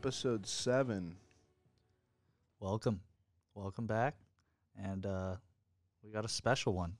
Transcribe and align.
episode 0.00 0.46
seven. 0.46 1.14
Welcome. 2.58 3.00
Welcome 3.54 3.86
back. 3.86 4.14
And 4.82 5.04
uh 5.04 5.34
we 6.02 6.10
got 6.10 6.24
a 6.24 6.28
special 6.28 6.72
one. 6.72 6.94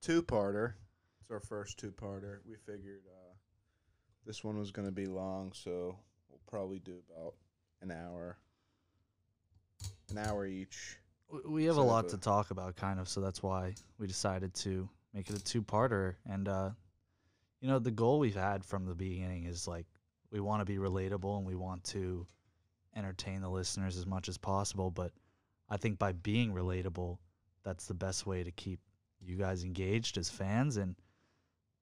Two 0.00 0.22
parter. 0.22 0.72
It's 1.20 1.30
our 1.30 1.40
first 1.40 1.78
two 1.78 1.90
parter. 1.90 2.38
We 2.48 2.54
figured 2.54 3.02
uh, 3.06 3.34
this 4.24 4.42
one 4.42 4.58
was 4.58 4.70
going 4.70 4.88
to 4.88 4.92
be 4.92 5.04
long, 5.04 5.52
so 5.52 5.98
we'll 6.30 6.40
probably 6.48 6.78
do 6.78 7.02
about 7.10 7.34
an 7.82 7.90
hour. 7.90 8.38
An 10.10 10.16
hour 10.16 10.46
each. 10.46 10.96
We 11.46 11.66
have 11.66 11.76
a 11.76 11.82
lot 11.82 12.08
to 12.08 12.16
talk 12.16 12.50
about 12.50 12.76
kind 12.76 12.98
of, 12.98 13.10
so 13.10 13.20
that's 13.20 13.42
why 13.42 13.74
we 13.98 14.06
decided 14.06 14.54
to 14.54 14.88
make 15.12 15.28
it 15.28 15.36
a 15.36 15.44
two-parter 15.44 16.14
and 16.26 16.48
uh 16.48 16.70
you 17.60 17.68
know, 17.68 17.78
the 17.78 17.90
goal 17.90 18.20
we've 18.20 18.34
had 18.34 18.64
from 18.64 18.86
the 18.86 18.94
beginning 18.94 19.44
is 19.44 19.68
like 19.68 19.84
we 20.30 20.40
want 20.40 20.60
to 20.60 20.64
be 20.64 20.78
relatable 20.78 21.36
and 21.38 21.46
we 21.46 21.54
want 21.54 21.84
to 21.84 22.26
entertain 22.96 23.40
the 23.40 23.48
listeners 23.48 23.96
as 23.96 24.06
much 24.06 24.28
as 24.28 24.38
possible, 24.38 24.90
but 24.90 25.12
I 25.68 25.76
think 25.76 25.98
by 25.98 26.12
being 26.12 26.52
relatable, 26.52 27.18
that's 27.62 27.86
the 27.86 27.94
best 27.94 28.26
way 28.26 28.42
to 28.42 28.50
keep 28.50 28.80
you 29.20 29.36
guys 29.36 29.64
engaged 29.64 30.16
as 30.16 30.30
fans 30.30 30.76
and 30.76 30.96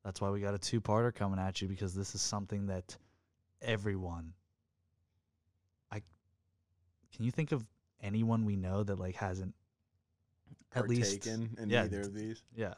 that's 0.04 0.20
why 0.20 0.30
we 0.30 0.40
got 0.40 0.54
a 0.54 0.58
two-parter 0.58 1.14
coming 1.14 1.38
at 1.38 1.60
you 1.60 1.68
because 1.68 1.94
this 1.94 2.14
is 2.14 2.20
something 2.20 2.66
that 2.66 2.96
everyone 3.62 4.32
I 5.92 6.02
can 7.14 7.24
you 7.24 7.30
think 7.30 7.52
of 7.52 7.64
anyone 8.02 8.44
we 8.44 8.56
know 8.56 8.82
that 8.82 8.98
like 8.98 9.14
hasn't 9.14 9.54
at 10.74 10.88
least 10.88 11.26
in 11.26 11.48
yeah, 11.66 11.84
either 11.84 12.00
of 12.00 12.14
these. 12.14 12.42
yeah 12.54 12.74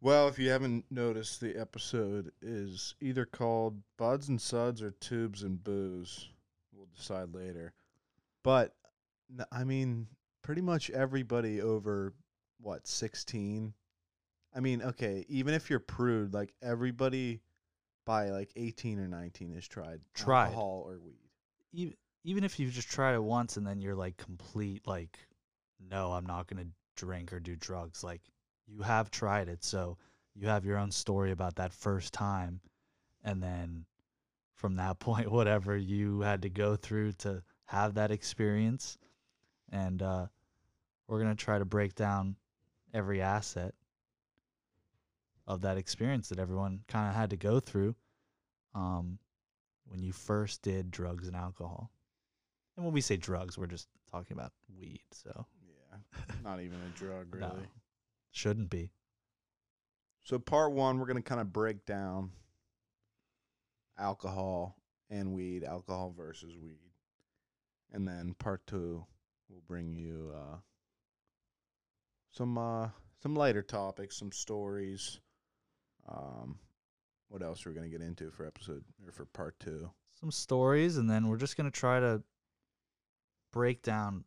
Well, 0.00 0.28
if 0.28 0.38
you 0.38 0.50
haven't 0.50 0.84
noticed, 0.90 1.40
the 1.40 1.56
episode 1.56 2.30
is 2.40 2.94
either 3.00 3.24
called 3.24 3.82
Buds 3.96 4.28
and 4.28 4.40
Suds 4.40 4.80
or 4.80 4.92
Tubes 4.92 5.42
and 5.42 5.62
Booze. 5.62 6.28
We'll 6.72 6.88
decide 6.96 7.34
later. 7.34 7.72
But, 8.44 8.74
I 9.50 9.64
mean, 9.64 10.06
pretty 10.42 10.62
much 10.62 10.88
everybody 10.90 11.60
over, 11.60 12.14
what, 12.60 12.86
16? 12.86 13.74
I 14.54 14.60
mean, 14.60 14.82
okay, 14.82 15.24
even 15.28 15.52
if 15.52 15.68
you're 15.68 15.80
prude, 15.80 16.32
like 16.32 16.54
everybody 16.62 17.40
by 18.06 18.30
like 18.30 18.50
18 18.56 19.00
or 19.00 19.08
19 19.08 19.52
has 19.54 19.66
tried, 19.68 20.00
Tried. 20.14 20.46
alcohol 20.46 20.84
or 20.86 20.98
weed. 20.98 21.18
even 21.72 21.94
even 22.24 22.42
if 22.44 22.58
you 22.58 22.68
just 22.70 22.88
tried 22.90 23.14
it 23.14 23.22
once 23.22 23.56
and 23.58 23.66
then 23.66 23.80
you're 23.80 23.94
like 23.94 24.16
complete 24.16 24.86
like 24.86 25.18
no 25.90 26.12
i'm 26.12 26.24
not 26.24 26.46
going 26.48 26.62
to 26.62 26.70
drink 26.96 27.32
or 27.34 27.38
do 27.38 27.54
drugs 27.54 28.02
like 28.02 28.22
you 28.68 28.82
have 28.82 29.10
tried 29.10 29.48
it 29.48 29.64
so 29.64 29.96
you 30.34 30.46
have 30.46 30.64
your 30.64 30.78
own 30.78 30.90
story 30.90 31.32
about 31.32 31.56
that 31.56 31.72
first 31.72 32.12
time 32.12 32.60
and 33.24 33.42
then 33.42 33.84
from 34.54 34.76
that 34.76 34.98
point 35.00 35.30
whatever 35.30 35.76
you 35.76 36.20
had 36.20 36.42
to 36.42 36.48
go 36.48 36.76
through 36.76 37.12
to 37.12 37.42
have 37.64 37.94
that 37.94 38.10
experience 38.10 38.98
and 39.70 40.02
uh 40.02 40.26
we're 41.06 41.20
going 41.22 41.34
to 41.34 41.44
try 41.44 41.58
to 41.58 41.64
break 41.64 41.94
down 41.94 42.36
every 42.92 43.22
asset 43.22 43.74
of 45.46 45.62
that 45.62 45.78
experience 45.78 46.28
that 46.28 46.38
everyone 46.38 46.80
kind 46.86 47.08
of 47.08 47.14
had 47.14 47.30
to 47.30 47.36
go 47.36 47.60
through 47.60 47.94
um 48.74 49.18
when 49.90 50.02
you 50.02 50.12
first 50.12 50.62
did 50.62 50.90
drugs 50.90 51.28
and 51.28 51.36
alcohol. 51.36 51.90
And 52.76 52.84
when 52.84 52.94
we 52.94 53.00
say 53.00 53.16
drugs, 53.16 53.58
we're 53.58 53.66
just 53.66 53.88
talking 54.10 54.36
about 54.36 54.52
weed, 54.78 55.00
so 55.10 55.46
Yeah, 55.66 56.20
not 56.44 56.60
even 56.60 56.76
a 56.76 56.98
drug, 56.98 57.26
really. 57.34 57.40
No. 57.40 57.66
Shouldn't 58.32 58.70
be. 58.70 58.92
So 60.22 60.38
part 60.38 60.72
one, 60.72 60.98
we're 60.98 61.06
gonna 61.06 61.22
kind 61.22 61.40
of 61.40 61.52
break 61.52 61.86
down 61.86 62.32
alcohol 63.98 64.76
and 65.10 65.32
weed, 65.32 65.64
alcohol 65.64 66.14
versus 66.16 66.56
weed, 66.58 66.92
and 67.92 68.06
then 68.06 68.34
part 68.38 68.66
two, 68.66 69.04
we'll 69.48 69.62
bring 69.66 69.94
you 69.94 70.32
uh, 70.34 70.56
some 72.30 72.58
uh, 72.58 72.88
some 73.22 73.34
lighter 73.34 73.62
topics, 73.62 74.16
some 74.16 74.32
stories. 74.32 75.20
Um, 76.08 76.58
what 77.28 77.42
else 77.42 77.64
are 77.64 77.70
we 77.70 77.74
gonna 77.74 77.88
get 77.88 78.02
into 78.02 78.30
for 78.30 78.46
episode 78.46 78.84
or 79.04 79.12
for 79.12 79.24
part 79.26 79.58
two? 79.60 79.90
Some 80.20 80.30
stories 80.32 80.96
and 80.96 81.08
then 81.08 81.28
we're 81.28 81.36
just 81.36 81.56
going 81.56 81.70
to 81.70 81.78
try 81.78 82.00
to 82.00 82.22
break 83.52 83.82
down 83.82 84.24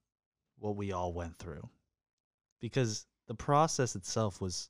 what 0.57 0.77
we 0.77 0.93
all 0.93 1.11
went 1.11 1.37
through. 1.37 1.67
Because 2.61 3.05
the 3.31 3.35
process 3.35 3.95
itself 3.95 4.41
was 4.41 4.69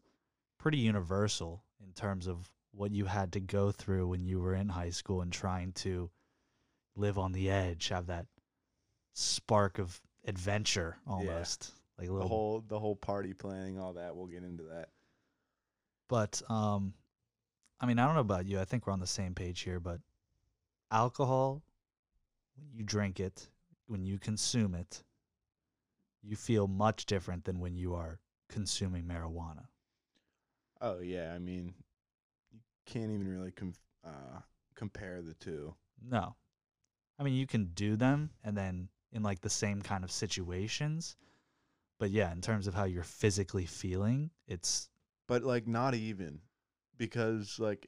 pretty 0.60 0.78
universal 0.78 1.64
in 1.84 1.92
terms 1.94 2.28
of 2.28 2.48
what 2.74 2.92
you 2.92 3.06
had 3.06 3.32
to 3.32 3.40
go 3.40 3.72
through 3.72 4.08
when 4.08 4.24
you 4.24 4.40
were 4.40 4.54
in 4.54 4.70
high 4.70 4.92
school 4.92 5.22
and 5.22 5.34
trying 5.34 5.72
to 5.72 6.12
live 6.96 7.18
on 7.18 7.32
the 7.32 7.50
edge, 7.50 7.88
have 7.88 8.06
that 8.06 8.28
spark 9.14 9.80
of 9.80 10.00
adventure 10.26 10.96
almost. 11.08 11.72
Like 11.98 12.08
a 12.10 12.12
The 12.12 12.28
whole 12.28 12.64
the 12.68 12.78
whole 12.78 12.96
party 12.96 13.34
planning, 13.34 13.80
all 13.80 13.94
that. 13.94 14.16
We'll 14.16 14.28
get 14.28 14.44
into 14.44 14.66
that. 14.66 14.90
But 16.08 16.40
um 16.48 16.94
I 17.80 17.88
mean, 17.88 17.98
I 17.98 18.06
don't 18.06 18.14
know 18.14 18.22
about 18.22 18.46
you. 18.46 18.60
I 18.60 18.66
think 18.66 18.86
we're 18.86 18.94
on 18.94 19.00
the 19.00 19.08
same 19.08 19.34
page 19.34 19.62
here, 19.62 19.80
but 19.80 20.02
alcohol 20.92 21.64
when 22.58 22.70
you 22.72 22.84
drink 22.84 23.20
it, 23.20 23.50
when 23.88 24.06
you 24.06 24.20
consume 24.20 24.76
it, 24.76 25.04
you 26.22 26.36
feel 26.36 26.68
much 26.68 27.08
different 27.08 27.46
than 27.46 27.60
when 27.60 27.76
you 27.76 27.96
are 27.96 28.20
consuming 28.52 29.04
marijuana. 29.04 29.66
Oh 30.82 31.00
yeah, 31.00 31.34
I 31.34 31.40
mean, 31.40 31.74
you 32.52 32.60
can't 32.86 33.12
even 33.12 33.28
really 33.28 33.52
com- 33.52 33.74
uh, 34.06 34.40
compare 34.76 35.22
the 35.22 35.34
two. 35.36 35.74
No. 36.04 36.36
I 37.20 37.24
mean, 37.24 37.36
you 37.36 37.46
can 37.46 37.66
do 37.76 37.96
them 37.96 38.32
and 38.44 38.58
then 38.58 38.90
in 39.12 39.24
like 39.24 39.42
the 39.42 39.50
same 39.50 39.82
kind 39.82 40.04
of 40.04 40.12
situations. 40.12 41.16
But 42.00 42.10
yeah, 42.10 42.32
in 42.32 42.42
terms 42.42 42.68
of 42.68 42.74
how 42.74 42.86
you're 42.86 43.04
physically 43.04 43.66
feeling, 43.66 44.32
it's 44.48 44.90
but 45.28 45.44
like 45.44 45.68
not 45.68 45.94
even 45.94 46.40
because 46.98 47.60
like 47.60 47.88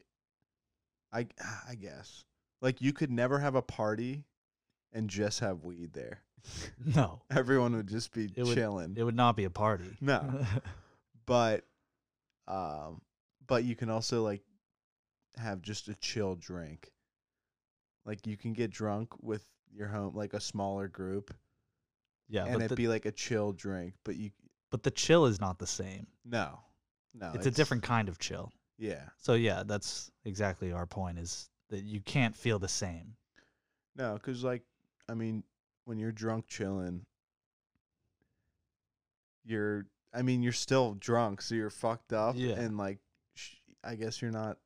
I 1.12 1.28
I 1.68 1.76
guess 1.76 2.24
like 2.62 2.80
you 2.80 2.94
could 2.94 3.10
never 3.10 3.40
have 3.40 3.56
a 3.56 3.62
party 3.62 4.26
and 4.92 5.10
just 5.10 5.40
have 5.40 5.64
weed 5.64 5.94
there. 5.94 6.22
no. 6.96 7.22
Everyone 7.30 7.76
would 7.76 7.88
just 7.88 8.14
be 8.14 8.32
It 8.36 8.44
would- 8.44 8.56
chilling. 8.56 8.96
It 8.98 9.04
would 9.04 9.16
not 9.16 9.36
be 9.36 9.46
a 9.46 9.50
party. 9.50 9.90
No. 10.02 10.46
but 11.26 11.66
um 12.48 13.02
but 13.48 13.64
you 13.64 13.76
can 13.76 13.90
also 13.90 14.24
like 14.24 14.42
have 15.38 15.62
just 15.62 15.88
a 15.88 15.96
chill 15.96 16.36
drink. 16.36 16.92
Like 18.06 18.28
you 18.28 18.36
can 18.36 18.54
get 18.54 18.72
drunk 18.72 19.10
with 19.22 19.46
your 19.72 19.88
home 19.88 20.16
like 20.16 20.34
a 20.34 20.40
smaller 20.40 20.88
group 20.88 21.34
yeah, 22.30 22.46
and 22.46 22.56
it'd 22.56 22.70
the, 22.70 22.76
be 22.76 22.88
like 22.88 23.06
a 23.06 23.12
chill 23.12 23.52
drink, 23.52 23.94
but 24.04 24.16
you 24.16 24.32
but 24.72 24.84
the 24.84 24.92
chill 24.92 25.26
is 25.26 25.40
not 25.40 25.60
the 25.60 25.68
same. 25.68 26.08
no. 26.26 26.60
No. 27.16 27.32
it's 27.36 27.46
a 27.46 27.52
different 27.52 27.84
kind 27.84 28.10
of 28.10 28.18
chill. 28.18 28.52
Yeah. 28.80 29.04
So 29.18 29.36
yeah, 29.36 29.62
that's 29.64 30.10
exactly 30.26 30.72
our 30.72 30.88
point 30.88 31.20
is 31.20 31.48
that 31.70 31.84
you 31.84 32.02
can't 32.02 32.36
feel 32.36 32.58
the 32.58 32.68
same. 32.68 33.14
No, 33.96 34.16
because 34.16 34.44
like, 34.44 34.64
I 35.08 35.14
mean, 35.14 35.44
when 35.86 35.98
you're 36.00 36.12
drunk 36.12 36.48
chilling, 36.48 37.06
you're. 39.46 39.86
I 40.16 40.22
mean, 40.22 40.44
you're 40.44 40.52
still 40.54 40.94
drunk, 40.94 41.42
so 41.42 41.56
you're 41.56 41.72
fucked 41.72 42.14
up, 42.14 42.36
Yeah. 42.38 42.54
and 42.60 42.78
like, 42.78 43.00
sh- 43.34 43.56
I 43.84 43.96
guess 43.96 44.22
you're 44.22 44.32
not. 44.32 44.58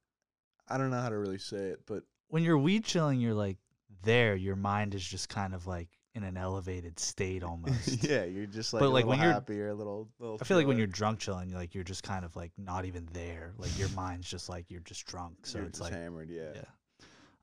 I 0.68 0.78
don't 0.78 0.90
know 0.90 1.00
how 1.00 1.08
to 1.10 1.18
really 1.18 1.38
say 1.38 1.68
it, 1.70 1.82
but 1.86 2.04
When 2.28 2.44
you're 2.44 2.58
weed 2.58 2.84
chilling, 2.84 3.22
you're 3.22 3.34
like 3.34 3.58
there, 4.04 4.36
your 4.36 4.58
mind 4.58 4.94
is 4.94 5.02
just 5.08 5.30
kind 5.30 5.56
of 5.56 5.66
like 5.66 5.88
in 6.14 6.24
an 6.24 6.36
elevated 6.36 7.00
state 7.00 7.44
almost. 7.44 8.04
yeah, 8.04 8.26
you're 8.26 8.46
just 8.46 8.74
like 8.74 8.82
But, 8.82 8.88
a 8.88 8.90
like, 8.90 9.06
little 9.06 9.10
when 9.12 9.20
you're- 9.22 9.34
happier, 9.34 9.70
a 9.70 9.74
little. 9.74 10.10
little 10.20 10.38
I 10.42 10.44
feel 10.44 10.58
like 10.58 10.68
when 10.68 10.78
you're 10.78 10.86
drunk 10.88 11.20
chilling, 11.20 11.48
you're 11.50 11.58
like 11.60 11.74
you're 11.74 11.86
just 11.86 12.04
kind 12.04 12.26
of 12.26 12.36
like 12.36 12.52
not 12.58 12.84
even 12.84 13.08
there. 13.14 13.54
Like 13.58 13.78
your 13.80 13.90
mind's 13.90 14.30
just 14.30 14.50
like 14.50 14.70
you're 14.70 14.82
just 14.82 15.06
drunk. 15.06 15.38
So 15.46 15.60
you're 15.60 15.68
it's 15.68 15.80
like 15.80 15.94
hammered, 15.94 16.30
yeah. 16.30 16.52
yeah. 16.56 16.62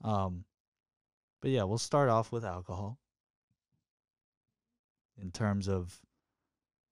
Um 0.05 0.45
but 1.41 1.51
yeah, 1.51 1.63
we'll 1.65 1.79
start 1.79 2.11
off 2.11 2.31
with 2.33 2.45
alcohol. 2.45 2.99
In 5.21 5.31
terms 5.31 5.69
of 5.69 6.01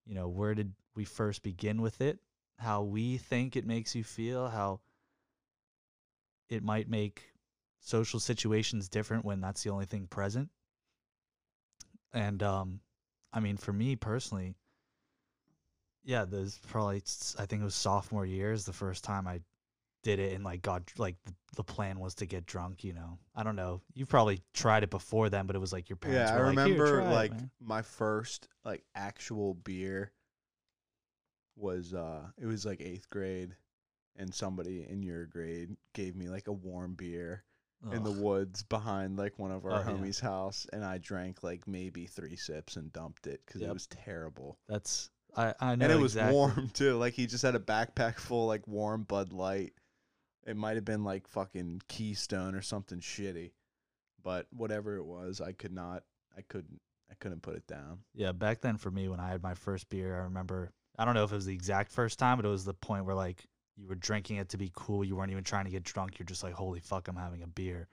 you 0.07 0.15
know, 0.15 0.29
where 0.29 0.55
did 0.55 0.73
we 0.95 1.05
first 1.05 1.43
begin 1.43 1.81
with 1.81 2.01
it? 2.01 2.19
How 2.59 2.83
we 2.83 3.19
think 3.19 3.57
it 3.57 3.67
makes 3.67 3.95
you 3.95 4.05
feel, 4.05 4.49
how 4.49 4.81
it 6.49 6.63
might 6.63 6.89
make 6.89 7.33
social 7.81 8.21
situations 8.21 8.89
different 8.89 9.25
when 9.25 9.41
that's 9.41 9.63
the 9.63 9.71
only 9.71 9.87
thing 9.87 10.07
present. 10.07 10.51
And 12.13 12.43
um 12.43 12.81
I 13.33 13.41
mean 13.41 13.57
for 13.57 13.73
me 13.73 13.97
personally, 13.97 14.55
yeah, 16.05 16.25
there's 16.25 16.59
probably 16.69 17.03
I 17.39 17.47
think 17.47 17.63
it 17.63 17.65
was 17.65 17.75
sophomore 17.75 18.27
year 18.27 18.53
is 18.53 18.65
the 18.65 18.73
first 18.73 19.05
time 19.05 19.27
I 19.27 19.41
did 20.03 20.19
it 20.19 20.33
and 20.35 20.45
like 20.45 20.63
got 20.63 20.83
like 20.99 21.17
the, 21.57 21.65
plan 21.65 21.99
was 22.01 22.15
to 22.17 22.27
get 22.27 22.47
drunk, 22.47 22.83
you 22.85 22.93
know. 22.93 23.19
I 23.37 23.43
don't 23.43 23.57
know. 23.57 23.83
You 23.95 24.07
probably 24.07 24.43
tried 24.55 24.83
it 24.83 24.91
before 24.91 25.29
then, 25.31 25.47
but 25.47 25.55
it 25.57 25.61
was 25.61 25.73
like 25.73 25.89
your 25.89 25.97
parents 25.97 26.31
Yeah, 26.31 26.37
I 26.37 26.41
like, 26.41 26.57
remember 26.57 27.01
it, 27.01 27.13
like 27.13 27.31
man." 27.33 27.51
my 27.61 27.83
first 27.83 28.49
like 28.65 28.85
actual 28.95 29.55
beer 29.55 30.13
was 31.57 31.95
uh 31.95 32.23
it 32.39 32.47
was 32.47 32.65
like 32.65 32.81
eighth 32.81 33.09
grade 33.11 33.55
and 34.17 34.33
somebody 34.35 34.87
in 34.89 35.03
your 35.03 35.27
grade 35.27 35.77
gave 35.95 36.17
me 36.17 36.29
like 36.29 36.49
a 36.49 36.53
warm 36.53 36.95
beer 36.95 37.45
in 37.93 38.05
the 38.05 38.13
woods 38.13 38.63
behind 38.63 39.17
like 39.19 39.39
one 39.39 39.51
of 39.51 39.65
our 39.65 39.73
Oh, 39.73 39.81
yeah. 39.81 39.93
homies' 39.93 40.21
house, 40.21 40.67
and 40.73 40.85
I 40.85 40.99
drank 40.99 41.43
like 41.43 41.67
maybe 41.67 42.07
three 42.07 42.37
sips 42.37 42.77
and 42.77 42.93
dumped 42.93 43.27
it 43.27 43.43
because 43.45 43.61
Yep. 43.61 43.71
it 43.71 43.73
was 43.73 43.87
terrible. 43.89 44.59
That's 44.69 45.11
I 45.37 45.55
I 45.61 45.75
know 45.75 45.85
and 45.85 45.93
it 45.93 45.97
was 45.97 46.15
warm 46.17 46.71
too. 46.75 46.97
Like 46.99 47.15
he 47.15 47.27
just 47.27 47.43
had 47.43 47.55
a 47.57 47.59
backpack 47.61 48.19
full 48.19 48.47
like 48.47 48.69
warm 48.69 49.03
Bud 49.03 49.33
Light. 49.33 49.73
It 50.47 50.57
might 50.57 50.77
have 50.77 50.85
been 50.85 51.05
like 51.05 51.27
fucking 51.29 51.83
Keystone 51.89 52.55
or 52.55 52.63
something 52.63 52.99
shitty, 52.99 53.53
but 54.23 54.47
whatever 54.51 54.97
it 54.97 55.05
was, 55.05 55.41
I 55.41 55.53
could 55.53 55.73
not. 55.73 56.03
I 56.37 56.43
couldn't. 56.43 56.81
I 57.11 57.15
couldn't 57.21 57.43
put 57.43 57.57
it 57.57 57.67
down. 57.67 57.99
Yeah, 58.15 58.33
back 58.33 58.63
then 58.63 58.79
for 58.79 58.91
me 58.91 59.09
when 59.09 59.21
I 59.21 59.29
had 59.29 59.43
my 59.43 59.55
first 59.55 59.89
beer, 59.91 60.17
I 60.17 60.25
remember 60.25 60.73
I 60.99 61.05
don't 61.05 61.15
know 61.15 61.25
if 61.25 61.33
it 61.33 61.37
was 61.37 61.47
the 61.47 61.55
exact 61.55 61.93
first 61.93 62.19
time, 62.19 62.39
but 62.39 62.47
it 62.47 62.51
was 62.51 62.65
the 62.65 62.75
point 62.75 63.05
where 63.05 63.15
like 63.15 63.45
you 63.77 63.87
were 63.87 63.95
drinking 63.95 64.37
it 64.37 64.49
to 64.51 64.59
be 64.59 64.71
cool. 64.75 65.05
You 65.05 65.17
weren't 65.17 65.31
even 65.31 65.45
trying 65.45 65.65
to 65.65 65.71
get 65.71 65.85
drunk. 65.85 66.19
You're 66.19 66.27
just 66.27 66.43
like, 66.43 66.55
holy 66.55 66.81
fuck, 66.81 67.09
I'm 67.09 67.17
having 67.17 67.43
a 67.43 67.47
beer. 67.47 67.89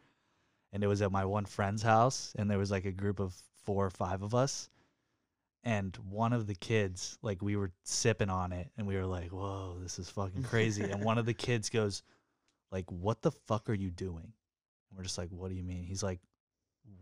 And 0.71 0.83
it 0.83 0.87
was 0.87 1.01
at 1.01 1.11
my 1.11 1.25
one 1.25 1.45
friend's 1.45 1.81
house, 1.81 2.33
and 2.37 2.49
there 2.49 2.59
was 2.59 2.71
like 2.71 2.85
a 2.85 2.91
group 2.91 3.19
of 3.19 3.35
four 3.63 3.85
or 3.85 3.89
five 3.89 4.21
of 4.21 4.35
us. 4.35 4.69
And 5.63 5.95
one 6.09 6.31
of 6.31 6.47
the 6.47 6.55
kids, 6.55 7.17
like 7.21 7.41
we 7.41 7.55
were 7.55 7.71
sipping 7.83 8.29
on 8.29 8.51
it, 8.51 8.69
and 8.77 8.87
we 8.87 8.95
were 8.95 9.05
like, 9.05 9.31
whoa, 9.31 9.77
this 9.81 9.99
is 9.99 10.09
fucking 10.09 10.43
crazy. 10.43 10.83
and 10.83 11.03
one 11.03 11.17
of 11.17 11.25
the 11.25 11.33
kids 11.33 11.69
goes, 11.69 12.03
like, 12.71 12.89
what 12.91 13.21
the 13.21 13.31
fuck 13.31 13.69
are 13.69 13.73
you 13.73 13.89
doing? 13.89 14.33
And 14.89 14.97
we're 14.97 15.03
just 15.03 15.17
like, 15.17 15.29
what 15.29 15.49
do 15.49 15.55
you 15.55 15.63
mean? 15.63 15.83
He's 15.83 16.03
like, 16.03 16.19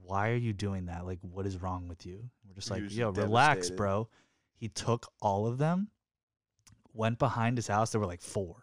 why 0.03 0.29
are 0.31 0.35
you 0.35 0.53
doing 0.53 0.85
that? 0.85 1.05
Like, 1.05 1.19
what 1.21 1.45
is 1.45 1.61
wrong 1.61 1.87
with 1.87 2.05
you? 2.05 2.29
We're 2.47 2.55
just 2.55 2.71
like, 2.71 2.83
yo, 2.89 3.09
relax, 3.11 3.69
bro. 3.69 4.09
He 4.55 4.69
took 4.69 5.11
all 5.21 5.45
of 5.45 5.57
them, 5.57 5.89
went 6.93 7.19
behind 7.19 7.57
his 7.57 7.67
house. 7.67 7.91
There 7.91 8.01
were 8.01 8.07
like 8.07 8.21
four. 8.21 8.55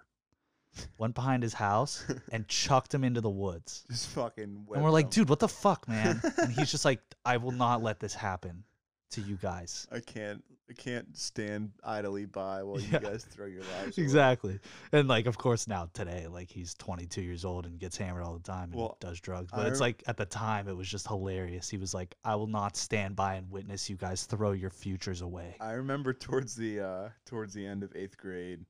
Went 0.99 1.15
behind 1.15 1.45
his 1.45 1.55
house 1.55 2.05
and 2.33 2.49
chucked 2.49 2.91
them 2.91 3.05
into 3.05 3.21
the 3.21 3.31
woods. 3.31 3.85
Just 3.89 4.09
fucking. 4.09 4.67
And 4.75 4.83
we're 4.83 4.91
like, 4.91 5.11
dude, 5.11 5.29
what 5.29 5.39
the 5.39 5.49
fuck, 5.49 5.87
man? 5.89 6.21
and 6.39 6.53
he's 6.53 6.71
just 6.71 6.85
like, 6.85 7.01
I 7.25 7.37
will 7.37 7.53
not 7.53 7.83
let 7.83 8.01
this 8.01 8.13
happen 8.15 8.65
to 9.13 9.21
you 9.21 9.37
guys. 9.37 9.87
I 9.93 10.01
can't. 10.01 10.43
I 10.69 10.73
can't 10.73 11.15
stand 11.17 11.73
idly 11.85 12.25
by 12.25 12.63
while 12.63 12.81
Yeah. 12.81 12.93
you 12.95 13.01
guys 13.01 13.25
throw 13.25 13.45
your 13.47 13.63
lives. 13.65 13.99
away. 13.99 14.05
Exactly. 14.05 14.59
And 14.93 15.09
like, 15.09 15.27
of 15.27 15.37
course, 15.37 15.69
now 15.69 15.91
today, 15.93 16.27
like 16.27 16.51
he's 16.51 16.73
22 16.75 17.21
years 17.21 17.45
old 17.45 17.67
and 17.67 17.79
gets 17.79 17.99
hammered 17.99 18.23
all 18.23 18.33
the 18.35 18.43
time 18.43 18.71
and 18.71 18.81
Well, 18.81 18.97
does 18.99 19.21
drugs. 19.21 19.51
I 19.53 19.57
But 19.59 19.67
it's 19.67 19.75
rem- 19.75 19.81
like 19.89 20.03
at 20.07 20.17
the 20.17 20.25
time, 20.25 20.67
it 20.69 20.77
was 20.77 20.89
just 20.89 21.07
hilarious. 21.07 21.69
He 21.69 21.77
was 21.77 21.93
like, 21.93 22.15
I 22.25 22.35
will 22.37 22.47
not 22.47 22.77
stand 22.79 23.15
by 23.15 23.35
and 23.35 23.51
witness 23.51 23.91
you 23.91 23.97
guys 23.97 24.25
throw 24.25 24.53
your 24.53 24.71
futures 24.71 25.21
away. 25.21 25.57
I 25.61 25.73
remember 25.73 26.15
towards 26.15 26.55
the 26.57 26.81
uh 26.81 27.09
towards 27.27 27.53
the 27.53 27.67
end 27.67 27.83
of 27.83 27.95
eighth 27.95 28.17
grade, 28.17 28.65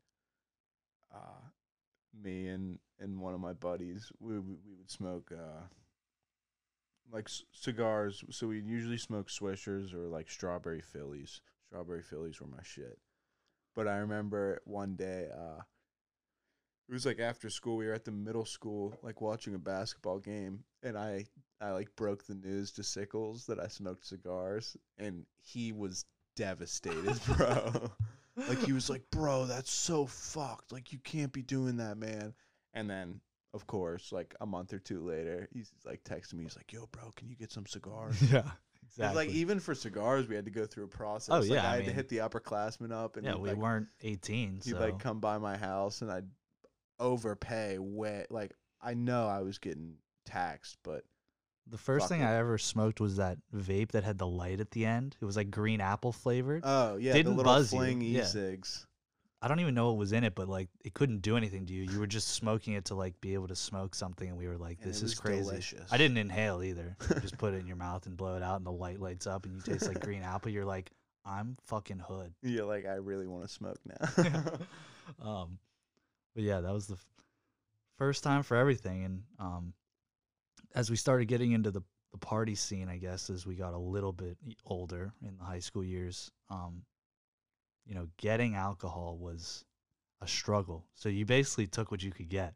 uh, 1.15 1.19
me 2.23 2.49
and 2.49 2.79
and 2.99 3.21
one 3.21 3.35
of 3.35 3.41
my 3.41 3.53
buddies, 3.53 4.11
we 4.19 4.35
we, 4.41 4.57
we 4.67 4.75
would 4.77 4.91
smoke 4.91 5.31
uh 5.33 5.63
like 7.13 7.29
c- 7.29 7.45
cigars. 7.53 8.25
So 8.31 8.49
we 8.49 8.59
usually 8.61 8.99
smoke 8.99 9.29
Swishers 9.29 9.95
or 9.95 10.09
like 10.09 10.29
strawberry 10.29 10.81
Phillies. 10.81 11.41
Strawberry 11.75 12.03
Phillies 12.03 12.41
were 12.41 12.47
my 12.47 12.63
shit. 12.63 13.01
But 13.75 13.89
I 13.89 13.97
remember 13.97 14.61
one 14.65 14.95
day, 14.95 15.27
uh, 15.37 15.61
it 16.89 16.93
was 16.93 17.05
like 17.05 17.19
after 17.19 17.51
school. 17.51 17.77
We 17.77 17.87
were 17.87 17.93
at 17.93 18.05
the 18.05 18.13
middle 18.13 18.45
school, 18.45 18.97
like 19.03 19.21
watching 19.21 19.57
a 19.57 19.59
basketball 19.59 20.21
game, 20.21 20.63
and 20.85 20.97
I 20.97 21.25
I 21.61 21.73
like 21.73 21.89
broke 21.97 22.27
the 22.27 22.37
news 22.37 22.71
to 22.73 22.83
Sickles 22.83 23.47
that 23.47 23.59
I 23.59 23.67
smoked 23.67 24.07
cigars, 24.07 24.77
and 24.99 25.27
he 25.41 25.73
was 25.73 26.05
devastated, 26.37 27.19
bro. 27.37 27.91
like 28.37 28.63
he 28.63 28.73
was 28.73 28.89
like, 28.89 29.03
"Bro, 29.11 29.47
that's 29.47 29.73
so 29.73 30.07
fucked. 30.07 30.71
Like 30.71 30.93
you 30.93 31.01
can't 31.01 31.33
be 31.33 31.43
doing 31.43 31.79
that, 31.79 31.97
man." 31.97 32.35
And 32.73 32.89
then, 32.89 33.21
of 33.53 33.67
course, 33.67 34.13
like 34.13 34.33
a 34.41 34.47
month 34.47 34.73
or 34.73 34.79
two 34.79 35.01
later, 35.01 35.49
he's 35.53 35.73
like 35.85 36.05
texting 36.05 36.35
me. 36.35 36.45
He's 36.45 36.57
like, 36.57 36.73
"Yo, 36.73 36.87
bro, 36.93 37.11
can 37.17 37.29
you 37.29 37.35
get 37.35 37.51
some 37.51 37.67
cigars?" 37.67 38.23
yeah, 38.33 38.53
exactly. 38.97 39.27
Like 39.27 39.35
even 39.35 39.61
for 39.61 39.75
cigars, 39.75 40.29
we 40.29 40.35
had 40.35 40.45
to 40.45 40.51
go 40.51 40.67
through 40.67 40.85
a 40.85 40.89
process. 40.89 41.35
Oh, 41.35 41.41
Like, 41.41 41.51
yeah, 41.51 41.69
I 41.69 41.75
I 41.75 41.77
had 41.77 41.85
to 41.87 41.93
hit 41.93 42.09
the 42.09 42.19
upperclassmen 42.19 42.93
up, 42.93 43.17
and 43.17 43.27
yeah, 43.27 43.37
we 43.37 43.51
like, 43.51 43.59
weren't 43.59 43.89
18, 44.03 44.61
he'd 44.65 44.71
so 44.71 44.79
like 44.79 44.99
come 44.99 45.21
by 45.21 45.39
my 45.39 45.57
house, 45.57 46.03
and 46.03 46.11
I'd 46.11 46.29
overpay 46.99 47.79
way. 47.79 48.27
Like 48.31 48.53
I 48.81 48.95
know 48.95 49.27
I 49.27 49.43
was 49.43 49.59
getting 49.59 49.95
taxed, 50.27 50.79
but 50.83 51.05
the 51.67 51.79
first 51.79 52.09
thing 52.09 52.21
it. 52.21 52.27
I 52.27 52.37
ever 52.37 52.59
smoked 52.59 53.01
was 53.01 53.17
that 53.17 53.39
vape 53.55 53.93
that 53.93 54.05
had 54.05 54.19
the 54.19 54.27
light 54.27 54.61
at 54.61 54.71
the 54.71 54.85
end. 54.85 55.17
It 55.21 55.25
was 55.25 55.37
like 55.37 55.51
green 55.51 55.81
apple 55.81 56.13
flavored. 56.13 56.63
oh 56.65 56.97
yeah, 56.97 57.13
Didn't 57.13 57.33
the 57.33 57.37
little 57.37 57.53
buzz 57.53 57.73
yeah. 57.73 58.25
I 59.45 59.49
don't 59.49 59.61
even 59.61 59.75
know 59.75 59.89
what 59.89 59.99
was 59.99 60.13
in 60.13 60.25
it, 60.25 60.35
but 60.35 60.49
like 60.49 60.71
it 60.83 60.95
couldn't 60.95 61.21
do 61.21 61.37
anything 61.37 61.67
to 61.67 61.73
you. 61.75 61.83
You 61.83 61.99
were 61.99 62.07
just 62.07 62.29
smoking 62.29 62.73
it 62.73 62.87
to 62.87 62.95
like 62.95 63.21
be 63.21 63.35
able 63.35 63.49
to 63.49 63.55
smoke 63.55 63.95
something, 63.95 64.27
and 64.27 64.39
we 64.39 64.49
were 64.49 64.57
like, 64.57 64.79
and 64.81 64.89
"This 64.89 65.03
is 65.03 65.15
crazy." 65.15 65.43
Delicious. 65.43 65.93
I 65.93 65.99
didn't 65.99 66.17
inhale 66.17 66.63
either. 66.63 66.97
You 67.15 67.21
just 67.21 67.37
put 67.37 67.53
it 67.53 67.59
in 67.59 67.67
your 67.67 67.77
mouth 67.77 68.07
and 68.07 68.17
blow 68.17 68.37
it 68.37 68.43
out, 68.43 68.57
and 68.57 68.65
the 68.65 68.73
light 68.73 69.01
lights 69.01 69.27
up, 69.27 69.45
and 69.45 69.55
you 69.55 69.61
taste 69.61 69.87
like 69.87 70.01
green 70.01 70.23
apple. 70.23 70.51
You're 70.51 70.65
like, 70.65 70.91
"I'm 71.27 71.59
fucking 71.67 71.99
hood." 71.99 72.33
You're 72.43 72.65
like, 72.65 72.87
I 72.87 72.95
really 72.95 73.27
want 73.27 73.47
to 73.47 73.49
smoke 73.53 73.79
now. 73.85 74.43
um, 75.23 75.59
but 76.35 76.43
yeah, 76.43 76.63
that 76.63 76.73
was 76.73 76.87
the 76.87 76.95
f- 76.95 77.07
first 77.99 78.25
time 78.25 78.45
for 78.45 78.57
everything, 78.57 79.05
and 79.05 79.23
um, 79.39 79.75
as 80.75 80.89
we 80.89 80.97
started 80.97 81.27
getting 81.27 81.53
into 81.53 81.71
the 81.71 81.83
the 82.13 82.19
party 82.19 82.55
scene, 82.55 82.89
I 82.89 82.97
guess 82.97 83.29
as 83.29 83.45
we 83.45 83.57
got 83.57 83.75
a 83.75 83.79
little 83.79 84.13
bit 84.13 84.39
older 84.65 85.13
in 85.21 85.37
the 85.37 85.45
high 85.45 85.59
school 85.59 85.85
years, 85.85 86.31
um, 86.49 86.83
you 87.87 87.95
know, 87.95 88.09
getting 88.17 88.55
alcohol 88.55 89.17
was 89.19 89.65
a 90.21 90.27
struggle. 90.29 90.87
So 90.95 91.09
you 91.09 91.25
basically 91.27 91.67
took 91.67 91.91
what 91.91 92.03
you 92.03 92.11
could 92.11 92.29
get. 92.29 92.55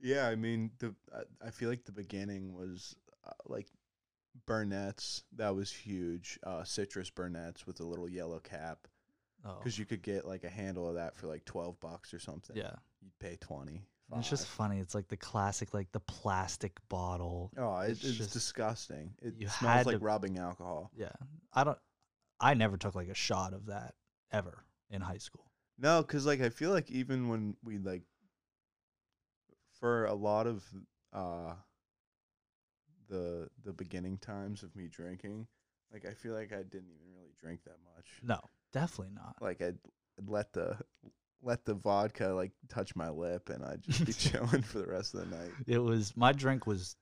Yeah, 0.00 0.26
I 0.26 0.34
mean, 0.36 0.70
the 0.78 0.94
I, 1.14 1.46
I 1.46 1.50
feel 1.50 1.68
like 1.68 1.84
the 1.84 1.92
beginning 1.92 2.54
was 2.54 2.96
uh, 3.26 3.30
like 3.46 3.68
Burnett's. 4.46 5.22
That 5.36 5.54
was 5.54 5.70
huge. 5.70 6.38
Uh, 6.44 6.64
citrus 6.64 7.10
Burnett's 7.10 7.66
with 7.66 7.80
a 7.80 7.84
little 7.84 8.08
yellow 8.08 8.40
cap, 8.40 8.78
Oh, 9.44 9.56
because 9.58 9.78
you 9.78 9.84
could 9.84 10.02
get 10.02 10.26
like 10.26 10.44
a 10.44 10.48
handle 10.50 10.88
of 10.88 10.94
that 10.96 11.14
for 11.16 11.26
like 11.26 11.44
twelve 11.44 11.78
bucks 11.80 12.12
or 12.14 12.18
something. 12.18 12.56
yeah. 12.56 12.72
you'd 13.00 13.18
pay 13.20 13.36
twenty. 13.40 13.84
And 14.10 14.20
It's 14.20 14.28
just 14.28 14.46
funny. 14.46 14.78
It's 14.78 14.94
like 14.94 15.08
the 15.08 15.16
classic, 15.16 15.72
like 15.72 15.90
the 15.92 16.00
plastic 16.00 16.76
bottle. 16.88 17.50
oh, 17.56 17.78
it, 17.78 17.92
it's 17.92 18.04
it's, 18.04 18.18
just- 18.18 18.32
disgusting. 18.32 19.14
It 19.22 19.34
smells 19.50 19.86
like 19.86 19.98
to- 19.98 20.04
rubbing 20.04 20.38
alcohol. 20.38 20.90
Yeah, 20.96 21.12
I 21.52 21.64
don't. 21.64 21.78
I 22.40 22.54
never 22.54 22.76
took 22.76 22.94
like 22.94 23.08
a 23.08 23.14
shot 23.14 23.52
of 23.52 23.66
that 23.66 23.94
ever 24.32 24.64
in 24.90 25.00
high 25.00 25.18
school. 25.18 25.44
No, 25.78 26.02
because 26.02 26.26
like 26.26 26.40
I 26.40 26.48
feel 26.48 26.70
like 26.70 26.90
even 26.90 27.28
when 27.28 27.56
we 27.64 27.78
like, 27.78 28.02
for 29.80 30.04
a 30.06 30.14
lot 30.14 30.46
of 30.46 30.64
uh, 31.12 31.54
the 33.08 33.48
the 33.64 33.72
beginning 33.72 34.18
times 34.18 34.62
of 34.62 34.74
me 34.76 34.88
drinking, 34.88 35.46
like 35.92 36.06
I 36.06 36.12
feel 36.12 36.34
like 36.34 36.52
I 36.52 36.62
didn't 36.62 36.90
even 36.90 37.12
really 37.14 37.32
drink 37.40 37.60
that 37.64 37.76
much. 37.96 38.06
No, 38.22 38.38
definitely 38.72 39.14
not. 39.14 39.36
like 39.40 39.60
I'd, 39.62 39.78
I'd 40.18 40.28
let 40.28 40.52
the 40.52 40.76
let 41.42 41.64
the 41.64 41.74
vodka 41.74 42.28
like 42.28 42.52
touch 42.68 42.94
my 42.94 43.08
lip 43.10 43.48
and 43.48 43.64
I'd 43.64 43.82
just 43.82 44.04
be 44.06 44.12
chilling 44.30 44.62
for 44.62 44.78
the 44.78 44.86
rest 44.86 45.14
of 45.14 45.28
the 45.28 45.36
night. 45.36 45.50
It 45.66 45.78
was 45.78 46.16
my 46.16 46.32
drink 46.32 46.66
was 46.66 46.96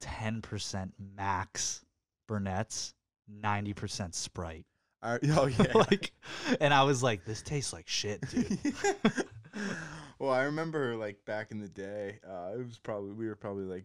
ten 0.00 0.42
percent 0.42 0.92
max 1.16 1.84
Burnett's, 2.28 2.94
ninety 3.28 3.72
percent 3.72 4.14
Sprite. 4.14 4.66
I, 5.02 5.18
oh 5.30 5.46
yeah. 5.58 5.72
like, 5.74 6.12
and 6.60 6.72
I 6.72 6.82
was 6.84 7.02
like, 7.02 7.24
this 7.24 7.42
tastes 7.42 7.72
like 7.72 7.88
shit, 7.88 8.20
dude. 8.30 8.58
well, 10.18 10.30
I 10.30 10.44
remember 10.44 10.96
like 10.96 11.24
back 11.24 11.50
in 11.50 11.60
the 11.60 11.68
day, 11.68 12.18
uh, 12.28 12.52
it 12.58 12.66
was 12.66 12.78
probably 12.78 13.12
we 13.12 13.28
were 13.28 13.36
probably 13.36 13.64
like 13.64 13.84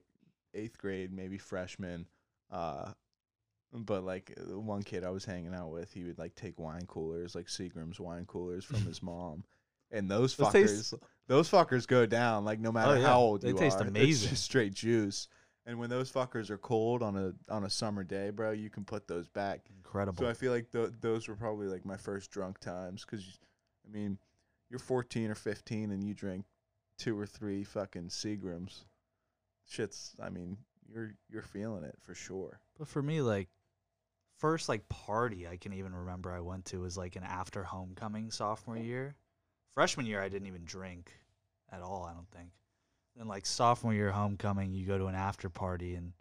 eighth 0.53 0.77
grade, 0.77 1.11
maybe 1.13 1.37
freshman. 1.37 2.05
Uh, 2.51 2.91
but 3.73 4.03
like 4.03 4.33
one 4.49 4.83
kid 4.83 5.03
I 5.03 5.09
was 5.11 5.23
hanging 5.23 5.53
out 5.53 5.71
with, 5.71 5.93
he 5.93 6.03
would 6.03 6.17
like 6.17 6.35
take 6.35 6.59
wine 6.59 6.85
coolers, 6.87 7.35
like 7.35 7.47
Seagram's 7.47 7.99
wine 7.99 8.25
coolers 8.25 8.65
from 8.65 8.81
his 8.85 9.01
mom, 9.01 9.43
and 9.91 10.09
those 10.09 10.35
Those 10.35 10.47
fuckers, 10.47 10.51
taste- 10.67 10.93
those 11.27 11.49
fuckers 11.49 11.87
go 11.87 12.05
down 12.05 12.43
like 12.43 12.59
no 12.59 12.71
matter 12.71 12.99
yeah. 12.99 13.07
how 13.07 13.19
old 13.19 13.41
They 13.41 13.49
you 13.49 13.57
taste 13.57 13.77
are. 13.79 13.87
Amazing. 13.87 14.35
straight 14.35 14.73
juice. 14.73 15.27
And 15.65 15.77
when 15.77 15.89
those 15.89 16.11
fuckers 16.11 16.49
are 16.49 16.57
cold 16.57 17.03
on 17.03 17.15
a 17.15 17.53
on 17.53 17.63
a 17.63 17.69
summer 17.69 18.03
day, 18.03 18.31
bro, 18.31 18.51
you 18.51 18.69
can 18.69 18.83
put 18.83 19.07
those 19.07 19.27
back. 19.27 19.61
Incredible. 19.77 20.23
So 20.23 20.29
I 20.29 20.33
feel 20.33 20.51
like 20.51 20.71
th- 20.71 20.89
those 21.01 21.27
were 21.27 21.35
probably 21.35 21.67
like 21.67 21.85
my 21.85 21.97
first 21.97 22.31
drunk 22.31 22.59
times 22.59 23.05
because, 23.05 23.39
I 23.87 23.91
mean, 23.91 24.17
you're 24.69 24.79
14 24.79 25.29
or 25.29 25.35
15 25.35 25.91
and 25.91 26.03
you 26.03 26.13
drink 26.13 26.45
two 26.97 27.17
or 27.17 27.27
three 27.27 27.63
fucking 27.63 28.07
Seagrams. 28.07 28.85
Shit's, 29.67 30.15
I 30.21 30.29
mean, 30.29 30.57
you're 30.91 31.13
you're 31.29 31.41
feeling 31.41 31.83
it 31.83 31.95
for 31.99 32.15
sure. 32.15 32.59
But 32.77 32.87
for 32.87 33.01
me, 33.01 33.21
like 33.21 33.49
first 34.37 34.67
like 34.67 34.89
party 34.89 35.47
I 35.47 35.57
can 35.57 35.73
even 35.73 35.93
remember 35.93 36.31
I 36.31 36.39
went 36.39 36.65
to 36.65 36.79
was 36.79 36.97
like 36.97 37.15
an 37.15 37.23
after 37.23 37.63
homecoming 37.63 38.31
sophomore 38.31 38.77
year. 38.77 39.15
Freshman 39.73 40.05
year 40.05 40.21
I 40.21 40.29
didn't 40.29 40.47
even 40.47 40.65
drink 40.65 41.11
at 41.71 41.81
all, 41.81 42.05
I 42.09 42.13
don't 42.13 42.29
think. 42.31 42.49
Then 43.15 43.27
like 43.27 43.45
sophomore 43.45 43.93
year 43.93 44.11
homecoming, 44.11 44.73
you 44.73 44.85
go 44.85 44.97
to 44.97 45.05
an 45.07 45.15
after 45.15 45.49
party 45.49 45.95
and 45.95 46.13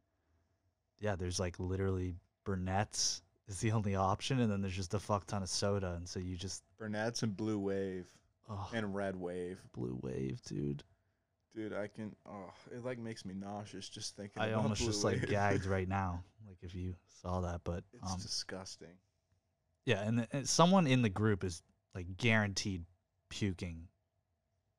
yeah, 1.01 1.17
there's 1.17 1.41
like 1.41 1.59
literally 1.59 2.15
Burnett's 2.45 3.23
is 3.49 3.61
the 3.61 3.73
only 3.73 3.97
option 3.97 4.41
and 4.41 4.51
then 4.51 4.61
there's 4.61 4.77
just 4.77 4.95
a 4.95 4.99
fuck 5.01 5.27
ton 5.27 5.43
of 5.43 5.49
soda 5.49 5.95
and 5.97 6.09
so 6.09 6.21
you 6.21 6.37
just 6.37 6.63
Burnett's 6.79 7.23
and 7.23 7.37
Blue 7.37 7.59
Wave 7.59 8.07
oh 8.49 8.69
and 8.73 8.95
Red 8.95 9.17
Wave. 9.17 9.59
blue 9.73 9.99
wave, 10.03 10.41
dude. 10.45 10.83
Dude, 11.55 11.73
I 11.73 11.89
can. 11.89 12.15
Oh, 12.29 12.53
it 12.73 12.85
like 12.85 12.99
makes 12.99 13.25
me 13.25 13.35
nauseous 13.35 13.89
just 13.89 14.15
thinking. 14.17 14.41
I 14.41 14.49
about 14.49 14.63
almost 14.63 14.83
Blue 14.83 14.91
just 14.91 15.03
like 15.03 15.27
gagged 15.27 15.67
right 15.67 15.89
now. 15.89 16.23
Like 16.47 16.59
if 16.63 16.77
you 16.77 16.95
saw 17.23 17.41
that, 17.41 17.63
but 17.65 17.83
It's 17.93 18.13
um, 18.13 18.19
disgusting. 18.21 18.95
yeah, 19.85 20.03
and, 20.03 20.29
and 20.33 20.49
someone 20.49 20.87
in 20.87 21.03
the 21.03 21.09
group 21.09 21.43
is 21.43 21.61
like 21.93 22.17
guaranteed 22.17 22.85
puking, 23.31 23.89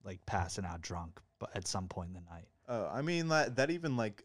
like 0.06 0.26
passing 0.26 0.64
out 0.64 0.80
drunk, 0.82 1.20
but 1.42 1.50
at 1.56 1.68
some 1.68 1.88
point 1.88 2.10
in 2.10 2.14
the 2.14 2.30
night. 2.32 2.48
Oh, 2.70 2.88
I 2.94 3.02
mean 3.02 3.28
that 3.30 3.58
that 3.58 3.70
even 3.72 3.98
like 3.98 4.24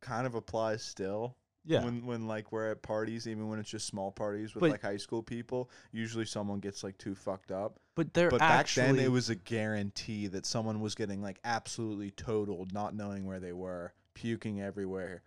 kind 0.00 0.26
of 0.26 0.34
applies 0.34 0.82
still. 0.82 1.36
Yeah, 1.64 1.84
When 1.84 2.06
when 2.06 2.26
like 2.26 2.52
we're 2.52 2.70
at 2.70 2.80
parties, 2.82 3.28
even 3.28 3.48
when 3.48 3.58
it's 3.58 3.70
just 3.70 3.86
small 3.86 4.10
parties 4.10 4.54
with 4.54 4.62
But- 4.62 4.70
like 4.70 4.82
high 4.82 4.96
school 4.96 5.22
people, 5.22 5.70
usually 5.92 6.24
someone 6.24 6.58
gets 6.58 6.82
like 6.82 6.96
too 6.98 7.14
fucked 7.14 7.52
up. 7.52 7.78
but 7.94 8.12
they're 8.14 8.30
But 8.30 8.40
actually 8.42 8.86
back 8.86 8.96
then, 8.96 9.04
it 9.04 9.10
was 9.12 9.28
a 9.30 9.34
guarantee 9.34 10.26
that 10.28 10.46
someone 10.46 10.80
was 10.80 10.94
getting 10.94 11.22
like 11.22 11.38
absolutely 11.44 12.10
totaled, 12.12 12.72
not 12.72 12.94
knowing 12.94 13.26
where 13.26 13.40
they 13.40 13.52
were, 13.52 13.92
puking 14.14 14.60
everywhere, 14.62 15.22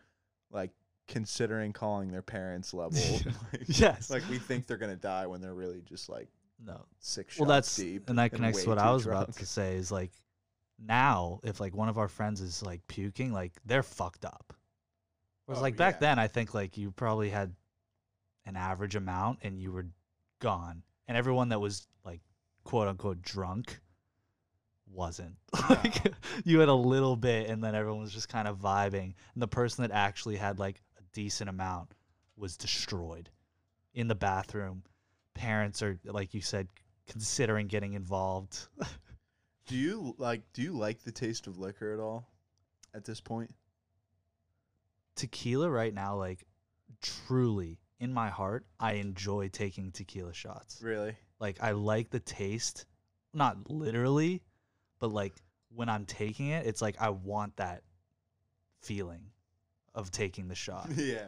like 0.52 0.72
considering 1.08 1.72
calling 1.72 2.12
their 2.12 2.24
parents 2.24 2.74
level. 2.74 3.00
like, 3.54 3.62
yes. 3.80 4.10
like 4.10 4.24
we 4.28 4.40
think 4.40 4.66
they're 4.66 4.78
gonna 4.78 4.96
die 4.96 5.28
when 5.28 5.40
they're 5.40 5.54
really 5.54 5.82
just 5.82 6.10
like 6.10 6.30
no, 6.66 6.84
six 7.00 7.38
well 7.38 7.48
that's 7.48 7.76
deep. 7.76 8.10
and 8.10 8.18
that 8.18 8.32
connects 8.32 8.64
to 8.64 8.70
way 8.70 8.76
what 8.76 8.84
I 8.84 8.88
too 8.88 8.94
was 8.94 9.06
about 9.06 9.26
drunk. 9.28 9.38
to 9.38 9.46
say 9.46 9.76
is 9.76 9.92
like 9.92 10.12
now 10.86 11.40
if 11.44 11.60
like 11.60 11.76
one 11.76 11.90
of 11.90 11.98
our 11.98 12.08
friends 12.08 12.42
is 12.42 12.64
like 12.64 12.82
puking, 12.88 13.32
like 13.34 13.54
they're 13.66 13.84
fucked 13.84 14.26
up. 14.26 14.54
Whereas 15.46 15.60
Oh, 15.60 15.62
like 15.62 15.76
back 15.78 15.96
yeah. 15.96 16.00
then, 16.00 16.20
I 16.20 16.28
think 16.28 16.54
like 16.54 16.78
you 16.78 16.92
probably 16.92 17.30
had 17.30 17.54
an 18.46 18.56
average 18.56 18.96
amount 18.96 19.40
and 19.42 19.60
you 19.60 19.72
were 19.72 19.88
gone, 20.40 20.84
and 21.08 21.18
everyone 21.18 21.50
that 21.50 21.60
was 21.60 21.88
like 22.06 22.22
quote 22.64 22.88
unquote 22.88 23.22
drunk 23.22 23.80
wasn't. 24.92 25.36
like 25.70 26.14
you 26.44 26.60
had 26.60 26.70
a 26.70 26.74
little 26.74 27.16
bit, 27.16 27.50
and 27.50 27.64
then 27.64 27.76
everyone 27.76 28.02
was 28.02 28.14
just 28.14 28.30
kind 28.30 28.48
of 28.48 28.60
vibing, 28.60 29.14
and 29.34 29.42
the 29.42 29.48
person 29.48 29.82
that 29.84 29.92
actually 29.92 30.36
had 30.38 30.60
like 30.60 30.82
a 30.98 31.02
decent 31.14 31.50
amount 31.50 31.94
was 32.38 32.58
destroyed 32.58 33.30
in 33.94 34.08
the 34.08 34.16
bathroom. 34.16 34.84
Parents 35.34 35.82
are 35.82 36.00
like 36.06 36.34
you 36.34 36.42
said 36.42 36.68
considering 37.08 37.68
getting 37.68 37.94
involved. 37.94 38.68
Do 39.68 39.76
you 39.76 40.16
like? 40.18 40.42
Do 40.54 40.62
you 40.62 40.74
like 40.74 41.04
the 41.04 41.12
taste 41.12 41.48
of 41.48 41.58
liquor 41.58 41.94
at 41.94 42.00
all? 42.00 42.28
At 42.94 43.06
this 43.06 43.22
point, 43.22 43.50
tequila 45.16 45.70
right 45.70 45.94
now, 45.94 46.16
like 46.18 46.44
truly 47.02 47.80
in 48.00 48.14
my 48.14 48.30
heart, 48.30 48.66
I 48.80 48.94
enjoy 48.94 49.50
taking 49.50 49.92
tequila 49.92 50.34
shots. 50.34 50.82
really? 50.84 51.16
Like 51.40 51.58
I 51.62 51.72
like 51.72 52.10
the 52.10 52.20
taste, 52.20 52.86
not 53.34 53.70
literally, 53.70 54.42
but 55.00 55.12
like 55.12 55.34
when 55.74 55.90
I'm 55.90 56.06
taking 56.06 56.48
it, 56.50 56.66
it's 56.66 56.82
like 56.82 56.96
I 57.02 57.10
want 57.10 57.56
that 57.58 57.84
feeling 58.82 59.22
of 59.96 60.12
taking 60.12 60.48
the 60.48 60.56
shot. 60.56 60.90
yeah. 60.96 61.28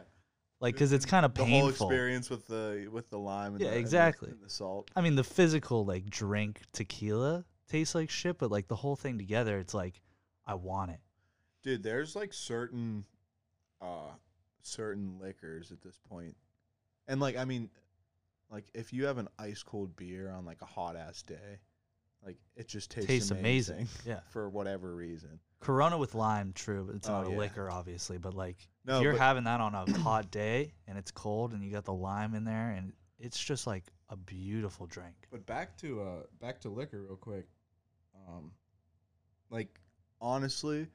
Like 0.60 0.76
cuz 0.76 0.92
it's 0.92 1.04
kind 1.04 1.26
of 1.26 1.34
The 1.34 1.44
whole 1.44 1.66
painful. 1.68 1.88
experience 1.88 2.30
with 2.30 2.46
the 2.46 2.88
with 2.92 3.10
the 3.10 3.18
lime 3.18 3.52
and 3.54 3.60
Yeah, 3.60 3.66
the, 3.68 3.72
and 3.72 3.76
the- 3.76 3.80
exactly. 3.80 4.30
and 4.30 4.40
the 4.42 4.50
salt. 4.50 4.90
I 4.96 5.00
mean, 5.00 5.14
the 5.16 5.24
physical 5.24 5.84
like 5.84 6.08
drink 6.08 6.62
tequila 6.72 7.44
tastes 7.68 7.94
like 7.94 8.10
shit, 8.10 8.38
but 8.38 8.50
like 8.50 8.68
the 8.68 8.76
whole 8.76 8.96
thing 8.96 9.18
together, 9.18 9.58
it's 9.58 9.74
like 9.74 10.00
I 10.46 10.54
want 10.54 10.90
it. 10.92 11.00
Dude, 11.62 11.82
there's 11.82 12.14
like 12.16 12.32
certain 12.32 13.04
uh 13.80 14.10
certain 14.62 15.18
liquors 15.20 15.70
at 15.72 15.80
this 15.82 15.98
point. 16.08 16.36
And 17.08 17.20
like 17.20 17.36
I 17.36 17.44
mean 17.44 17.70
like 18.50 18.64
if 18.74 18.92
you 18.92 19.06
have 19.06 19.18
an 19.18 19.28
ice 19.38 19.62
cold 19.62 19.96
beer 19.96 20.30
on 20.30 20.44
like 20.44 20.62
a 20.62 20.66
hot 20.66 20.96
ass 20.96 21.22
day, 21.22 21.60
like 22.24 22.38
it 22.56 22.68
just 22.68 22.90
tastes, 22.90 23.08
Tastes 23.08 23.30
amazing. 23.30 23.88
Yeah. 24.06 24.20
for 24.30 24.48
whatever 24.48 24.94
reason. 24.94 25.40
Corona 25.60 25.96
with 25.98 26.14
lime, 26.14 26.52
true, 26.54 26.84
but 26.86 26.96
it's 26.96 27.08
Oh, 27.08 27.12
not 27.12 27.26
a 27.26 27.30
yeah. 27.30 27.36
liquor, 27.38 27.70
obviously. 27.70 28.18
But 28.18 28.34
like, 28.34 28.68
No, 28.84 28.98
if 28.98 29.02
you're 29.02 29.16
having 29.16 29.44
that 29.44 29.60
on 29.60 29.74
a 29.74 29.90
hot 29.98 30.30
day 30.30 30.74
and 30.86 30.96
it's 30.98 31.10
cold 31.10 31.52
and 31.52 31.64
you 31.64 31.72
got 31.72 31.84
the 31.84 31.92
lime 31.94 32.34
in 32.34 32.44
there, 32.44 32.70
and 32.70 32.92
it's 33.18 33.42
just 33.42 33.66
like 33.66 33.84
a 34.10 34.16
beautiful 34.16 34.86
drink. 34.86 35.14
But 35.30 35.46
back 35.46 35.76
to 35.78 36.02
uh 36.02 36.22
back 36.40 36.60
to 36.60 36.68
liquor 36.68 37.02
real 37.02 37.16
quick. 37.16 37.46
Um 38.28 38.52
like 39.50 39.80
honestly, 40.20 40.88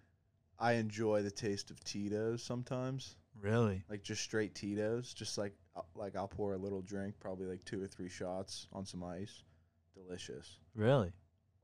I 0.59 0.73
enjoy 0.73 1.23
the 1.23 1.31
taste 1.31 1.71
of 1.71 1.83
Tito's 1.83 2.43
sometimes. 2.43 3.15
Really? 3.39 3.83
Like 3.89 4.03
just 4.03 4.21
straight 4.21 4.53
Tito's, 4.53 5.13
just 5.13 5.37
like 5.37 5.53
uh, 5.75 5.81
like 5.95 6.15
I'll 6.15 6.27
pour 6.27 6.53
a 6.53 6.57
little 6.57 6.81
drink, 6.81 7.15
probably 7.19 7.47
like 7.47 7.63
two 7.65 7.81
or 7.81 7.87
three 7.87 8.09
shots 8.09 8.67
on 8.73 8.85
some 8.85 9.03
ice. 9.03 9.43
Delicious. 9.95 10.57
Really? 10.75 11.11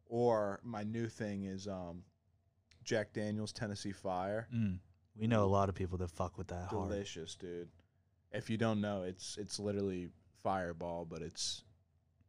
Or 0.08 0.60
my 0.64 0.84
new 0.84 1.08
thing 1.08 1.44
is 1.44 1.68
um 1.68 2.04
Jack 2.84 3.14
Daniel's 3.14 3.52
Tennessee 3.52 3.92
Fire. 3.92 4.48
Mm. 4.54 4.80
We 5.20 5.28
know 5.28 5.44
a 5.44 5.46
lot 5.46 5.68
of 5.68 5.76
people 5.76 5.98
that 5.98 6.12
fuck 6.12 6.38
with 6.38 6.48
that 6.48 6.70
hard. 6.70 6.90
Delicious, 6.90 7.36
dude. 7.36 7.70
If 8.32 8.50
you 8.50 8.58
don't 8.58 8.82
know, 8.82 9.04
it's 9.04 9.38
it's 9.38 9.60
literally 9.60 10.10
Fireball, 10.44 11.06
but 11.06 11.22
it's 11.22 11.64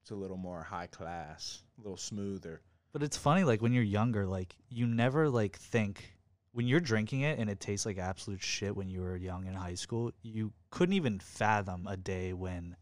it's 0.03 0.11
a 0.11 0.15
little 0.17 0.37
more 0.37 0.63
high 0.63 0.87
class, 0.87 1.63
a 1.79 1.83
little 1.83 1.97
smoother. 1.97 2.61
But 2.99 3.05
it's 3.05 3.17
funny, 3.17 3.45
like 3.45 3.63
when 3.63 3.73
you're 3.73 3.85
younger, 3.85 4.27
like 4.27 4.57
you 4.71 4.85
never 4.85 5.29
like 5.29 5.57
think 5.57 6.17
when 6.51 6.67
you're 6.67 6.81
drinking 6.81 7.21
it 7.21 7.39
and 7.39 7.49
it 7.49 7.61
tastes 7.61 7.87
like 7.87 7.97
absolute 7.97 8.43
shit 8.43 8.75
when 8.75 8.89
you 8.89 9.03
were 9.03 9.15
young 9.15 9.47
in 9.47 9.55
high 9.55 9.77
school, 9.77 10.11
you 10.23 10.53
couldn't 10.71 10.95
even 10.95 11.21
fathom 11.21 11.87
a 11.87 11.97
day 11.97 12.33
when 12.33 12.75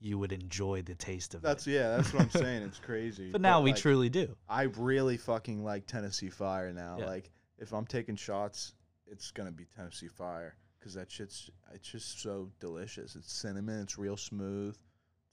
you 0.00 0.18
would 0.18 0.32
enjoy 0.32 0.82
the 0.82 0.94
taste 0.94 1.32
of 1.32 1.40
That's 1.40 1.66
it. 1.66 1.70
That's 1.70 1.82
yeah, 1.82 1.96
that's 1.96 2.12
what 2.12 2.22
I'm 2.24 2.42
saying. 2.42 2.62
It's 2.64 2.78
crazy. 2.78 3.30
But 3.32 3.40
now 3.40 3.62
we 3.62 3.72
like, 3.72 3.80
truly 3.80 4.10
do. 4.10 4.36
I 4.50 4.64
really 4.64 5.16
fucking 5.16 5.64
like 5.64 5.86
Tennessee 5.86 6.28
Fire 6.28 6.70
now. 6.74 6.98
Yeah. 6.98 7.06
Like 7.06 7.30
if 7.56 7.72
I'm 7.72 7.86
taking 7.86 8.16
shots, 8.16 8.74
it's 9.06 9.30
gonna 9.30 9.50
be 9.50 9.64
Tennessee 9.74 10.08
Fire 10.08 10.56
because 10.78 10.92
that 10.92 11.10
shit's 11.10 11.48
it's 11.72 11.88
just 11.88 12.20
so 12.20 12.50
delicious. 12.60 13.16
It's 13.16 13.32
cinnamon. 13.32 13.80
It's 13.84 13.96
real 13.96 14.18
smooth. 14.18 14.76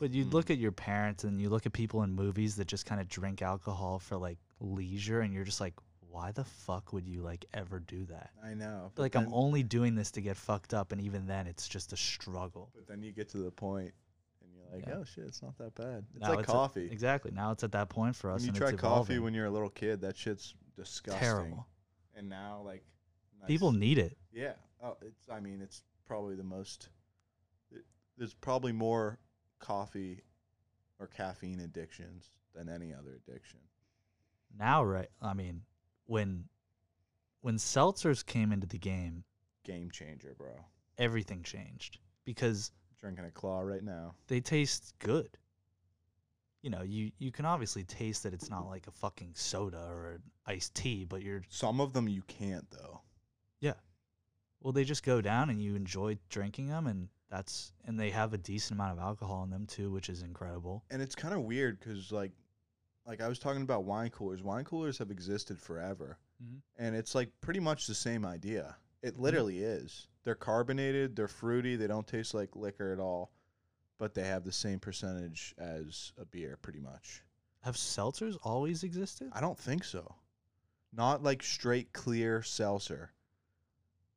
But 0.01 0.11
you 0.11 0.25
Mm. 0.25 0.33
look 0.33 0.49
at 0.49 0.57
your 0.57 0.71
parents 0.71 1.23
and 1.25 1.39
you 1.39 1.49
look 1.49 1.67
at 1.67 1.73
people 1.73 2.01
in 2.01 2.11
movies 2.11 2.55
that 2.55 2.65
just 2.67 2.87
kind 2.87 2.99
of 2.99 3.07
drink 3.07 3.43
alcohol 3.43 3.99
for 3.99 4.17
like 4.17 4.39
leisure, 4.59 5.21
and 5.21 5.31
you're 5.31 5.43
just 5.43 5.61
like, 5.61 5.75
why 6.09 6.31
the 6.31 6.43
fuck 6.43 6.91
would 6.91 7.07
you 7.07 7.21
like 7.21 7.45
ever 7.53 7.79
do 7.79 8.05
that? 8.05 8.31
I 8.43 8.55
know. 8.55 8.91
but 8.95 9.03
Like 9.03 9.15
I'm 9.15 9.31
only 9.31 9.61
doing 9.61 9.93
this 9.93 10.09
to 10.13 10.21
get 10.21 10.37
fucked 10.37 10.73
up, 10.73 10.91
and 10.91 10.99
even 11.01 11.27
then, 11.27 11.45
it's 11.45 11.67
just 11.67 11.93
a 11.93 11.97
struggle. 11.97 12.71
But 12.73 12.87
then 12.87 13.03
you 13.03 13.11
get 13.11 13.29
to 13.29 13.37
the 13.37 13.51
point, 13.51 13.93
and 14.43 14.51
you're 14.55 14.65
like, 14.73 14.87
Yeah. 14.87 14.95
oh 14.95 15.03
shit, 15.03 15.25
it's 15.25 15.43
not 15.43 15.55
that 15.59 15.75
bad. 15.75 16.03
It's 16.15 16.21
Now 16.21 16.29
like 16.31 16.39
it's 16.39 16.51
coffee. 16.51 16.89
Exactly. 16.91 17.29
Now 17.29 17.51
it's 17.51 17.63
at 17.63 17.71
that 17.73 17.89
point 17.89 18.15
for 18.15 18.31
us, 18.31 18.39
when 18.41 18.45
you 18.45 18.49
and 18.49 18.57
try 18.57 18.69
it's 18.69 18.81
coffee 18.81 19.19
when 19.19 19.35
you're 19.35 19.45
a 19.45 19.51
little 19.51 19.69
kid, 19.69 20.01
that 20.01 20.17
shit's 20.17 20.55
disgusting. 20.75 21.19
terrible. 21.21 21.67
And 22.15 22.27
now, 22.27 22.63
like, 22.65 22.83
People 23.47 23.71
need 23.71 23.97
it. 23.99 24.17
Yeah. 24.31 24.53
Oh, 24.83 24.97
it's. 25.01 25.29
I 25.29 25.39
mean, 25.39 25.61
it's 25.61 25.83
probably 26.05 26.35
the 26.35 26.43
most. 26.43 26.89
It, 27.71 27.85
there's 28.17 28.33
probably 28.33 28.71
more 28.71 29.19
coffee 29.61 30.21
or 30.99 31.07
caffeine 31.07 31.61
addictions 31.61 32.31
than 32.53 32.67
any 32.67 32.93
other 32.93 33.19
addiction. 33.25 33.59
Now, 34.59 34.83
right? 34.83 35.07
I 35.21 35.33
mean, 35.33 35.61
when 36.05 36.45
when 37.39 37.55
seltzers 37.55 38.25
came 38.25 38.51
into 38.51 38.67
the 38.67 38.77
game, 38.77 39.23
Game 39.63 39.89
changer, 39.89 40.35
bro. 40.37 40.65
everything 40.97 41.43
changed 41.43 41.99
because 42.25 42.71
Drinking 42.99 43.25
a 43.25 43.31
claw 43.31 43.61
right 43.61 43.83
now. 43.83 44.13
they 44.27 44.41
taste 44.41 44.93
good. 44.99 45.29
You 46.61 46.69
know, 46.69 46.81
you 46.83 47.11
you 47.17 47.31
can 47.31 47.45
obviously 47.45 47.83
taste 47.83 48.23
that 48.23 48.33
it's 48.33 48.49
not 48.49 48.67
like 48.67 48.85
a 48.87 48.91
fucking 48.91 49.31
soda 49.33 49.87
or 49.89 50.11
an 50.15 50.21
iced 50.45 50.75
tea, 50.75 51.05
but 51.05 51.23
you're 51.23 51.41
Some 51.49 51.79
of 51.81 51.93
them 51.93 52.07
you 52.07 52.21
can't 52.27 52.69
though. 52.69 53.01
Yeah. 53.59 53.73
Well, 54.59 54.73
they 54.73 54.83
just 54.83 55.03
go 55.03 55.21
down 55.21 55.49
and 55.49 55.59
you 55.59 55.75
enjoy 55.75 56.19
drinking 56.29 56.67
them, 56.67 56.85
and 56.85 57.07
that's 57.31 57.71
and 57.85 57.99
they 57.99 58.11
have 58.11 58.33
a 58.33 58.37
decent 58.37 58.77
amount 58.79 58.91
of 58.91 58.99
alcohol 59.03 59.43
in 59.43 59.49
them 59.49 59.65
too, 59.65 59.89
which 59.89 60.09
is 60.09 60.21
incredible. 60.21 60.83
And 60.91 61.01
it's 61.01 61.15
kind 61.15 61.33
of 61.33 61.41
weird 61.41 61.79
because 61.79 62.11
like, 62.11 62.33
like 63.07 63.21
I 63.21 63.27
was 63.27 63.39
talking 63.39 63.63
about 63.63 63.85
wine 63.85 64.09
coolers. 64.11 64.43
Wine 64.43 64.65
coolers 64.65 64.99
have 64.99 65.09
existed 65.09 65.59
forever, 65.59 66.19
Mhm. 66.43 66.61
and 66.77 66.95
it's 66.95 67.15
like 67.15 67.31
pretty 67.41 67.59
much 67.61 67.87
the 67.87 67.95
same 67.95 68.25
idea. 68.25 68.75
It 69.01 69.17
literally 69.17 69.63
is. 69.63 70.07
They're 70.23 70.35
carbonated. 70.35 71.15
They're 71.15 71.27
fruity. 71.27 71.75
They 71.75 71.87
don't 71.87 72.05
taste 72.05 72.33
like 72.35 72.55
liquor 72.55 72.91
at 72.93 72.99
all, 72.99 73.31
but 73.97 74.13
they 74.13 74.25
have 74.27 74.43
the 74.43 74.51
same 74.51 74.79
percentage 74.79 75.55
as 75.57 76.11
a 76.17 76.25
beer, 76.25 76.57
pretty 76.57 76.79
much. 76.79 77.23
Have 77.61 77.75
seltzers 77.75 78.37
always 78.43 78.83
existed? 78.83 79.29
I 79.33 79.41
don't 79.41 79.57
think 79.57 79.83
so. 79.83 80.15
Not 80.91 81.23
like 81.23 81.41
straight 81.41 81.93
clear 81.93 82.43
seltzer. 82.43 83.13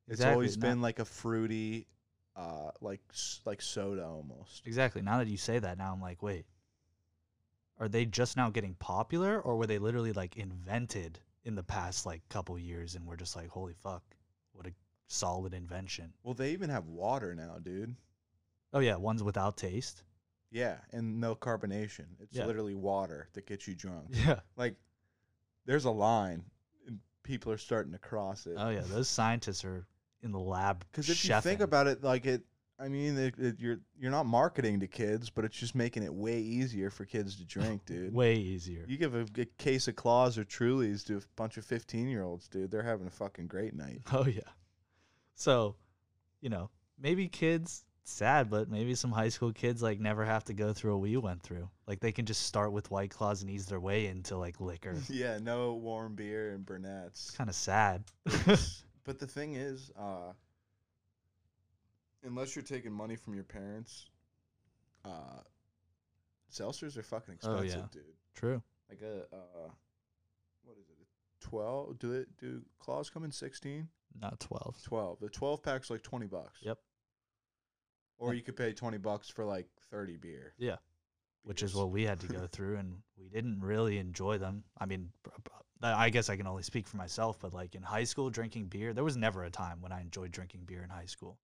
It's 0.07 0.21
always 0.21 0.57
not- 0.57 0.67
been 0.67 0.81
like 0.81 0.99
a 0.99 1.05
fruity, 1.05 1.87
uh, 2.35 2.71
like 2.81 3.01
s- 3.11 3.41
like 3.45 3.61
soda 3.61 4.05
almost. 4.05 4.65
Exactly. 4.65 5.01
Now 5.01 5.17
that 5.19 5.27
you 5.27 5.37
say 5.37 5.59
that, 5.59 5.77
now 5.77 5.93
I'm 5.93 6.01
like, 6.01 6.21
wait, 6.23 6.45
are 7.79 7.87
they 7.89 8.05
just 8.05 8.37
now 8.37 8.49
getting 8.49 8.75
popular, 8.75 9.39
or 9.39 9.57
were 9.57 9.67
they 9.67 9.79
literally 9.79 10.13
like 10.13 10.37
invented 10.37 11.19
in 11.43 11.55
the 11.55 11.63
past 11.63 12.05
like 12.05 12.27
couple 12.29 12.57
years, 12.57 12.95
and 12.95 13.05
we're 13.05 13.15
just 13.17 13.35
like, 13.35 13.49
holy 13.49 13.73
fuck, 13.83 14.03
what 14.53 14.65
a 14.67 14.71
solid 15.07 15.53
invention. 15.53 16.13
Well, 16.23 16.33
they 16.33 16.51
even 16.51 16.69
have 16.69 16.87
water 16.87 17.35
now, 17.35 17.57
dude. 17.61 17.95
Oh 18.73 18.79
yeah, 18.79 18.95
ones 18.95 19.23
without 19.23 19.57
taste. 19.57 20.03
Yeah, 20.51 20.77
and 20.91 21.19
no 21.19 21.35
carbonation. 21.35 22.05
It's 22.21 22.37
Yeah. 22.37 22.45
literally 22.45 22.75
water 22.75 23.27
that 23.33 23.45
gets 23.45 23.67
you 23.67 23.75
drunk. 23.75 24.07
Yeah. 24.25 24.39
Like, 24.55 24.75
there's 25.65 25.85
a 25.85 25.91
line 25.91 26.43
and 26.87 26.99
people 27.23 27.51
are 27.51 27.57
starting 27.57 27.91
to 27.91 27.97
cross 27.97 28.45
it. 28.47 28.55
Oh 28.57 28.69
yeah, 28.69 28.81
those 28.85 29.09
scientists 29.09 29.65
are 29.65 29.85
in 30.25 30.31
the 30.31 30.39
lab. 30.39 30.83
Because 30.91 31.09
if 31.09 31.23
you 31.23 31.39
think 31.39 31.61
about 31.61 31.87
it, 31.87 32.03
like 32.03 32.25
it, 32.25 32.41
I 32.77 32.89
mean, 32.89 33.17
it, 33.17 33.35
it, 33.37 33.55
you're 33.59 33.79
you're 33.97 34.11
not 34.11 34.25
marketing 34.25 34.81
to 34.81 34.87
kids, 34.87 35.29
but 35.29 35.45
it's 35.45 35.55
just 35.55 35.75
making 35.75 36.03
it 36.03 36.13
way 36.13 36.39
easier 36.39 36.89
for 36.89 37.05
kids 37.05 37.37
to 37.37 37.45
drink, 37.45 37.85
dude. 37.85 38.13
way 38.13 38.35
easier. 38.35 38.83
You 38.87 38.97
give 38.97 39.15
a, 39.15 39.25
a 39.37 39.45
case 39.57 39.87
of 39.87 39.95
Claws 39.95 40.37
or 40.37 40.43
Trulies 40.43 41.05
to 41.05 41.17
a 41.17 41.21
bunch 41.37 41.55
of 41.57 41.63
fifteen 41.63 42.09
year 42.09 42.23
olds, 42.23 42.49
dude. 42.49 42.71
They're 42.71 42.83
having 42.83 43.07
a 43.07 43.11
fucking 43.11 43.47
great 43.47 43.73
night. 43.73 44.01
Oh 44.11 44.25
yeah. 44.25 44.41
So, 45.35 45.75
you 46.41 46.49
know, 46.49 46.69
maybe 46.99 47.27
kids 47.27 47.83
sad, 48.03 48.49
but 48.49 48.69
maybe 48.69 48.95
some 48.95 49.11
high 49.11 49.29
school 49.29 49.51
kids 49.51 49.81
like 49.81 49.99
never 49.99 50.23
have 50.23 50.43
to 50.45 50.53
go 50.53 50.71
through 50.73 50.93
what 50.93 51.01
we 51.01 51.17
went 51.17 51.41
through. 51.43 51.69
Like 51.87 51.99
they 51.99 52.11
can 52.11 52.25
just 52.25 52.43
start 52.43 52.71
with 52.71 52.89
White 52.91 53.11
Claws 53.11 53.41
and 53.41 53.49
ease 53.49 53.65
their 53.65 53.79
way 53.79 54.07
into 54.07 54.37
like 54.37 54.59
liquor. 54.61 54.95
yeah, 55.09 55.39
no 55.41 55.73
warm 55.73 56.15
beer 56.15 56.53
and 56.53 56.65
Burnett's. 56.65 57.31
Kind 57.31 57.49
of 57.49 57.55
sad. 57.55 58.03
But 59.05 59.19
the 59.19 59.27
thing 59.27 59.53
is, 59.55 59.91
uh, 59.97 60.33
unless 62.23 62.55
you're 62.55 62.63
taking 62.63 62.91
money 62.91 63.15
from 63.15 63.33
your 63.35 63.43
parents, 63.43 64.09
uh, 65.05 65.41
seltzers 66.51 66.97
are 66.97 67.03
fucking 67.03 67.37
Oh, 67.43 67.53
expensive, 67.57 67.79
yeah. 67.79 67.87
dude. 68.01 68.13
True. 68.35 68.61
Like 68.89 69.01
a 69.01 69.21
uh, 69.35 69.69
what 70.63 70.77
is 70.77 70.89
it? 70.89 70.97
A 71.01 71.45
Twelve? 71.47 71.97
Do 71.99 72.13
it? 72.13 72.27
Do 72.37 72.61
claws 72.79 73.09
come 73.09 73.23
in 73.23 73.31
sixteen? 73.31 73.87
Not 74.19 74.39
12. 74.39 74.81
Twelve. 74.83 75.19
The 75.19 75.29
twelve 75.29 75.61
pack's 75.63 75.89
like 75.89 76.01
twenty 76.01 76.27
bucks. 76.27 76.59
Yep. 76.61 76.77
Or 78.17 78.33
you 78.33 78.41
could 78.41 78.55
pay 78.55 78.73
twenty 78.73 78.97
bucks 78.97 79.29
for 79.29 79.43
like 79.45 79.67
thirty 79.91 80.17
beer. 80.17 80.53
Yeah. 80.57 80.77
Which 81.43 81.61
is 81.61 81.75
what 81.75 81.91
we 81.91 82.03
had 82.03 82.19
to 82.21 82.27
go 82.27 82.47
through 82.51 82.77
and 82.77 82.97
we 83.19 83.29
didn't 83.29 83.61
really 83.61 83.97
enjoy 83.99 84.37
them. 84.39 84.63
I 84.79 84.85
mean, 84.85 85.11
I 85.81 86.09
guess 86.09 86.29
I 86.29 86.37
can 86.37 86.47
only 86.47 86.63
speak 86.63 86.87
for 86.87 86.97
myself, 86.97 87.37
but 87.39 87.53
like 87.53 87.75
in 87.75 87.83
high 87.83 88.05
school 88.05 88.29
drinking 88.29 88.65
beer, 88.67 88.93
there 88.93 89.03
was 89.03 89.17
never 89.17 89.43
a 89.43 89.49
time 89.49 89.81
when 89.81 89.91
I 89.91 90.01
enjoyed 90.01 90.31
drinking 90.31 90.61
beer 90.65 90.83
in 90.83 90.89
high 90.89 91.05
school. 91.05 91.37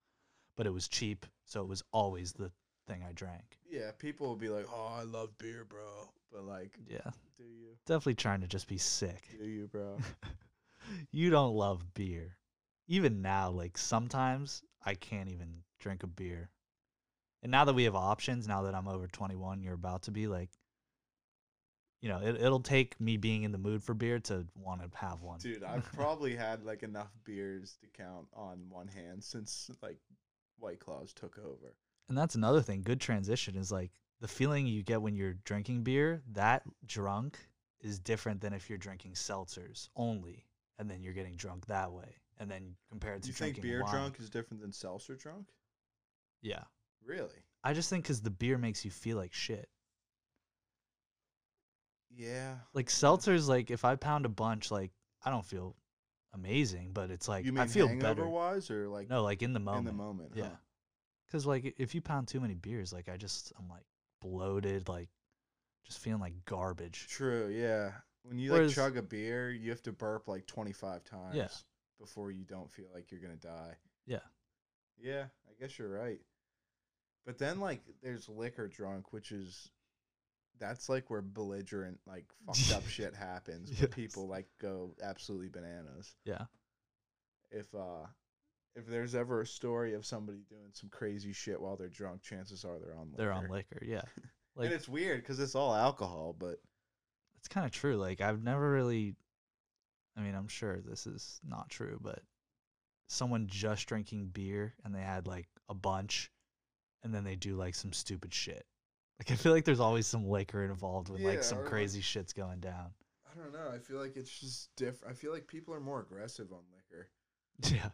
But 0.58 0.68
it 0.68 0.74
was 0.74 0.88
cheap, 0.88 1.26
so 1.46 1.62
it 1.62 1.68
was 1.68 1.84
always 1.92 2.34
the 2.34 2.52
thing 2.88 3.04
I 3.08 3.14
drank. 3.14 3.58
Yeah, 3.70 3.92
people 3.98 4.28
will 4.28 4.36
be 4.36 4.50
like, 4.50 4.68
"Oh, 4.70 4.94
I 4.94 5.04
love 5.04 5.38
beer, 5.38 5.66
bro," 5.66 6.10
but 6.32 6.44
like, 6.44 6.78
Yeah. 6.88 7.12
do 7.38 7.44
you? 7.44 7.78
Definitely 7.86 8.16
trying 8.16 8.42
to 8.42 8.48
just 8.48 8.68
be 8.68 8.78
sick. 8.78 9.28
Do 9.38 9.46
you, 9.46 9.68
bro? 9.68 9.98
you 11.12 11.30
don't 11.30 11.56
love 11.56 11.94
beer. 11.94 12.38
Even 12.88 13.22
now, 13.22 13.50
like 13.50 13.78
sometimes 13.78 14.64
I 14.86 14.96
can't 14.96 15.30
even 15.30 15.64
drink 15.80 16.04
a 16.04 16.08
beer. 16.08 16.50
And 17.44 17.52
now 17.52 17.66
that 17.66 17.74
we 17.74 17.86
have 17.86 17.96
options, 17.96 18.48
now 18.48 18.64
that 18.64 18.76
I'm 18.76 18.88
over 18.88 19.08
21, 19.08 19.62
you're 19.64 19.74
about 19.74 20.04
to 20.04 20.12
be 20.12 20.28
like, 20.28 20.52
you 22.02 22.10
know, 22.10 22.20
it, 22.20 22.42
it'll 22.42 22.60
take 22.60 23.00
me 23.00 23.18
being 23.18 23.44
in 23.44 23.52
the 23.52 23.58
mood 23.58 23.84
for 23.84 23.94
beer 23.94 24.20
to 24.20 24.46
want 24.56 24.82
to 24.82 24.98
have 24.98 25.22
one. 25.22 25.40
Dude, 25.40 25.64
I've 25.64 25.90
probably 25.94 26.36
had 26.36 26.66
like 26.66 26.84
enough 26.84 27.12
beers 27.24 27.78
to 27.82 27.88
count 27.88 28.28
on 28.34 28.66
one 28.70 28.88
hand 28.88 29.24
since 29.24 29.70
like 29.82 29.98
White 30.60 30.80
Claws 30.80 31.14
took 31.14 31.38
over. 31.38 31.76
And 32.10 32.18
that's 32.18 32.36
another 32.36 32.62
thing. 32.62 32.82
Good 32.82 33.00
transition 33.00 33.56
is 33.56 33.72
like 33.72 33.92
the 34.20 34.28
feeling 34.28 34.66
you 34.68 34.84
get 34.84 35.02
when 35.02 35.16
you're 35.16 35.36
drinking 35.46 35.84
beer, 35.84 36.22
that 36.34 36.64
drunk 36.86 37.38
is 37.80 38.00
different 38.00 38.42
than 38.42 38.54
if 38.54 38.70
you're 38.70 38.78
drinking 38.78 39.14
seltzers 39.14 39.90
only, 39.96 40.46
and 40.80 40.90
then 40.90 41.02
you're 41.02 41.14
getting 41.14 41.36
drunk 41.36 41.68
that 41.68 41.92
way. 41.92 42.16
And 42.40 42.50
then 42.50 42.76
compared 42.90 43.22
to 43.24 43.28
you 43.28 43.34
think 43.34 43.62
beer 43.62 43.84
wine. 43.84 43.92
drunk 43.92 44.20
is 44.20 44.30
different 44.30 44.62
than 44.62 44.72
seltzer 44.72 45.16
drunk? 45.16 45.48
Yeah. 46.42 46.64
Really? 47.06 47.46
I 47.64 47.74
just 47.74 47.90
think 47.90 48.04
because 48.04 48.22
the 48.22 48.32
beer 48.32 48.58
makes 48.58 48.84
you 48.84 48.90
feel 48.90 49.18
like 49.18 49.34
shit. 49.34 49.70
Yeah. 52.16 52.56
Like 52.74 52.88
seltzers, 52.88 53.48
like 53.48 53.72
if 53.72 53.86
I 53.86 53.96
pound 53.96 54.26
a 54.26 54.30
bunch, 54.30 54.72
like 54.72 54.92
I 55.24 55.30
don't 55.30 55.46
feel 55.46 55.76
amazing, 56.34 56.92
but 56.94 57.10
it's 57.12 57.28
like 57.28 57.46
you 57.46 57.52
mean 57.54 57.64
I 57.64 57.68
feel 57.68 57.88
better. 58.00 58.28
wise 58.28 58.70
or 58.72 58.88
like 58.88 59.10
No, 59.10 59.24
like 59.24 59.42
in 59.42 59.54
the 59.54 59.60
moment. 59.60 59.88
in 59.90 59.98
the 59.98 60.04
moment? 60.04 60.32
Yeah. 60.36 60.44
huh? 60.46 60.50
Because 61.28 61.46
like 61.46 61.76
if 61.78 61.96
you 61.96 62.02
pound 62.02 62.28
too 62.28 62.40
many 62.40 62.56
beers, 62.56 62.92
like 62.94 63.10
I 63.10 63.18
just 63.18 63.54
I'm 63.58 63.70
like 63.70 63.86
bloated, 64.22 64.90
like 64.90 65.10
just 65.86 66.00
feeling 66.00 66.22
like 66.22 66.46
garbage. 66.46 67.08
True. 67.10 67.48
Yeah. 67.50 67.92
When 68.24 68.38
you 68.38 68.52
Whereas- 68.52 68.76
like 68.78 68.86
chug 68.94 68.98
a 68.98 69.02
beer, 69.02 69.52
you 69.52 69.70
have 69.72 69.82
to 69.84 69.92
burp 69.92 70.28
like 70.28 70.46
twenty 70.46 70.74
five 70.74 71.04
times. 71.04 71.36
Yeah. 71.36 71.48
Before 72.00 72.32
you 72.32 72.44
don't 72.46 72.72
feel 72.72 72.88
like 72.94 73.12
you're 73.12 73.22
gonna 73.22 73.36
die. 73.36 73.76
Yeah. 74.06 74.20
Yeah, 75.00 75.26
I 75.50 75.54
guess 75.60 75.78
you're 75.80 75.90
right. 75.90 76.20
But 77.26 77.38
then 77.38 77.60
like 77.60 77.82
there's 78.04 78.28
liquor 78.30 78.68
drunk, 78.68 79.14
which 79.14 79.32
is 79.32 79.70
that's 80.60 80.90
like 80.90 81.10
where 81.10 81.22
belligerent 81.22 82.00
like 82.06 82.26
fucked 82.46 82.74
up 82.74 82.88
shit 82.88 83.16
happens. 83.16 83.70
Where 83.72 83.80
Yes. 83.90 83.96
people 83.96 84.28
like 84.28 84.48
go 84.60 84.96
absolutely 85.04 85.50
bananas. 85.50 86.16
Yeah. 86.26 86.46
If 87.52 87.74
uh 87.76 88.06
if 88.76 88.86
there's 88.88 89.16
ever 89.16 89.42
a 89.42 89.46
story 89.48 89.94
of 89.96 90.06
somebody 90.06 90.44
doing 90.50 90.72
some 90.74 90.90
crazy 90.90 91.34
shit 91.34 91.60
while 91.60 91.76
they're 91.76 91.90
drunk, 91.90 92.22
chances 92.22 92.64
are 92.64 92.80
they're 92.80 92.96
on 92.96 93.08
liquor. 93.12 93.18
They're 93.18 93.34
on 93.34 93.48
liquor. 93.50 93.80
Yeah. 93.86 94.02
Like 94.54 94.66
and 94.66 94.76
it's 94.76 94.90
weird 94.90 95.22
because 95.22 95.40
it's 95.40 95.56
all 95.56 95.74
alcohol, 95.74 96.36
but 96.38 96.58
it's 97.38 97.48
kind 97.48 97.66
of 97.66 97.72
true. 97.72 97.96
Like 97.96 98.20
I've 98.20 98.44
never 98.44 98.70
really. 98.70 99.16
I 100.18 100.20
mean, 100.22 100.36
I'm 100.36 100.50
sure 100.50 100.82
this 100.82 101.08
is 101.08 101.40
not 101.42 101.70
true, 101.70 101.98
but 102.02 102.20
someone 103.08 103.48
just 103.48 103.88
drinking 103.88 104.28
beer 104.28 104.74
and 104.84 104.94
they 104.94 105.00
had 105.00 105.26
like 105.26 105.48
a 105.70 105.74
bunch, 105.74 106.30
and 107.02 107.16
then 107.16 107.24
they 107.24 107.38
do 107.38 107.56
like 107.56 107.76
some 107.76 107.94
stupid 107.94 108.34
shit. 108.34 108.66
Like 109.20 109.32
I 109.32 109.36
feel 109.36 109.52
like 109.52 109.66
there's 109.66 109.80
always 109.80 110.08
some 110.08 110.28
liquor 110.28 110.64
involved 110.66 111.10
when 111.10 111.22
Yeah, 111.22 111.30
like 111.30 111.44
some 111.44 111.60
or, 111.60 111.62
like- 111.62 111.70
crazy 111.70 112.02
shit's 112.02 112.34
going 112.34 112.60
down. 112.60 112.94
I 113.32 113.38
don't 113.42 113.54
know. 113.54 113.72
I 113.74 113.78
feel 113.78 113.98
like 113.98 114.18
it's 114.18 114.40
just 114.40 114.76
different. 114.76 115.14
I 115.14 115.16
feel 115.16 115.32
like 115.32 115.48
people 115.48 115.74
are 115.74 115.80
more 115.80 116.02
aggressive 116.02 116.52
on 116.52 116.60
liquor. 116.76 117.08
Yeah. 117.76 117.90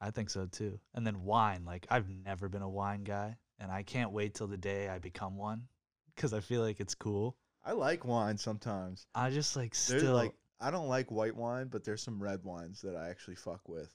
I 0.00 0.10
think 0.10 0.30
so 0.30 0.46
too. 0.46 0.80
And 0.94 1.06
then 1.06 1.22
wine, 1.22 1.64
like 1.64 1.86
I've 1.90 2.08
never 2.08 2.48
been 2.48 2.62
a 2.62 2.68
wine 2.68 3.04
guy, 3.04 3.36
and 3.60 3.70
I 3.70 3.84
can't 3.84 4.10
wait 4.10 4.34
till 4.34 4.48
the 4.48 4.56
day 4.56 4.88
I 4.88 4.98
become 4.98 5.36
one 5.36 5.68
because 6.16 6.32
I 6.32 6.40
feel 6.40 6.60
like 6.62 6.80
it's 6.80 6.94
cool. 6.96 7.36
I 7.64 7.72
like 7.72 8.04
wine 8.04 8.36
sometimes. 8.36 9.06
I 9.14 9.30
just 9.30 9.54
like 9.54 9.72
There's 9.74 10.02
still 10.02 10.14
like 10.14 10.34
I 10.60 10.70
don't 10.72 10.88
like 10.88 11.10
white 11.12 11.36
wine, 11.36 11.68
but 11.68 11.84
there's 11.84 12.02
some 12.02 12.20
red 12.20 12.42
wines 12.42 12.80
that 12.82 12.96
I 12.96 13.10
actually 13.10 13.36
fuck 13.36 13.68
with. 13.68 13.94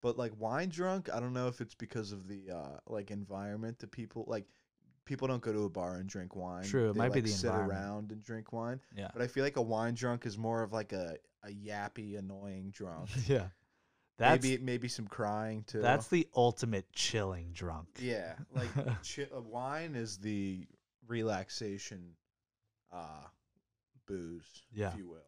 But 0.00 0.16
like 0.16 0.32
wine 0.38 0.70
drunk, 0.70 1.10
I 1.12 1.20
don't 1.20 1.34
know 1.34 1.48
if 1.48 1.60
it's 1.60 1.74
because 1.74 2.12
of 2.12 2.26
the 2.26 2.50
uh 2.50 2.78
like 2.86 3.10
environment 3.10 3.78
that 3.80 3.90
people 3.90 4.24
like 4.26 4.46
people 5.04 5.28
don't 5.28 5.42
go 5.42 5.52
to 5.52 5.64
a 5.64 5.68
bar 5.70 5.96
and 5.96 6.08
drink 6.08 6.34
wine. 6.36 6.64
True, 6.64 6.90
it 6.90 6.94
They, 6.94 6.98
might 6.98 7.12
be 7.12 7.20
like, 7.20 7.24
the 7.24 7.36
sit 7.36 7.50
around 7.50 8.10
and 8.12 8.22
drink 8.22 8.52
wine. 8.52 8.80
yeah. 8.96 9.08
But 9.12 9.22
I 9.22 9.26
feel 9.26 9.44
like 9.44 9.56
a 9.56 9.62
wine 9.62 9.94
drunk 9.94 10.26
is 10.26 10.36
more 10.38 10.62
of 10.62 10.72
like 10.72 10.92
a, 10.92 11.16
a 11.42 11.48
yappy, 11.50 12.18
annoying 12.18 12.70
drunk. 12.70 13.08
yeah. 13.28 13.48
That's 14.16 14.44
maybe 14.44 14.62
maybe 14.62 14.86
some 14.88 15.08
crying 15.08 15.64
too. 15.66 15.80
that's 15.82 16.06
the 16.06 16.28
ultimate 16.36 16.86
chilling 16.92 17.50
drunk. 17.52 17.88
yeah, 17.98 18.34
like 18.54 18.72
chi- 19.02 19.26
uh, 19.36 19.40
wine 19.40 19.96
is 19.96 20.18
the 20.18 20.66
relaxation 21.08 22.12
uh 22.92 23.24
booze, 24.06 24.62
Yeah. 24.72 24.92
if 24.92 24.98
you 24.98 25.08
will. 25.08 25.26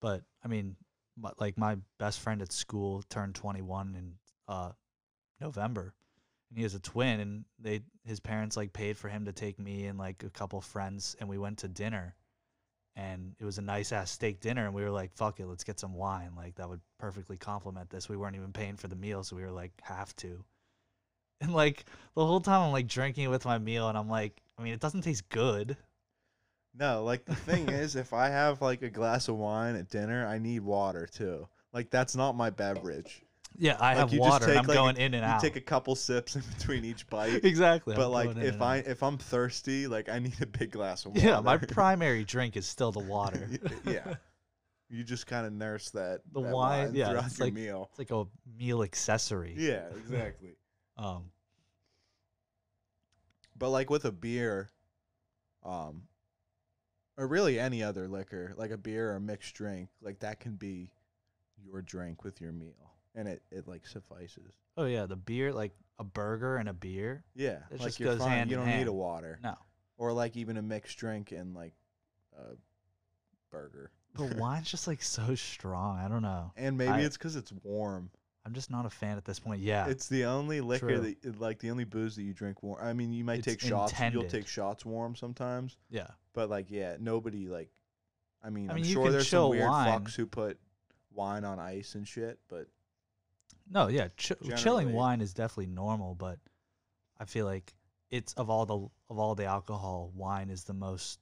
But 0.00 0.24
I 0.44 0.48
mean, 0.48 0.76
my, 1.16 1.30
like 1.38 1.56
my 1.56 1.76
best 1.98 2.20
friend 2.20 2.42
at 2.42 2.52
school 2.52 3.02
turned 3.08 3.34
21 3.34 3.94
in 3.94 4.12
uh 4.46 4.72
November, 5.40 5.94
and 6.52 6.58
he 6.58 6.64
has 6.64 6.74
a 6.74 6.80
twin, 6.80 7.20
and 7.20 7.44
they 7.58 7.80
his 8.04 8.20
parents 8.20 8.58
like 8.58 8.74
paid 8.74 8.98
for 8.98 9.08
him 9.08 9.24
to 9.24 9.32
take 9.32 9.58
me 9.58 9.86
and 9.86 9.98
like 9.98 10.22
a 10.22 10.28
couple 10.28 10.60
friends, 10.60 11.16
and 11.18 11.28
we 11.28 11.38
went 11.38 11.58
to 11.58 11.68
dinner, 11.68 12.14
and 12.94 13.34
it 13.40 13.44
was 13.44 13.56
a 13.56 13.62
nice 13.62 13.90
ass 13.90 14.10
steak 14.10 14.38
dinner, 14.40 14.66
and 14.66 14.74
we 14.74 14.82
were 14.82 14.90
like, 14.90 15.14
fuck 15.14 15.40
it, 15.40 15.46
let's 15.46 15.64
get 15.64 15.80
some 15.80 15.94
wine, 15.94 16.32
like 16.36 16.54
that 16.56 16.68
would 16.68 16.82
perfectly 16.98 17.38
complement 17.38 17.88
this. 17.88 18.10
We 18.10 18.18
weren't 18.18 18.36
even 18.36 18.52
paying 18.52 18.76
for 18.76 18.88
the 18.88 18.96
meal, 18.96 19.24
so 19.24 19.34
we 19.34 19.42
were 19.42 19.50
like, 19.50 19.72
have 19.82 20.14
to. 20.16 20.44
And 21.40 21.52
like 21.52 21.86
the 22.14 22.24
whole 22.24 22.40
time 22.40 22.62
I'm 22.62 22.70
like 22.70 22.86
drinking 22.86 23.24
it 23.24 23.30
with 23.30 23.46
my 23.46 23.58
meal, 23.58 23.88
and 23.88 23.98
I'm 23.98 24.08
like, 24.08 24.40
I 24.58 24.62
mean, 24.62 24.74
it 24.74 24.80
doesn't 24.80 25.02
taste 25.02 25.28
good. 25.28 25.76
No, 26.72 27.02
like 27.02 27.24
the 27.24 27.34
thing 27.34 27.68
is, 27.68 27.96
if 27.96 28.12
I 28.12 28.28
have 28.28 28.62
like 28.62 28.82
a 28.82 28.90
glass 28.90 29.26
of 29.26 29.36
wine 29.36 29.74
at 29.74 29.88
dinner, 29.88 30.24
I 30.24 30.38
need 30.38 30.60
water 30.60 31.08
too. 31.10 31.48
Like 31.72 31.90
that's 31.90 32.14
not 32.14 32.36
my 32.36 32.50
beverage. 32.50 33.24
Yeah, 33.58 33.76
I 33.78 33.90
Like, 33.94 34.10
have 34.10 34.18
water, 34.18 34.46
take, 34.46 34.56
I'm 34.56 34.66
like, 34.66 34.74
going 34.76 34.96
in 34.96 35.14
and 35.14 35.24
out. 35.24 35.40
Take 35.40 35.56
a 35.56 35.60
couple 35.60 35.94
sips 35.94 36.36
in 36.36 36.42
between 36.58 36.84
each 36.84 37.08
bite. 37.08 37.44
exactly. 37.44 37.94
but 37.94 38.06
I'm 38.06 38.12
like 38.12 38.36
if 38.38 38.60
I 38.62 38.78
out. 38.78 38.86
if 38.86 39.02
I'm 39.02 39.18
thirsty, 39.18 39.86
like 39.86 40.08
I 40.08 40.18
need 40.18 40.40
a 40.40 40.46
big 40.46 40.70
glass 40.72 41.04
of 41.04 41.12
water. 41.14 41.26
Yeah, 41.26 41.40
my 41.40 41.56
primary 41.58 42.24
drink 42.24 42.56
is 42.56 42.66
still 42.66 42.92
the 42.92 43.00
water. 43.00 43.48
yeah. 43.86 44.14
You 44.88 45.04
just 45.04 45.26
kind 45.26 45.46
of 45.46 45.52
nurse 45.52 45.90
that 45.90 46.20
The 46.32 46.42
that 46.42 46.52
wine, 46.52 46.94
yeah, 46.94 47.10
throughout 47.10 47.26
it's 47.26 47.38
your 47.38 47.46
like- 47.46 47.54
meal. 47.54 47.88
It's 47.90 47.98
like 47.98 48.10
a 48.10 48.24
meal 48.58 48.82
accessory. 48.82 49.54
Yeah, 49.56 49.86
exactly. 49.96 50.56
Um, 50.98 51.30
But 53.56 53.70
like 53.70 53.90
with 53.90 54.04
a 54.04 54.12
beer, 54.12 54.70
um, 55.64 56.02
or 57.16 57.26
really 57.26 57.58
any 57.58 57.82
other 57.82 58.08
liquor, 58.08 58.54
like 58.56 58.70
a 58.70 58.76
beer 58.78 59.12
or 59.12 59.16
a 59.16 59.20
mixed 59.20 59.54
drink, 59.54 59.88
like 60.00 60.18
that 60.20 60.40
can 60.40 60.56
be 60.56 60.90
your 61.62 61.80
drink 61.82 62.24
with 62.24 62.40
your 62.40 62.52
meal, 62.52 62.91
and 63.14 63.28
it 63.28 63.42
it 63.50 63.66
like 63.68 63.86
suffices. 63.86 64.54
oh 64.76 64.84
yeah, 64.84 65.06
the 65.06 65.16
beer, 65.16 65.52
like 65.52 65.72
a 65.98 66.04
burger 66.04 66.56
and 66.56 66.68
a 66.68 66.72
beer. 66.72 67.24
Yeah, 67.34 67.58
It 67.70 67.78
like 67.80 67.88
just 67.88 68.00
you're 68.00 68.10
goes 68.12 68.20
fine. 68.20 68.30
hand 68.30 68.50
you 68.50 68.58
in 68.60 68.66
don't 68.66 68.78
need 68.78 68.86
a 68.86 68.92
water, 68.92 69.38
No, 69.42 69.54
or 69.98 70.12
like 70.12 70.36
even 70.36 70.56
a 70.56 70.62
mixed 70.62 70.98
drink 70.98 71.32
and 71.32 71.54
like 71.54 71.74
a 72.38 72.56
burger. 73.50 73.90
But 74.14 74.34
wine's 74.36 74.70
just 74.70 74.86
like 74.86 75.02
so 75.02 75.34
strong. 75.34 75.98
I 75.98 76.08
don't 76.08 76.22
know. 76.22 76.52
And 76.56 76.76
maybe 76.76 76.90
I- 76.92 77.00
it's 77.00 77.16
because 77.16 77.36
it's 77.36 77.52
warm. 77.62 78.10
I'm 78.44 78.54
just 78.54 78.72
not 78.72 78.86
a 78.86 78.90
fan 78.90 79.16
at 79.18 79.24
this 79.24 79.38
point. 79.38 79.60
Yeah. 79.62 79.86
It's 79.86 80.08
the 80.08 80.24
only 80.24 80.60
liquor 80.60 80.88
True. 80.96 81.14
that, 81.22 81.40
like, 81.40 81.60
the 81.60 81.70
only 81.70 81.84
booze 81.84 82.16
that 82.16 82.24
you 82.24 82.34
drink 82.34 82.60
warm. 82.60 82.76
I 82.84 82.92
mean, 82.92 83.12
you 83.12 83.22
might 83.22 83.38
It's 83.38 83.46
take 83.46 83.60
shots. 83.60 83.92
You'll 84.12 84.24
take 84.24 84.48
shots 84.48 84.84
warm 84.84 85.14
sometimes, 85.14 85.76
yeah. 85.90 86.08
but 86.32 86.50
like, 86.50 86.66
yeah, 86.68 86.96
nobody 86.98 87.46
like. 87.46 87.68
I 88.42 88.50
mean, 88.50 88.68
I 88.68 88.74
mean, 88.74 88.84
am 88.84 88.90
sure 88.90 89.12
there's 89.12 89.28
some 89.28 89.50
weird 89.50 89.68
wine. 89.68 90.00
fucks 90.02 90.16
who 90.16 90.26
put 90.26 90.58
wine 91.12 91.44
on 91.44 91.60
ice 91.60 91.94
and 91.94 92.08
shit, 92.08 92.40
but 92.48 92.66
No, 93.70 93.88
yeah. 93.88 94.08
Ch- 94.16 94.32
chilling 94.56 94.92
wine 94.92 95.20
is 95.20 95.32
definitely 95.34 95.72
normal, 95.72 96.14
but 96.14 96.38
I 97.18 97.24
feel 97.24 97.46
like 97.46 97.74
it's 98.10 98.32
of 98.34 98.50
all 98.50 98.66
the 98.66 98.76
of 99.10 99.18
all 99.18 99.34
the 99.34 99.46
alcohol, 99.46 100.12
wine 100.14 100.50
is 100.50 100.64
the 100.64 100.74
most 100.74 101.20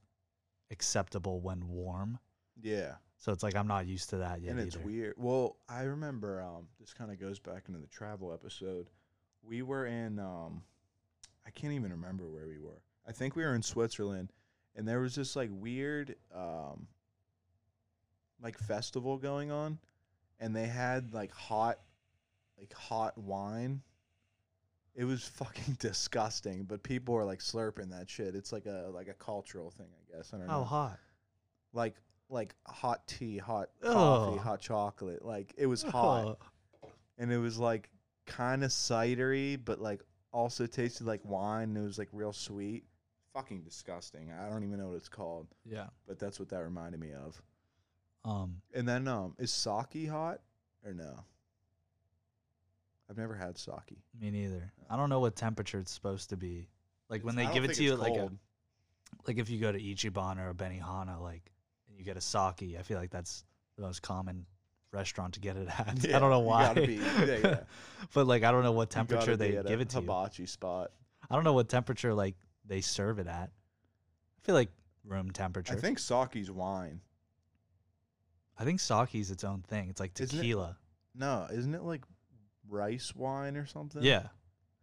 acceptable 0.71 1.41
when 1.41 1.69
warm. 1.69 2.19
yeah. 2.61 2.95
So 3.19 3.33
it's 3.33 3.43
like 3.43 3.55
I'm 3.55 3.67
not 3.67 3.87
used 3.87 4.09
to 4.11 4.17
that 4.17 4.41
yet 4.41 4.53
and 4.53 4.61
it's 4.61 4.77
either. 4.77 4.85
weird. 4.87 5.15
Well, 5.19 5.57
I 5.69 5.83
remember 5.83 6.41
um, 6.43 6.69
this 6.81 6.95
kind 6.95 7.11
of 7.11 7.21
goes 7.21 7.39
back 7.39 7.65
into 7.69 7.79
the 7.79 7.87
travel 7.87 8.33
episode. 8.33 8.89
We 9.43 9.61
were 9.61 9.85
in 9.85 10.19
um, 10.19 10.63
I 11.47 11.51
can't 11.51 11.75
even 11.75 11.91
remember 11.91 12.27
where 12.31 12.47
we 12.47 12.59
were. 12.59 12.81
I 13.07 13.13
think 13.13 13.37
we 13.37 13.43
were 13.43 13.55
in 13.55 13.61
Switzerland, 13.63 14.33
and 14.75 14.89
there 14.89 15.01
was 15.01 15.15
this 15.15 15.37
like 15.37 15.51
weird 15.53 16.17
um, 16.35 16.87
like 18.43 18.57
festival 18.59 19.19
going 19.19 19.51
on, 19.51 19.79
and 20.39 20.57
they 20.57 20.67
had 20.67 21.13
like 21.13 21.33
hot, 21.33 21.79
like 22.61 22.73
hot 22.75 23.17
wine. 23.19 23.81
It 24.95 25.05
was 25.05 25.25
fucking 25.25 25.75
disgusting, 25.81 26.65
but 26.65 26.83
people 26.83 27.15
were 27.15 27.25
like 27.25 27.39
slurping 27.41 27.91
that 27.91 28.09
shit. 28.11 28.35
It's 28.35 28.53
like 28.53 28.67
a 28.67 28.91
like 28.93 29.09
a 29.09 29.15
cultural 29.15 29.71
thing, 29.71 29.87
I 29.91 30.17
guess. 30.17 30.33
I 30.33 30.39
don't 30.39 30.49
How 30.49 30.59
know 30.59 30.65
hot? 30.65 30.99
like 31.73 31.95
like 32.29 32.55
hot 32.67 33.07
tea, 33.09 33.39
hot 33.39 33.71
coffee, 33.83 34.37
Ugh. 34.39 34.45
hot 34.45 34.61
chocolate. 34.61 35.25
Like 35.25 35.55
it 35.57 35.67
was 35.67 35.83
hot, 35.83 36.39
and 37.19 37.33
it 37.33 37.39
was 37.39 37.59
like 37.59 37.89
kind 38.27 38.63
of 38.63 38.71
cidery, 38.71 39.59
but 39.65 39.81
like 39.81 40.03
also 40.33 40.67
tasted 40.67 41.07
like 41.07 41.21
wine. 41.25 41.71
And 41.71 41.79
it 41.79 41.83
was 41.83 41.99
like 41.99 42.09
real 42.13 42.33
sweet. 42.33 42.85
Fucking 43.33 43.63
disgusting. 43.63 44.33
I 44.33 44.49
don't 44.51 44.65
even 44.65 44.77
know 44.79 44.89
what 44.89 44.97
it's 44.97 45.09
called, 45.09 45.47
Yeah. 45.65 45.87
but 46.09 46.19
that's 46.19 46.41
what 46.41 46.49
that 46.49 46.65
reminded 46.65 47.01
me 47.01 47.13
of. 47.13 47.41
Um. 48.25 48.57
And 48.75 48.89
then 48.89 49.07
um, 49.07 49.35
is 49.39 49.53
sake 49.53 50.09
hot 50.11 50.41
or 50.85 50.93
no? 50.93 51.25
I've 53.11 53.19
never 53.19 53.35
had 53.35 53.59
sake. 53.59 53.75
Me 54.21 54.31
neither. 54.31 54.73
I 54.89 54.97
don't 54.97 55.11
know 55.11 55.19
what 55.21 55.35
temperature 55.35 55.81
it's 55.81 55.91
supposed 55.93 56.31
to 56.31 56.37
be. 56.37 56.69
Like 57.09 57.25
when 57.25 57.35
they 57.35 57.47
I 57.47 57.53
give 57.53 57.65
it 57.65 57.75
to 57.75 57.83
you, 57.83 57.93
it's 57.95 58.01
like 58.01 58.13
a, 58.15 58.19
cold. 58.19 58.39
like 59.27 59.39
if 59.39 59.51
you 59.51 59.59
go 59.59 59.73
to 59.73 59.81
Ichiban 59.81 60.39
or 60.39 60.51
a 60.51 60.55
Benihana, 60.55 61.21
like 61.21 61.51
and 61.89 61.99
you 61.99 62.05
get 62.05 62.17
a 62.17 62.21
sake, 62.21 62.77
I 62.79 62.83
feel 62.83 62.99
like 62.99 63.11
that's 63.11 63.45
the 63.77 63.83
most 63.83 64.01
common 64.03 64.47
restaurant 64.93 65.35
to 65.35 65.41
get 65.41 65.57
it 65.57 65.67
at. 65.69 65.89
I 66.15 66.19
don't 66.21 66.31
know 66.31 66.41
you 66.41 66.47
why. 66.47 66.63
gotta 66.67 66.87
be- 66.87 66.95
yeah, 66.95 67.25
yeah. 67.43 67.61
but 68.15 68.29
like 68.29 68.45
I 68.45 68.53
don't 68.53 68.63
know 68.63 68.73
what 68.73 68.91
temperature 68.91 69.33
be 69.33 69.37
they 69.51 69.57
at 69.57 69.67
a 69.67 69.69
give 69.69 69.81
it 69.81 69.89
to 69.91 69.97
you. 69.97 70.03
hibachi 70.03 70.47
spot. 70.47 70.93
I 71.29 71.35
don't 71.35 71.45
know 71.45 71.53
what 71.53 71.69
temperature 71.69 72.15
like 72.15 72.37
they 72.65 72.81
serve 72.81 73.19
it 73.19 73.27
at. 73.27 73.51
I 73.51 74.41
feel 74.47 74.55
like 74.55 74.71
room 75.05 75.33
temperature. 75.33 75.75
I 75.75 75.77
think 75.77 75.99
sake's 75.99 76.49
wine. 76.49 77.01
I 78.57 78.65
think 78.65 78.79
sake's 78.79 79.31
its 79.31 79.43
own 79.43 79.63
thing. 79.63 79.89
It's 79.91 79.99
like 80.01 80.13
Isn't 80.21 80.39
it- 80.39 80.43
tequila. 80.43 80.77
No, 81.17 81.49
isn't 81.51 81.75
it 81.75 81.83
like 81.83 82.03
rice 82.71 83.15
wine 83.15 83.57
or 83.57 83.67
something? 83.67 84.03
Yeah. 84.03 84.29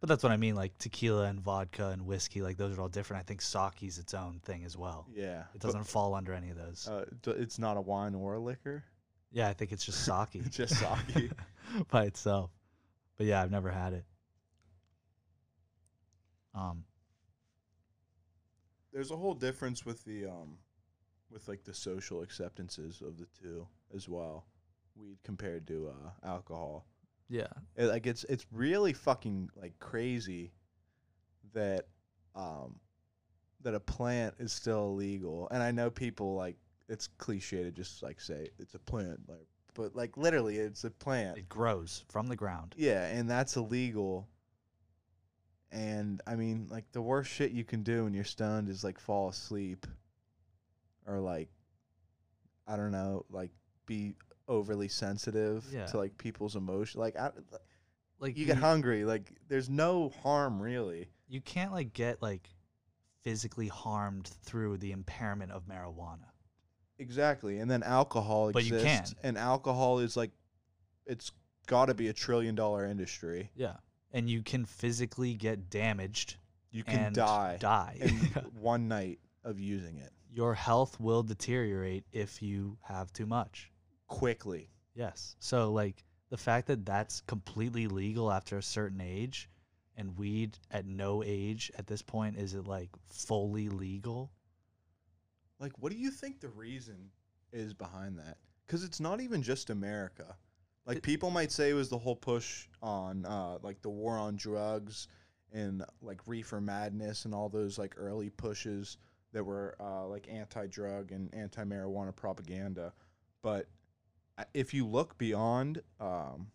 But 0.00 0.08
that's 0.08 0.22
what 0.22 0.30
I 0.30 0.36
mean, 0.36 0.54
like 0.54 0.78
tequila 0.78 1.24
and 1.24 1.40
vodka 1.40 1.88
and 1.88 2.06
whiskey, 2.06 2.40
like 2.40 2.56
those 2.56 2.78
are 2.78 2.82
all 2.82 2.88
different. 2.88 3.20
I 3.20 3.24
think 3.24 3.40
sake's 3.42 3.98
its 3.98 4.14
own 4.14 4.40
thing 4.44 4.64
as 4.64 4.76
well. 4.76 5.06
Yeah. 5.12 5.42
It 5.54 5.60
doesn't 5.60 5.84
fall 5.84 6.14
under 6.14 6.32
any 6.32 6.50
of 6.50 6.56
those. 6.56 6.86
Uh, 6.86 7.04
d- 7.22 7.32
it's 7.32 7.58
not 7.58 7.76
a 7.76 7.80
wine 7.80 8.14
or 8.14 8.34
a 8.34 8.38
liquor. 8.38 8.84
yeah, 9.32 9.48
I 9.48 9.54
think 9.54 9.72
it's 9.72 9.84
just 9.84 10.04
sake. 10.04 10.40
Just 10.50 10.76
sake. 10.76 11.32
by 11.90 12.04
itself. 12.04 12.50
But 13.16 13.26
yeah, 13.26 13.42
I've 13.42 13.50
never 13.50 13.70
had 13.70 13.92
it. 13.92 14.04
Um, 16.54 16.84
There's 18.92 19.10
a 19.10 19.16
whole 19.16 19.34
difference 19.34 19.84
with 19.84 20.04
the 20.04 20.26
um, 20.26 20.58
with 21.30 21.48
like 21.48 21.64
the 21.64 21.74
social 21.74 22.22
acceptances 22.22 23.02
of 23.02 23.18
the 23.18 23.26
two 23.42 23.66
as 23.94 24.08
well. 24.08 24.46
Weed 24.96 25.18
compared 25.24 25.66
to 25.68 25.90
uh, 25.90 26.26
alcohol. 26.26 26.86
Yeah, 27.28 27.46
It, 27.76 27.86
like 27.86 28.06
it's 28.06 28.24
it's 28.24 28.46
really 28.52 28.92
fucking 28.92 29.50
like 29.60 29.78
crazy 29.78 30.52
that 31.52 31.86
um 32.34 32.80
that 33.62 33.74
a 33.74 33.80
plant 33.80 34.34
is 34.38 34.52
still 34.52 34.90
illegal. 34.90 35.48
And 35.50 35.62
I 35.62 35.70
know 35.70 35.90
people 35.90 36.34
like 36.34 36.56
it's 36.88 37.06
cliche 37.06 37.62
to 37.62 37.70
just 37.70 38.02
like 38.02 38.20
say 38.20 38.48
it's 38.58 38.74
a 38.74 38.78
plant, 38.78 39.20
like 39.28 39.46
but 39.74 39.94
like 39.94 40.16
literally 40.16 40.56
it's 40.56 40.84
a 40.84 40.90
plant. 40.90 41.38
it 41.38 41.48
grows 41.48 42.04
from 42.08 42.26
the 42.26 42.36
ground. 42.36 42.74
Yeah, 42.76 43.04
and 43.06 43.28
that's 43.28 43.56
illegal. 43.56 44.28
And 45.70 46.22
I 46.26 46.34
mean, 46.34 46.66
like 46.70 46.90
the 46.92 47.02
worst 47.02 47.30
shit 47.30 47.52
you 47.52 47.64
can 47.64 47.82
do 47.82 48.04
when 48.04 48.14
you're 48.14 48.24
stoned 48.24 48.68
is 48.68 48.82
like 48.82 48.98
fall 48.98 49.28
asleep, 49.28 49.86
or 51.06 51.20
like, 51.20 51.50
I 52.66 52.76
don't 52.76 52.90
know, 52.90 53.26
like 53.30 53.50
be 53.86 54.14
overly 54.48 54.88
sensitive 54.88 55.64
Yeah. 55.72 55.86
to 55.86 55.98
like 55.98 56.16
people's 56.18 56.56
emotion. 56.56 57.00
Like, 57.00 57.16
I, 57.16 57.30
Like 58.18 58.36
you 58.36 58.46
get 58.46 58.56
hungry. 58.56 59.04
Like, 59.04 59.30
there's 59.48 59.68
no 59.68 60.08
harm 60.22 60.60
really. 60.60 61.08
you 61.28 61.40
can't 61.40 61.72
like 61.72 61.92
get 61.92 62.20
like 62.22 62.48
physically 63.22 63.68
harmed 63.68 64.26
through 64.44 64.78
the 64.78 64.92
impairment 64.92 65.52
of 65.52 65.66
marijuana. 65.66 66.30
Exactly. 66.98 67.58
And 67.60 67.70
then 67.70 67.82
alcohol 67.82 68.50
But 68.52 68.64
you 68.64 68.74
exists, 68.76 69.14
can. 69.14 69.28
and 69.30 69.38
alcohol 69.38 69.98
is 70.00 70.16
like, 70.16 70.30
it's 71.06 71.30
got 71.66 71.86
to 71.86 71.94
be 71.94 72.08
a 72.08 72.12
trillion 72.12 72.54
dollar 72.54 72.86
industry. 72.86 73.50
Yeah, 73.54 73.76
and 74.12 74.28
you 74.28 74.42
can 74.42 74.64
physically 74.64 75.34
get 75.34 75.68
damaged 75.70 76.36
You 76.70 76.82
can 76.82 76.98
and 77.06 77.14
die 77.14 77.56
Die. 77.60 77.96
in 78.00 78.10
one 78.60 78.88
night 78.88 79.20
of 79.44 79.60
using 79.60 79.98
it 79.98 80.10
Your 80.32 80.54
health 80.54 80.98
will 80.98 81.22
deteriorate 81.22 82.04
if 82.12 82.42
you 82.42 82.78
have 82.82 83.12
too 83.12 83.26
much. 83.26 83.70
Quickly. 84.08 84.70
Yes. 84.94 85.36
So 85.38 85.72
like 85.72 86.04
the 86.30 86.36
fact 86.36 86.66
that 86.66 86.84
that's 86.84 87.20
completely 87.22 87.86
legal 87.86 88.30
after 88.32 88.58
a 88.58 88.62
certain 88.62 89.00
age 89.00 89.48
and 89.96 90.16
weed 90.18 90.58
at 90.70 90.86
no 90.86 91.22
age 91.24 91.70
at 91.78 91.86
this 91.86 92.02
point 92.02 92.36
is 92.36 92.54
it 92.54 92.66
like 92.66 92.90
fully 93.06 93.68
legal? 93.68 94.30
Like, 95.60 95.72
what 95.78 95.90
do 95.90 95.98
you 95.98 96.10
think 96.10 96.40
the 96.40 96.48
reason 96.50 97.10
is 97.52 97.74
behind 97.74 98.18
that? 98.18 98.38
Because 98.66 98.84
it's 98.84 99.00
not 99.00 99.20
even 99.20 99.42
just 99.42 99.70
America. 99.70 100.36
Like, 100.86 100.98
It- 100.98 101.02
people 101.02 101.30
might 101.30 101.50
say 101.50 101.70
it 101.70 101.74
was 101.74 101.88
the 101.88 101.98
whole 101.98 102.14
push 102.16 102.68
on, 102.80 103.24
uh, 103.26 103.58
like, 103.62 103.82
the 103.82 103.90
war 103.90 104.16
on 104.16 104.36
drugs 104.36 105.08
and, 105.50 105.84
like, 106.00 106.26
reefer 106.28 106.60
madness 106.60 107.24
and 107.24 107.34
all 107.34 107.48
those, 107.48 107.76
like, 107.76 107.94
early 107.96 108.30
pushes 108.30 108.98
that 109.32 109.42
were, 109.42 109.74
uh, 109.80 110.06
like, 110.06 110.28
anti 110.28 110.66
drug 110.68 111.10
and 111.10 111.34
anti 111.34 111.64
marijuana 111.64 112.14
propaganda. 112.14 112.94
But 113.42 113.68
if 114.54 114.74
you 114.74 114.86
look 114.86 115.18
beyond, 115.18 115.82
um, 116.00 116.48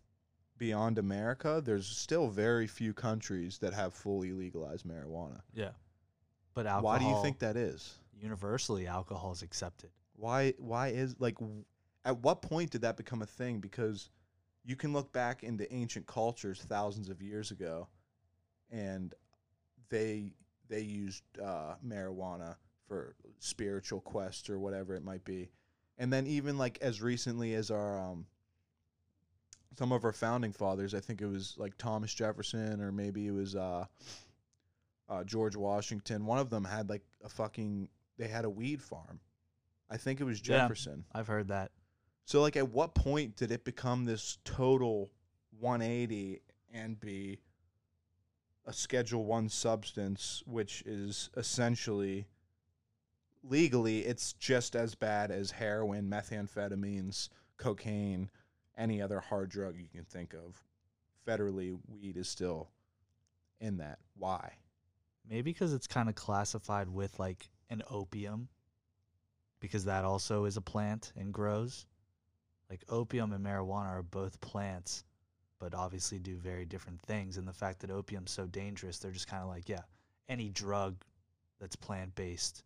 beyond 0.57 0.97
America, 0.97 1.61
there's 1.63 1.87
still 1.87 2.29
very 2.29 2.67
few 2.67 2.93
countries 2.93 3.57
that 3.59 3.73
have 3.73 3.93
fully 3.93 4.31
legalized 4.31 4.85
marijuana. 4.85 5.41
Yeah. 5.53 5.71
But 6.53 6.65
alcohol 6.67 6.83
Why 6.83 6.99
do 6.99 7.05
you 7.05 7.21
think 7.21 7.39
that 7.39 7.57
is? 7.57 7.95
universally 8.15 8.87
alcohol 8.87 9.33
is 9.33 9.41
accepted? 9.41 9.89
why 10.15 10.53
why 10.57 10.89
is 10.89 11.15
like 11.19 11.37
at 12.05 12.17
what 12.19 12.41
point 12.41 12.69
did 12.71 12.81
that 12.81 12.97
become 12.97 13.21
a 13.21 13.25
thing 13.25 13.59
because 13.59 14.09
you 14.63 14.75
can 14.75 14.93
look 14.93 15.11
back 15.11 15.43
into 15.43 15.71
ancient 15.73 16.05
cultures 16.07 16.63
thousands 16.67 17.09
of 17.09 17.21
years 17.21 17.51
ago 17.51 17.87
and 18.71 19.13
they 19.89 20.31
they 20.69 20.81
used 20.81 21.23
uh, 21.43 21.75
marijuana 21.85 22.55
for 22.87 23.15
spiritual 23.39 23.99
quests 24.01 24.49
or 24.49 24.59
whatever 24.59 24.95
it 24.95 25.03
might 25.03 25.23
be 25.25 25.49
and 25.97 26.11
then 26.11 26.27
even 26.27 26.57
like 26.57 26.77
as 26.81 27.01
recently 27.01 27.53
as 27.53 27.71
our 27.71 27.99
um 27.99 28.25
some 29.77 29.91
of 29.91 30.03
our 30.05 30.13
founding 30.13 30.51
fathers 30.51 30.93
i 30.93 30.99
think 30.99 31.21
it 31.21 31.25
was 31.27 31.55
like 31.57 31.77
thomas 31.77 32.13
jefferson 32.13 32.81
or 32.81 32.91
maybe 32.91 33.27
it 33.27 33.31
was 33.31 33.55
uh 33.55 33.85
uh, 35.09 35.21
George 35.25 35.55
Washington, 35.57 36.25
one 36.25 36.39
of 36.39 36.49
them 36.49 36.63
had 36.63 36.89
like 36.89 37.03
a 37.25 37.29
fucking, 37.29 37.89
they 38.17 38.27
had 38.27 38.45
a 38.45 38.49
weed 38.49 38.81
farm. 38.81 39.19
I 39.89 39.97
think 39.97 40.21
it 40.21 40.23
was 40.23 40.39
Yeah. 40.39 40.59
Jefferson. 40.59 41.03
I've 41.11 41.27
heard 41.27 41.49
that. 41.49 41.71
So, 42.25 42.41
like, 42.41 42.55
at 42.55 42.69
what 42.69 42.95
point 42.95 43.35
did 43.35 43.51
it 43.51 43.65
become 43.65 44.05
this 44.05 44.37
total 44.45 45.11
180 45.59 46.39
and 46.73 46.97
be 46.99 47.41
a 48.65 48.71
Schedule 48.71 49.25
One 49.25 49.49
substance, 49.49 50.41
which 50.47 50.81
is 50.85 51.29
essentially 51.35 52.25
legally 53.43 53.99
it's 53.99 54.33
just 54.33 54.75
as 54.75 54.95
bad 54.95 55.31
as 55.31 55.51
heroin, 55.51 56.09
methamphetamines, 56.09 57.29
cocaine, 57.57 58.29
any 58.77 59.01
other 59.01 59.19
hard 59.19 59.49
drug 59.49 59.75
you 59.77 59.87
can 59.93 60.05
think 60.05 60.33
of. 60.33 60.63
Federally, 61.27 61.77
weed 61.87 62.17
is 62.17 62.27
still 62.27 62.69
in 63.59 63.77
that. 63.77 63.99
Why? 64.17 64.53
Maybe 65.29 65.51
because 65.51 65.73
it's 65.73 65.87
kind 65.87 66.09
of 66.09 66.15
classified 66.15 66.89
with 66.89 67.19
like 67.19 67.49
an 67.69 67.81
opium. 67.89 68.49
because 69.59 69.85
that 69.85 70.03
also 70.03 70.43
is 70.43 70.57
a 70.57 70.61
plant 70.61 71.13
and 71.15 71.33
grows. 71.33 71.85
Like 72.69 72.81
opium 72.89 73.31
and 73.31 73.45
marijuana 73.45 73.87
are 73.87 74.03
both 74.03 74.41
plants, 74.41 75.05
but 75.57 75.73
obviously 75.73 76.19
do 76.19 76.35
very 76.35 76.65
different 76.65 77.01
things. 77.01 77.37
And 77.37 77.47
the 77.47 77.53
fact 77.53 77.79
that 77.79 77.89
opium's 77.89 78.31
so 78.31 78.45
dangerous, 78.45 78.99
they're 78.99 79.11
just 79.11 79.29
kind 79.29 79.41
of 79.41 79.47
like, 79.47 79.69
yeah, 79.69 79.83
any 80.27 80.49
drug 80.49 80.95
that's 81.61 81.77
plant 81.77 82.13
based 82.15 82.63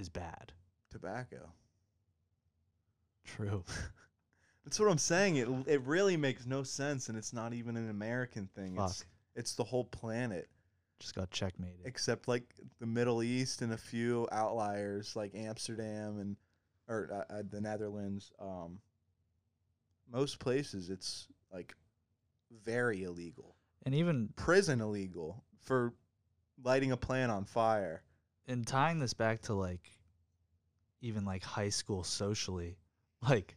is 0.00 0.08
bad. 0.08 0.52
Tobacco. 0.90 1.52
True. 3.24 3.62
That's 4.64 4.78
what 4.80 4.90
I'm 4.90 4.98
saying. 4.98 5.36
It 5.36 5.48
it 5.66 5.82
really 5.82 6.16
makes 6.16 6.46
no 6.46 6.62
sense, 6.62 7.08
and 7.08 7.16
it's 7.16 7.32
not 7.32 7.52
even 7.54 7.76
an 7.76 7.88
American 7.90 8.48
thing. 8.54 8.76
It's 8.78 8.98
Fuck. 8.98 9.06
it's 9.36 9.54
the 9.54 9.64
whole 9.64 9.84
planet, 9.84 10.48
Just 10.98 11.14
got 11.14 11.30
checkmated. 11.30 11.80
except 11.84 12.28
like 12.28 12.42
the 12.78 12.86
Middle 12.86 13.22
East 13.22 13.62
and 13.62 13.72
a 13.72 13.76
few 13.78 14.28
outliers 14.32 15.14
like 15.16 15.34
Amsterdam 15.34 16.18
and 16.18 16.36
or 16.88 17.24
uh, 17.30 17.34
uh, 17.34 17.42
the 17.48 17.60
Netherlands. 17.60 18.32
Um, 18.40 18.80
most 20.12 20.40
places 20.40 20.90
it's 20.90 21.28
like 21.52 21.74
very 22.64 23.04
illegal, 23.04 23.54
And 23.86 23.94
even 23.94 24.28
prison 24.34 24.80
illegal 24.80 25.44
for 25.62 25.94
lighting 26.62 26.90
a 26.92 26.96
plant 26.96 27.30
on 27.30 27.44
fire. 27.44 28.02
And 28.50 28.66
tying 28.66 28.98
this 28.98 29.14
back 29.14 29.40
to 29.42 29.54
like 29.54 29.90
even 31.00 31.24
like 31.24 31.42
high 31.42 31.68
school 31.68 32.02
socially, 32.02 32.76
like 33.28 33.56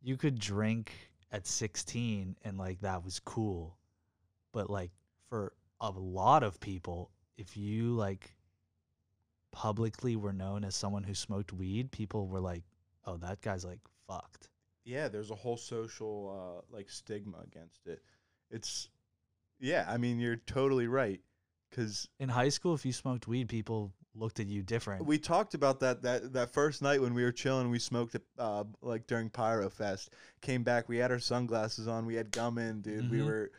you 0.00 0.16
could 0.16 0.38
drink 0.38 0.92
at 1.32 1.46
16 1.46 2.36
and 2.44 2.58
like 2.58 2.80
that 2.80 3.04
was 3.04 3.20
cool. 3.20 3.76
But 4.52 4.70
like 4.70 4.92
for 5.28 5.52
a 5.80 5.90
lot 5.90 6.42
of 6.42 6.60
people, 6.60 7.10
if 7.36 7.56
you 7.56 7.94
like 7.94 8.34
publicly 9.52 10.16
were 10.16 10.32
known 10.32 10.64
as 10.64 10.74
someone 10.74 11.02
who 11.02 11.14
smoked 11.14 11.52
weed, 11.52 11.90
people 11.90 12.28
were 12.28 12.40
like, 12.40 12.62
"Oh, 13.04 13.16
that 13.18 13.40
guy's 13.40 13.64
like 13.64 13.80
fucked." 14.06 14.48
Yeah, 14.84 15.08
there's 15.08 15.30
a 15.30 15.36
whole 15.36 15.56
social 15.56 16.62
uh, 16.68 16.76
like 16.76 16.90
stigma 16.90 17.38
against 17.44 17.86
it. 17.86 18.02
It's 18.50 18.88
yeah, 19.60 19.86
I 19.88 19.98
mean 19.98 20.18
you're 20.18 20.36
totally 20.36 20.86
right 20.88 21.20
because 21.70 22.08
In 22.18 22.28
high 22.28 22.48
school, 22.48 22.74
if 22.74 22.84
you 22.84 22.92
smoked 22.92 23.28
weed, 23.28 23.48
people 23.48 23.92
looked 24.20 24.38
at 24.38 24.46
you 24.46 24.62
different. 24.62 25.04
we 25.06 25.18
talked 25.18 25.54
about 25.54 25.80
that 25.80 26.02
that 26.02 26.32
that 26.34 26.52
first 26.52 26.82
night 26.82 27.00
when 27.00 27.14
we 27.14 27.24
were 27.24 27.32
chilling. 27.32 27.70
We 27.70 27.78
smoked 27.78 28.14
it 28.14 28.22
uh, 28.38 28.64
like 28.82 29.06
during 29.06 29.30
Pyro 29.30 29.68
Fest. 29.70 30.10
Came 30.42 30.62
back, 30.62 30.88
we 30.88 30.98
had 30.98 31.10
our 31.10 31.18
sunglasses 31.18 31.88
on, 31.88 32.06
we 32.06 32.14
had 32.14 32.30
gum 32.30 32.58
in, 32.58 32.82
dude. 32.82 33.10
We 33.10 33.18
Mhm. 33.18 33.26
were 33.26 33.50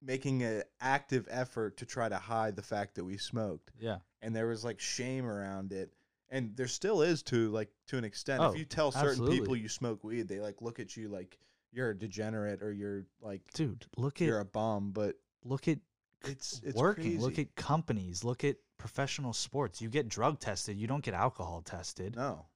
making 0.00 0.42
an 0.44 0.62
active 0.80 1.26
effort 1.28 1.76
to 1.78 1.84
try 1.86 2.08
to 2.08 2.16
hide 2.16 2.54
the 2.56 2.62
fact 2.62 2.94
that 2.94 3.04
we 3.04 3.16
smoked, 3.18 3.72
yeah. 3.80 3.98
and 4.22 4.34
there 4.34 4.46
was 4.46 4.64
like 4.64 4.80
shame 4.80 5.26
around 5.26 5.72
it. 5.72 5.92
And 6.30 6.54
there 6.56 6.68
still 6.68 7.00
is 7.02 7.22
to 7.24 7.48
like 7.50 7.70
to 7.88 7.96
an 7.98 8.04
extent. 8.04 8.40
Oh, 8.42 8.52
if 8.52 8.58
you 8.58 8.64
tell 8.66 8.92
certain 8.92 9.28
people 9.28 9.56
you 9.56 9.68
smoke 9.68 10.04
weed, 10.04 10.28
they 10.28 10.40
like 10.40 10.60
look 10.62 10.78
at 10.78 10.96
you 10.96 11.08
like 11.08 11.38
you're 11.72 11.90
a 11.90 11.98
degenerate 11.98 12.62
or 12.62 12.70
you're 12.72 13.06
like 13.20 13.40
Dude, 13.54 13.86
look 13.96 14.20
at 14.20 14.26
you're 14.26 14.38
a 14.40 14.44
bum. 14.44 14.92
But 14.92 15.16
look 15.44 15.68
at 15.68 15.78
it's 16.24 16.60
it's 16.64 16.76
working. 16.76 17.20
Look 17.20 17.38
at 17.38 17.54
companies. 17.54 18.24
Look 18.24 18.44
at 18.44 18.56
professional 18.78 19.32
sports. 19.32 19.80
You 19.80 19.88
get 19.88 20.08
drug 20.08 20.40
tested. 20.40 20.76
You 20.78 20.86
don't 20.86 21.02
get 21.04 21.14
alcohol 21.14 21.62
tested. 21.62 22.16
no. 22.16 22.46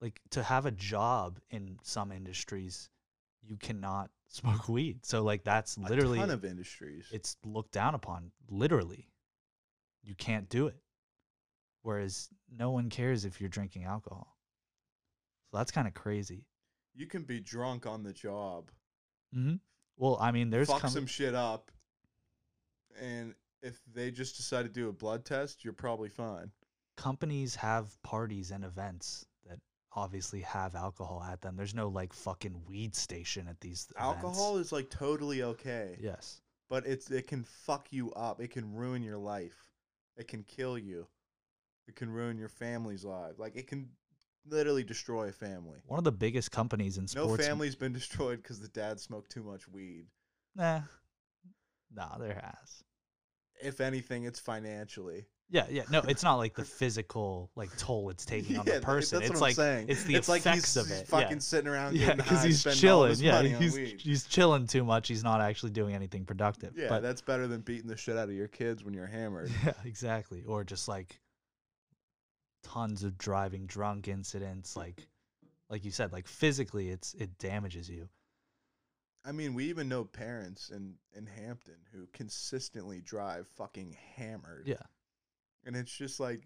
Like 0.00 0.20
to 0.30 0.42
have 0.42 0.66
a 0.66 0.70
job 0.70 1.38
in 1.48 1.78
some 1.82 2.12
industries, 2.12 2.90
you 3.42 3.56
cannot 3.56 4.10
smoke 4.28 4.68
weed. 4.68 5.06
So 5.06 5.22
like 5.22 5.42
that's 5.42 5.78
literally 5.78 6.18
a 6.18 6.20
ton 6.22 6.30
of 6.30 6.44
industries. 6.44 7.06
it's 7.10 7.36
looked 7.44 7.72
down 7.72 7.94
upon. 7.94 8.30
Literally, 8.48 9.08
you 10.02 10.14
can't 10.14 10.48
do 10.50 10.66
it. 10.66 10.76
Whereas 11.82 12.28
no 12.50 12.72
one 12.72 12.90
cares 12.90 13.24
if 13.24 13.40
you're 13.40 13.48
drinking 13.48 13.84
alcohol. 13.84 14.36
So 15.50 15.58
that's 15.58 15.70
kind 15.70 15.86
of 15.88 15.94
crazy. 15.94 16.44
you 16.94 17.06
can 17.06 17.22
be 17.22 17.40
drunk 17.40 17.86
on 17.86 18.02
the 18.02 18.12
job, 18.12 18.70
hmm 19.32 19.54
Well, 19.96 20.18
I 20.20 20.30
mean, 20.32 20.50
there's 20.50 20.68
fuck 20.68 20.80
com- 20.82 20.90
some 20.90 21.06
shit 21.06 21.34
up, 21.34 21.70
and 23.00 23.34
if 23.62 23.80
they 23.94 24.10
just 24.10 24.36
decide 24.36 24.62
to 24.62 24.68
do 24.68 24.88
a 24.88 24.92
blood 24.92 25.24
test, 25.24 25.64
you're 25.64 25.72
probably 25.72 26.08
fine. 26.08 26.50
companies 26.96 27.54
have 27.56 28.00
parties 28.02 28.50
and 28.50 28.64
events 28.64 29.26
that 29.48 29.58
obviously 29.92 30.40
have 30.42 30.74
alcohol 30.74 31.22
at 31.22 31.40
them. 31.42 31.56
There's 31.56 31.74
no 31.74 31.88
like 31.88 32.12
fucking 32.12 32.62
weed 32.68 32.94
station 32.94 33.48
at 33.48 33.60
these 33.60 33.88
events. 33.90 34.24
Alcohol 34.24 34.58
is 34.58 34.72
like 34.72 34.88
totally 34.90 35.42
okay, 35.42 35.96
Yes. 36.00 36.40
but 36.70 36.86
it's 36.86 37.10
it 37.10 37.26
can 37.26 37.44
fuck 37.44 37.88
you 37.90 38.12
up. 38.12 38.40
It 38.40 38.50
can 38.50 38.74
ruin 38.74 39.02
your 39.02 39.18
life. 39.18 39.56
It 40.16 40.28
can 40.28 40.42
kill 40.44 40.78
you. 40.78 41.06
It 41.88 41.96
can 41.96 42.10
ruin 42.10 42.36
your 42.38 42.48
family's 42.48 43.04
life. 43.04 43.34
Like 43.38 43.56
it 43.56 43.66
can 43.66 43.88
literally 44.48 44.84
destroy 44.84 45.28
a 45.28 45.32
family. 45.32 45.78
One 45.86 45.98
of 45.98 46.04
the 46.04 46.12
biggest 46.12 46.50
companies 46.52 46.98
in 46.98 47.06
sports. 47.08 47.28
No 47.28 47.36
family's 47.36 47.74
been 47.74 47.92
destroyed 47.92 48.42
because 48.42 48.60
the 48.60 48.68
dad 48.68 49.00
smoked 49.00 49.30
too 49.32 49.42
much 49.42 49.68
weed. 49.68 50.06
Nah. 50.54 50.80
Nah, 51.96 52.18
there 52.18 52.34
has. 52.34 52.84
If 53.62 53.80
anything, 53.80 54.24
it's 54.24 54.38
financially. 54.38 55.26
Yeah, 55.48 55.66
yeah. 55.70 55.84
No, 55.90 56.00
it's 56.00 56.24
not 56.24 56.36
like 56.36 56.54
the 56.54 56.64
physical 56.80 57.50
like 57.54 57.74
toll 57.78 58.10
it's 58.10 58.24
taking 58.24 58.58
on 58.58 58.64
the 58.64 58.80
person. 58.80 59.20
That's 59.20 59.30
it's 59.30 59.40
what 59.40 59.46
like 59.46 59.50
I'm 59.52 59.54
saying. 59.54 59.86
it's 59.88 60.02
the 60.04 60.14
like 60.32 60.40
effects 60.40 60.74
he's, 60.74 60.76
of 60.76 60.88
he's 60.88 61.00
it. 61.00 61.08
fucking 61.08 61.36
yeah. 61.36 61.38
sitting 61.38 61.68
around 61.68 61.96
Yeah, 61.96 62.14
because 62.14 62.42
he's 62.42 62.64
chilling. 62.78 63.16
Yeah, 63.18 63.42
he's 63.42 63.76
he's 63.76 64.26
chilling 64.26 64.66
too 64.66 64.84
much. 64.84 65.08
He's 65.08 65.22
not 65.22 65.40
actually 65.40 65.70
doing 65.70 65.94
anything 65.94 66.24
productive. 66.24 66.74
Yeah, 66.76 66.88
but 66.88 67.02
that's 67.02 67.22
better 67.22 67.46
than 67.46 67.60
beating 67.60 67.88
the 67.88 67.96
shit 67.96 68.16
out 68.16 68.28
of 68.28 68.34
your 68.34 68.48
kids 68.48 68.84
when 68.84 68.92
you're 68.92 69.06
hammered. 69.06 69.50
Yeah, 69.64 69.72
exactly. 69.84 70.42
Or 70.46 70.64
just 70.64 70.88
like 70.88 71.20
tons 72.64 73.04
of 73.04 73.16
driving 73.16 73.66
drunk 73.66 74.08
incidents 74.08 74.76
like 74.76 75.06
like 75.70 75.84
you 75.84 75.92
said, 75.92 76.12
like 76.12 76.26
physically 76.26 76.88
it's 76.90 77.14
it 77.14 77.38
damages 77.38 77.88
you. 77.88 78.08
I 79.26 79.32
mean, 79.32 79.54
we 79.54 79.64
even 79.64 79.88
know 79.88 80.04
parents 80.04 80.70
in 80.70 80.94
in 81.16 81.26
Hampton 81.26 81.78
who 81.92 82.06
consistently 82.12 83.00
drive 83.00 83.48
fucking 83.56 83.96
hammered. 84.14 84.64
Yeah. 84.66 84.84
And 85.64 85.74
it's 85.74 85.94
just 85.96 86.20
like 86.20 86.42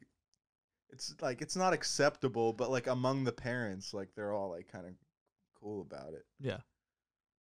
it's 0.89 1.15
like 1.21 1.43
it's 1.43 1.57
not 1.57 1.75
acceptable, 1.75 2.53
but 2.55 2.71
like 2.71 2.87
among 2.87 3.25
the 3.25 3.33
parents, 3.33 3.93
like 3.93 4.09
they're 4.15 4.33
all 4.33 4.51
like 4.51 4.73
kind 4.73 4.87
of 4.87 4.95
cool 5.61 5.83
about 5.83 6.15
it. 6.15 6.25
Yeah. 6.39 6.59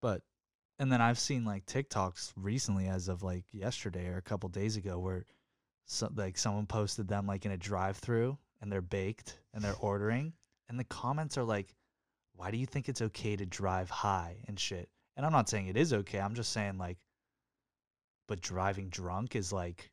But 0.02 0.22
and 0.78 0.92
then 0.92 1.00
I've 1.00 1.18
seen 1.18 1.44
like 1.44 1.64
TikToks 1.64 2.32
recently 2.36 2.86
as 2.88 3.08
of 3.08 3.22
like 3.22 3.44
yesterday 3.52 4.08
or 4.08 4.18
a 4.18 4.22
couple 4.22 4.48
days 4.50 4.76
ago 4.76 4.98
where 4.98 5.24
so, 5.86 6.10
like 6.14 6.36
someone 6.36 6.66
posted 6.66 7.08
them 7.08 7.26
like 7.26 7.46
in 7.46 7.52
a 7.52 7.56
drive-through 7.56 8.38
and 8.60 8.70
they're 8.70 8.82
baked 8.82 9.40
and 9.54 9.64
they're 9.64 9.74
ordering 9.80 10.34
and 10.68 10.78
the 10.78 10.84
comments 10.84 11.36
are 11.36 11.44
like 11.44 11.74
why 12.34 12.50
do 12.50 12.58
you 12.58 12.66
think 12.66 12.88
it's 12.88 13.02
okay 13.02 13.36
to 13.36 13.44
drive 13.44 13.90
high 13.90 14.36
and 14.46 14.58
shit? 14.58 14.88
And 15.20 15.26
I'm 15.26 15.32
not 15.32 15.50
saying 15.50 15.66
it 15.66 15.76
is 15.76 15.92
okay. 15.92 16.18
I'm 16.18 16.34
just 16.34 16.50
saying 16.50 16.78
like 16.78 16.96
but 18.26 18.40
driving 18.40 18.88
drunk 18.88 19.36
is 19.36 19.52
like 19.52 19.90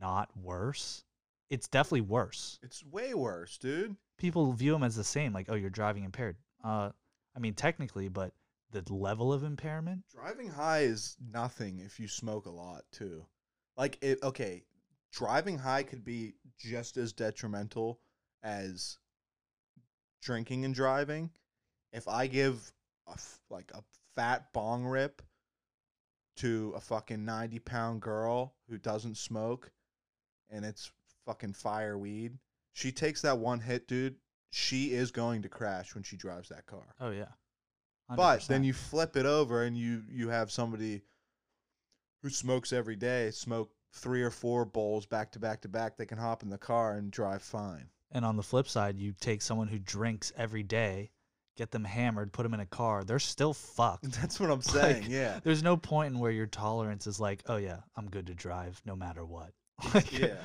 not 0.00 0.28
worse. 0.36 1.04
It's 1.50 1.68
definitely 1.68 2.00
worse. 2.00 2.58
It's 2.64 2.84
way 2.84 3.14
worse, 3.14 3.58
dude. 3.58 3.94
People 4.16 4.52
view 4.52 4.72
them 4.72 4.82
as 4.82 4.96
the 4.96 5.04
same 5.04 5.32
like 5.32 5.46
oh 5.48 5.54
you're 5.54 5.70
driving 5.70 6.02
impaired. 6.02 6.34
Uh 6.64 6.90
I 7.36 7.38
mean 7.38 7.54
technically 7.54 8.08
but 8.08 8.32
the 8.72 8.82
level 8.92 9.32
of 9.32 9.44
impairment 9.44 10.02
Driving 10.12 10.48
high 10.48 10.80
is 10.80 11.16
nothing 11.32 11.78
if 11.78 12.00
you 12.00 12.08
smoke 12.08 12.46
a 12.46 12.50
lot 12.50 12.82
too. 12.90 13.24
Like 13.76 13.98
it 14.02 14.20
okay, 14.24 14.64
driving 15.12 15.58
high 15.58 15.84
could 15.84 16.04
be 16.04 16.34
just 16.58 16.96
as 16.96 17.12
detrimental 17.12 18.00
as 18.42 18.98
drinking 20.22 20.64
and 20.64 20.74
driving. 20.74 21.30
If 21.92 22.08
I 22.08 22.26
give 22.26 22.72
a 23.06 23.12
f- 23.12 23.38
like 23.48 23.70
a 23.72 23.82
fat 24.18 24.52
bong 24.52 24.84
rip 24.84 25.22
to 26.36 26.72
a 26.76 26.80
fucking 26.80 27.24
90 27.24 27.60
pound 27.60 28.02
girl 28.02 28.54
who 28.68 28.76
doesn't 28.76 29.16
smoke 29.16 29.70
and 30.50 30.64
it's 30.64 30.90
fucking 31.24 31.52
fire 31.52 31.96
weed, 31.96 32.38
she 32.72 32.90
takes 32.90 33.22
that 33.22 33.38
one 33.38 33.60
hit, 33.60 33.86
dude. 33.86 34.16
She 34.50 34.92
is 34.92 35.12
going 35.12 35.42
to 35.42 35.48
crash 35.48 35.94
when 35.94 36.02
she 36.02 36.16
drives 36.16 36.48
that 36.48 36.66
car. 36.66 36.94
Oh 37.00 37.10
yeah. 37.10 37.32
But 38.16 38.46
then 38.48 38.64
you 38.64 38.72
flip 38.72 39.16
it 39.16 39.26
over 39.26 39.62
and 39.62 39.76
you 39.76 40.02
you 40.10 40.30
have 40.30 40.50
somebody 40.50 41.02
who 42.22 42.30
smokes 42.30 42.72
every 42.72 42.96
day 42.96 43.30
smoke 43.30 43.70
three 43.92 44.22
or 44.22 44.30
four 44.30 44.64
bowls 44.64 45.06
back 45.06 45.30
to 45.32 45.38
back 45.38 45.60
to 45.60 45.68
back. 45.68 45.96
They 45.96 46.06
can 46.06 46.18
hop 46.18 46.42
in 46.42 46.50
the 46.50 46.58
car 46.58 46.94
and 46.94 47.10
drive 47.10 47.42
fine. 47.42 47.90
and 48.10 48.24
on 48.24 48.36
the 48.36 48.42
flip 48.42 48.66
side, 48.66 48.98
you 48.98 49.12
take 49.20 49.42
someone 49.42 49.68
who 49.68 49.78
drinks 49.78 50.32
every 50.36 50.62
day, 50.62 51.10
get 51.58 51.70
them 51.72 51.84
hammered, 51.84 52.32
put 52.32 52.44
them 52.44 52.54
in 52.54 52.60
a 52.60 52.66
car, 52.66 53.04
they're 53.04 53.18
still 53.18 53.52
fucked. 53.52 54.04
That's 54.20 54.40
what 54.40 54.50
I'm 54.50 54.62
saying. 54.76 55.02
Like, 55.02 55.10
yeah. 55.10 55.40
There's 55.42 55.62
no 55.62 55.76
point 55.76 56.14
in 56.14 56.20
where 56.20 56.30
your 56.30 56.46
tolerance 56.46 57.06
is 57.06 57.20
like, 57.20 57.42
oh 57.48 57.56
yeah, 57.56 57.80
I'm 57.96 58.08
good 58.08 58.28
to 58.28 58.34
drive 58.34 58.80
no 58.86 58.96
matter 58.96 59.24
what. 59.26 59.52
Like, 59.94 60.18
Yeah. 60.18 60.36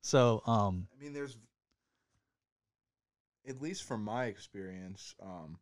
So 0.00 0.42
um 0.46 0.88
I 0.98 1.02
mean, 1.04 1.12
there's 1.12 1.36
at 3.48 3.60
least 3.62 3.84
from 3.84 4.02
my 4.02 4.24
experience. 4.26 5.14
Um, 5.22 5.58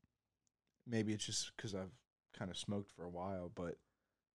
maybe 0.87 1.13
it's 1.13 1.27
just 1.27 1.53
because 1.57 1.75
I've 1.75 1.93
kind 2.39 2.51
of 2.51 2.57
smoked 2.57 2.91
for 2.93 3.05
a 3.05 3.11
while, 3.11 3.51
but 3.55 3.77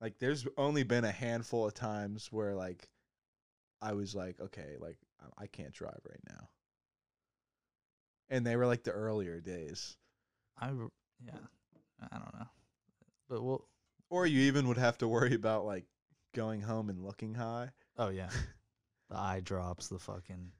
like, 0.02 0.20
there's 0.20 0.46
only 0.58 0.84
been 0.84 1.04
a 1.04 1.12
handful 1.12 1.66
of 1.66 1.74
times 1.74 2.28
where 2.32 2.54
like 2.54 2.88
I 3.82 3.94
was 3.94 4.14
like, 4.14 4.40
okay, 4.40 4.76
like 4.80 4.98
I- 5.22 5.44
I 5.44 5.48
can't 5.48 5.72
drive 5.74 6.00
right 6.08 6.22
now. 6.30 6.50
and 8.30 8.46
they 8.46 8.56
were 8.56 8.68
like 8.68 8.84
the 8.84 8.92
earlier 8.92 9.40
days. 9.40 9.96
I 10.60 10.72
yeah, 11.26 11.34
I 12.12 12.18
don't 12.18 12.34
know, 12.34 12.48
but 13.30 13.44
we'll. 13.44 13.66
Or 14.10 14.26
you 14.26 14.42
even 14.42 14.68
would 14.68 14.78
have 14.78 14.98
to 15.00 15.08
worry 15.08 15.36
about 15.36 15.66
like 15.66 15.86
going 16.34 16.62
home 16.62 16.90
and 16.90 17.04
looking 17.04 17.36
high. 17.36 17.70
Oh 17.98 18.10
yeah, 18.10 18.30
the 19.10 19.18
eye 19.18 19.42
drops, 19.44 19.88
the 19.88 20.00
fucking. 20.00 20.52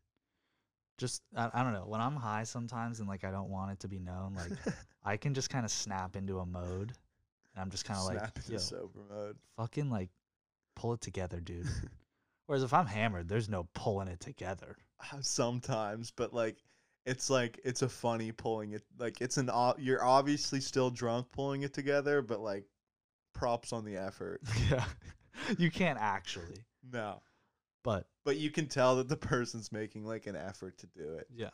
Just 0.98 1.22
I, 1.36 1.50
I 1.54 1.64
don't 1.64 1.74
know. 1.74 1.86
When 1.88 2.02
I'm 2.02 2.16
high 2.16 2.44
sometimes 2.44 3.00
and 3.00 3.08
like 3.08 3.24
I 3.24 3.32
don't 3.32 3.50
want 3.50 3.72
it 3.72 3.80
to 3.82 3.88
be 3.88 4.00
known, 4.00 4.36
like 4.36 4.52
I 5.04 5.18
can 5.18 5.34
just 5.34 5.50
kind 5.50 5.66
of 5.66 5.72
snap 5.72 6.16
into 6.16 6.40
a 6.40 6.46
mode, 6.46 6.94
and 7.54 7.62
I'm 7.62 7.70
just 7.70 7.86
kind 7.86 8.00
of 8.00 8.06
like, 8.06 8.20
Snap 8.20 8.38
into 8.38 8.52
yo, 8.52 8.58
sober 8.58 9.00
mode. 9.10 9.38
fucking 9.58 9.90
like, 9.90 10.10
pull 10.76 10.94
it 10.94 11.02
together, 11.02 11.40
dude. 11.40 11.68
Whereas 12.46 12.64
if 12.64 12.74
I'm 12.74 12.88
hammered, 12.88 13.28
there's 13.28 13.48
no 13.50 13.68
pulling 13.74 14.08
it 14.08 14.20
together. 14.20 14.76
Uh, 15.14 15.18
sometimes, 15.22 16.12
but 16.16 16.34
like 16.34 16.58
it's 17.06 17.30
like 17.30 17.60
it's 17.64 17.82
a 17.82 17.90
funny 17.90 18.32
pulling 18.32 18.74
it 18.74 18.84
like 18.98 19.22
it's 19.22 19.38
an 19.38 19.50
o- 19.50 19.76
you're 19.78 20.04
obviously 20.04 20.60
still 20.60 20.90
drunk 20.90 21.28
pulling 21.32 21.64
it 21.64 21.74
together, 21.74 22.22
but 22.22 22.40
like 22.42 22.66
props 23.34 23.72
on 23.74 23.86
the 23.86 23.96
effort. 23.98 24.42
yeah, 24.70 24.84
you 25.58 25.72
can't 25.72 25.98
actually, 26.00 26.58
No. 26.92 27.22
but 27.84 28.08
But 28.26 28.38
you 28.38 28.52
can 28.52 28.68
tell 28.68 28.98
that 28.98 29.08
the 29.08 29.18
person's 29.18 29.72
making 29.72 30.06
like 30.06 30.28
an 30.28 30.36
effort 30.36 30.78
to 30.80 30.88
do 30.88 31.14
it. 31.14 31.28
yeah, 31.34 31.50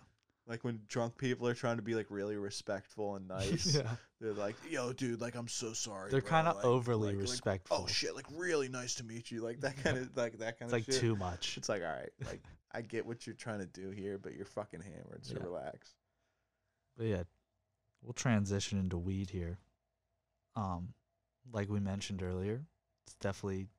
Like 0.47 0.63
when 0.63 0.79
drunk 0.87 1.17
people 1.17 1.47
are 1.47 1.53
trying 1.53 1.75
to 1.77 1.83
be 1.83 1.93
like 1.95 2.07
really 2.09 2.35
respectful 2.37 3.15
and 3.15 3.27
nice. 3.29 3.75
yeah, 3.75 3.95
They're 4.19 4.33
like, 4.33 4.55
"Yo, 4.69 4.93
dude, 4.93 5.21
like 5.21 5.35
I'm 5.35 5.47
so 5.47 5.73
sorry." 5.73 6.09
they're 6.11 6.21
kind 6.21 6.47
of 6.47 6.55
like- 6.55 6.65
overly 6.65 7.09
like- 7.09 7.15
like, 7.15 7.19
oh, 7.19 7.31
respectful. 7.31 7.77
oh 7.83 7.87
shit, 7.87 8.15
like 8.15 8.25
really 8.33 8.67
nice 8.69 8.95
to 8.95 9.03
meet 9.03 9.29
you. 9.31 9.41
Like 9.41 9.59
that 9.61 9.81
kind 9.83 9.97
of 9.99 10.17
like 10.17 10.39
that 10.39 10.57
kind 10.59 10.71
it's 10.71 10.73
like 10.73 10.85
shit. 10.85 10.95
too 11.01 11.15
much. 11.15 11.57
It's 11.57 11.69
like, 11.69 11.83
all 11.83 11.87
right, 11.89 12.09
like 12.25 12.41
I 12.75 12.81
get 12.81 13.05
what 13.05 13.25
you're 13.25 13.35
trying 13.35 13.59
to 13.59 13.65
do 13.65 13.89
here, 13.91 14.17
but 14.17 14.33
you're 14.35 14.45
fucking 14.45 14.81
hammered, 14.81 15.25
so 15.25 15.35
Yeah. 15.37 15.43
relax. 15.43 15.95
But 16.97 17.05
yeah, 17.05 17.23
we'll 18.01 18.13
transition 18.13 18.77
into 18.79 18.97
weed 18.97 19.29
here. 19.29 19.59
Um, 20.55 20.93
like 21.51 21.69
we 21.69 21.79
mentioned 21.79 22.21
earlier, 22.21 22.65
it's 23.05 23.15
definitely 23.15 23.69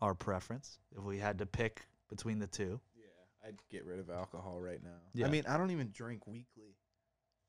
our 0.00 0.14
preference. 0.14 0.78
If 0.96 1.04
we 1.04 1.18
had 1.18 1.38
to 1.38 1.46
pick 1.46 1.86
between 2.08 2.38
the 2.40 2.46
two, 2.48 2.80
Yeah, 2.96 3.06
I'd 3.44 3.60
get 3.68 3.84
rid 3.84 4.00
of 4.00 4.10
alcohol 4.10 4.60
right 4.60 4.82
now. 4.82 5.00
Yeah. 5.12 5.26
I 5.26 5.30
mean, 5.30 5.44
I 5.46 5.56
don't 5.56 5.70
even 5.70 5.90
drink 5.92 6.26
weekly. 6.26 6.76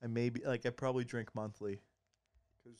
I 0.03 0.07
maybe 0.07 0.43
like 0.45 0.65
I 0.65 0.69
probably 0.69 1.03
drink 1.03 1.33
monthly 1.35 1.81
because 2.63 2.79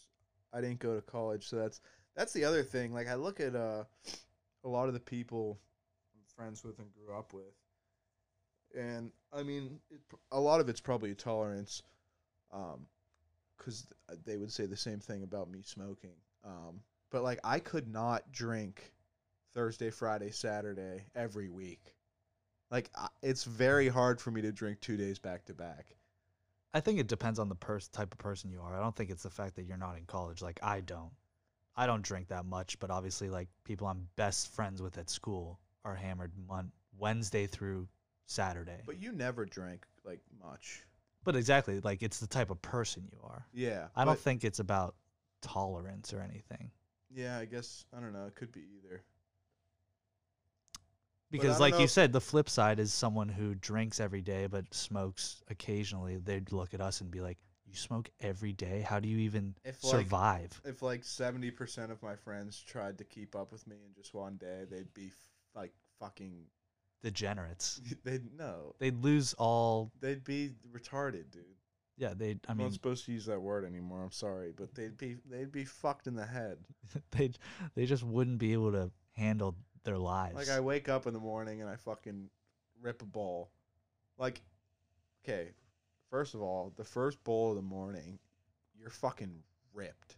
I 0.54 0.62
didn't 0.62 0.80
go 0.80 0.95
to 0.95 1.02
college. 1.02 1.47
So 1.47 1.56
that's 1.58 1.82
that's 2.15 2.34
the 2.34 2.45
other 2.45 2.63
thing. 2.63 2.93
Like 2.93 3.08
I 3.08 3.15
look 3.15 3.39
at 3.39 3.56
uh 3.56 3.86
a 4.63 4.67
lot 4.69 4.88
of 4.88 4.93
the 4.93 4.99
people 4.99 5.60
I'm 6.15 6.23
friends 6.36 6.63
with 6.63 6.80
and 6.80 6.91
grew 6.93 7.15
up 7.15 7.34
with, 7.34 7.54
and 8.77 9.12
I 9.34 9.43
mean, 9.43 9.79
it, 9.91 9.99
a 10.32 10.39
lot 10.39 10.60
of 10.60 10.69
it's 10.69 10.82
probably 10.82 11.13
tolerance, 11.15 11.84
um, 12.51 12.88
because 13.58 13.86
they 14.25 14.38
would 14.38 14.51
say 14.51 14.65
the 14.65 14.77
same 14.77 14.99
thing 14.99 15.23
about 15.23 15.49
me 15.49 15.62
smoking. 15.63 16.15
Um, 16.45 16.82
but 17.12 17.23
like 17.23 17.39
I 17.43 17.60
could 17.60 17.88
not 17.88 18.32
drink 18.32 18.93
Thursday, 19.53 19.89
Friday, 19.89 20.32
Saturday 20.32 21.05
every 21.15 21.49
week. 21.49 21.93
Like 22.71 22.89
I- 22.95 23.10
it's 23.21 23.43
very 23.43 23.88
hard 23.89 24.21
for 24.21 24.32
me 24.32 24.41
to 24.43 24.51
drink 24.51 24.79
two 24.79 24.97
days 24.97 25.19
back 25.19 25.45
to 25.45 25.53
back. 25.53 25.95
I 26.73 26.79
think 26.82 26.99
it 26.99 27.08
depends 27.08 27.39
on 27.39 27.49
the 27.49 27.55
pers- 27.55 27.88
type 27.88 28.13
of 28.13 28.19
person 28.19 28.51
you 28.51 28.62
are. 28.62 28.75
I 28.77 28.79
don't 28.79 28.95
think 28.95 29.10
it's 29.10 29.23
the 29.23 29.29
fact 29.32 29.55
that 29.55 29.63
you're 29.63 29.77
not 29.77 29.97
in 29.97 30.05
college. 30.05 30.41
Like 30.41 30.60
I 30.62 30.82
don't, 30.82 31.12
I 31.75 31.88
don't 31.88 32.03
drink 32.03 32.27
that 32.27 32.45
much. 32.45 32.79
But 32.79 32.91
obviously, 32.91 33.29
like 33.29 33.49
people 33.63 33.88
I'm 33.88 34.08
best 34.15 34.53
friends 34.53 34.82
with 34.82 34.97
at 34.97 35.10
school 35.10 35.60
are 35.84 35.95
hammered 35.95 36.32
mon- 36.47 36.71
Wednesday 36.97 37.47
through 37.47 37.88
Saturday. 38.30 38.82
But 38.86 39.02
you 39.02 39.12
never 39.12 39.44
drank 39.46 39.86
like 40.06 40.20
much. 40.44 40.84
But 41.24 41.36
exactly, 41.36 41.80
like 41.82 42.02
it's 42.04 42.20
the 42.20 42.28
type 42.28 42.50
of 42.52 42.62
person 42.62 43.08
you 43.12 43.20
are. 43.24 43.46
Yeah. 43.54 43.88
I 43.96 44.06
don't 44.06 44.13
but- 44.15 44.20
think 44.22 44.44
it's 44.46 44.60
about 44.60 44.96
tolerance 45.42 46.13
or 46.13 46.22
anything. 46.22 46.72
Yeah, 47.12 47.39
I 47.39 47.46
guess 47.46 47.86
I 47.96 48.00
don't 48.00 48.13
know. 48.13 48.28
It 48.28 48.36
could 48.36 48.52
be 48.52 48.62
either. 48.78 49.02
Because, 51.32 51.54
don't 51.54 51.60
like 51.62 51.74
know 51.74 51.80
you 51.80 51.84
if- 51.86 51.92
said, 51.92 52.12
the 52.12 52.22
flip 52.22 52.50
side 52.50 52.80
is 52.80 52.94
someone 52.94 53.30
who 53.30 53.54
drinks 53.56 54.00
every 54.00 54.22
day 54.22 54.48
but 54.48 54.72
smokes 54.74 55.42
occasionally. 55.50 56.18
They'd 56.18 56.52
look 56.52 56.74
at 56.74 56.82
us 56.82 57.02
and 57.02 57.10
be 57.12 57.22
like, 57.22 57.38
"You 57.65 57.76
smoke 57.76 58.10
every 58.20 58.54
day? 58.54 58.82
How 58.82 59.00
do 59.00 59.08
you 59.08 59.18
even 59.20 59.56
If 59.63 59.84
like 59.84 59.92
survive?" 60.06 60.62
if 60.65 60.82
like 60.84 61.04
seventy 61.04 61.52
percent 61.52 61.92
of 61.92 62.02
my 62.02 62.15
friends 62.15 62.60
tried 62.60 62.98
to 63.00 63.04
keep 63.04 63.36
up 63.36 63.52
with 63.52 63.65
me 63.68 63.76
in 63.86 63.94
just 63.94 64.13
one 64.13 64.38
day, 64.38 64.65
they'd 64.70 64.94
be 64.94 65.08
f- 65.08 65.13
like 65.56 65.74
fucking. 66.00 66.46
Degenerates. 67.04 67.82
They'd 68.04 68.34
no. 68.38 68.76
They'd 68.80 69.02
lose 69.04 69.34
all. 69.34 69.92
They'd 70.02 70.24
be 70.24 70.52
retarded, 70.72 71.32
dude. 71.32 71.44
Yeah, 71.98 72.14
they. 72.16 72.32
I 72.32 72.52
I'm 72.52 72.58
mean, 72.58 72.68
not 72.68 72.74
supposed 72.74 73.06
to 73.06 73.12
use 73.12 73.26
that 73.26 73.42
word 73.42 73.66
anymore. 73.66 74.02
I'm 74.04 74.12
sorry, 74.12 74.54
but 74.56 74.74
they'd 74.74 74.98
be 74.98 75.18
they'd 75.30 75.52
be 75.52 75.66
fucked 75.66 76.08
in 76.08 76.16
the 76.16 76.26
head. 76.26 76.58
they 77.12 77.32
they 77.76 77.86
just 77.86 78.04
wouldn't 78.04 78.40
be 78.40 78.54
able 78.54 78.72
to 78.72 78.92
handle 79.14 79.56
their 79.84 79.98
lives. 79.98 80.36
Like 80.36 80.50
I 80.50 80.60
wake 80.62 80.90
up 80.90 81.08
in 81.08 81.14
the 81.14 81.20
morning 81.20 81.62
and 81.62 81.70
I 81.70 81.76
fucking 81.76 82.30
rip 82.82 83.02
a 83.02 83.06
bowl. 83.06 83.52
Like, 84.18 84.42
okay, 85.24 85.50
first 86.10 86.34
of 86.34 86.42
all, 86.42 86.74
the 86.76 86.84
first 86.84 87.24
bowl 87.24 87.52
of 87.52 87.56
the 87.56 87.62
morning, 87.62 88.20
you're 88.78 88.90
fucking 88.90 89.44
ripped. 89.74 90.18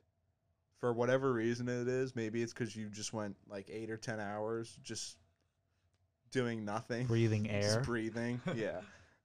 For 0.79 0.93
whatever 0.93 1.31
reason 1.33 1.67
it 1.67 1.87
is, 1.87 2.15
maybe 2.15 2.41
it's 2.41 2.53
because 2.53 2.75
you 2.75 2.89
just 2.89 3.13
went 3.13 3.35
like 3.47 3.69
eight 3.71 3.91
or 3.91 3.97
ten 3.97 4.19
hours 4.19 4.77
just 4.83 5.17
doing 6.31 6.65
nothing, 6.65 7.07
breathing 7.07 7.43
just 7.61 7.77
air. 7.77 7.81
breathing. 7.83 8.41
yeah, 8.55 8.81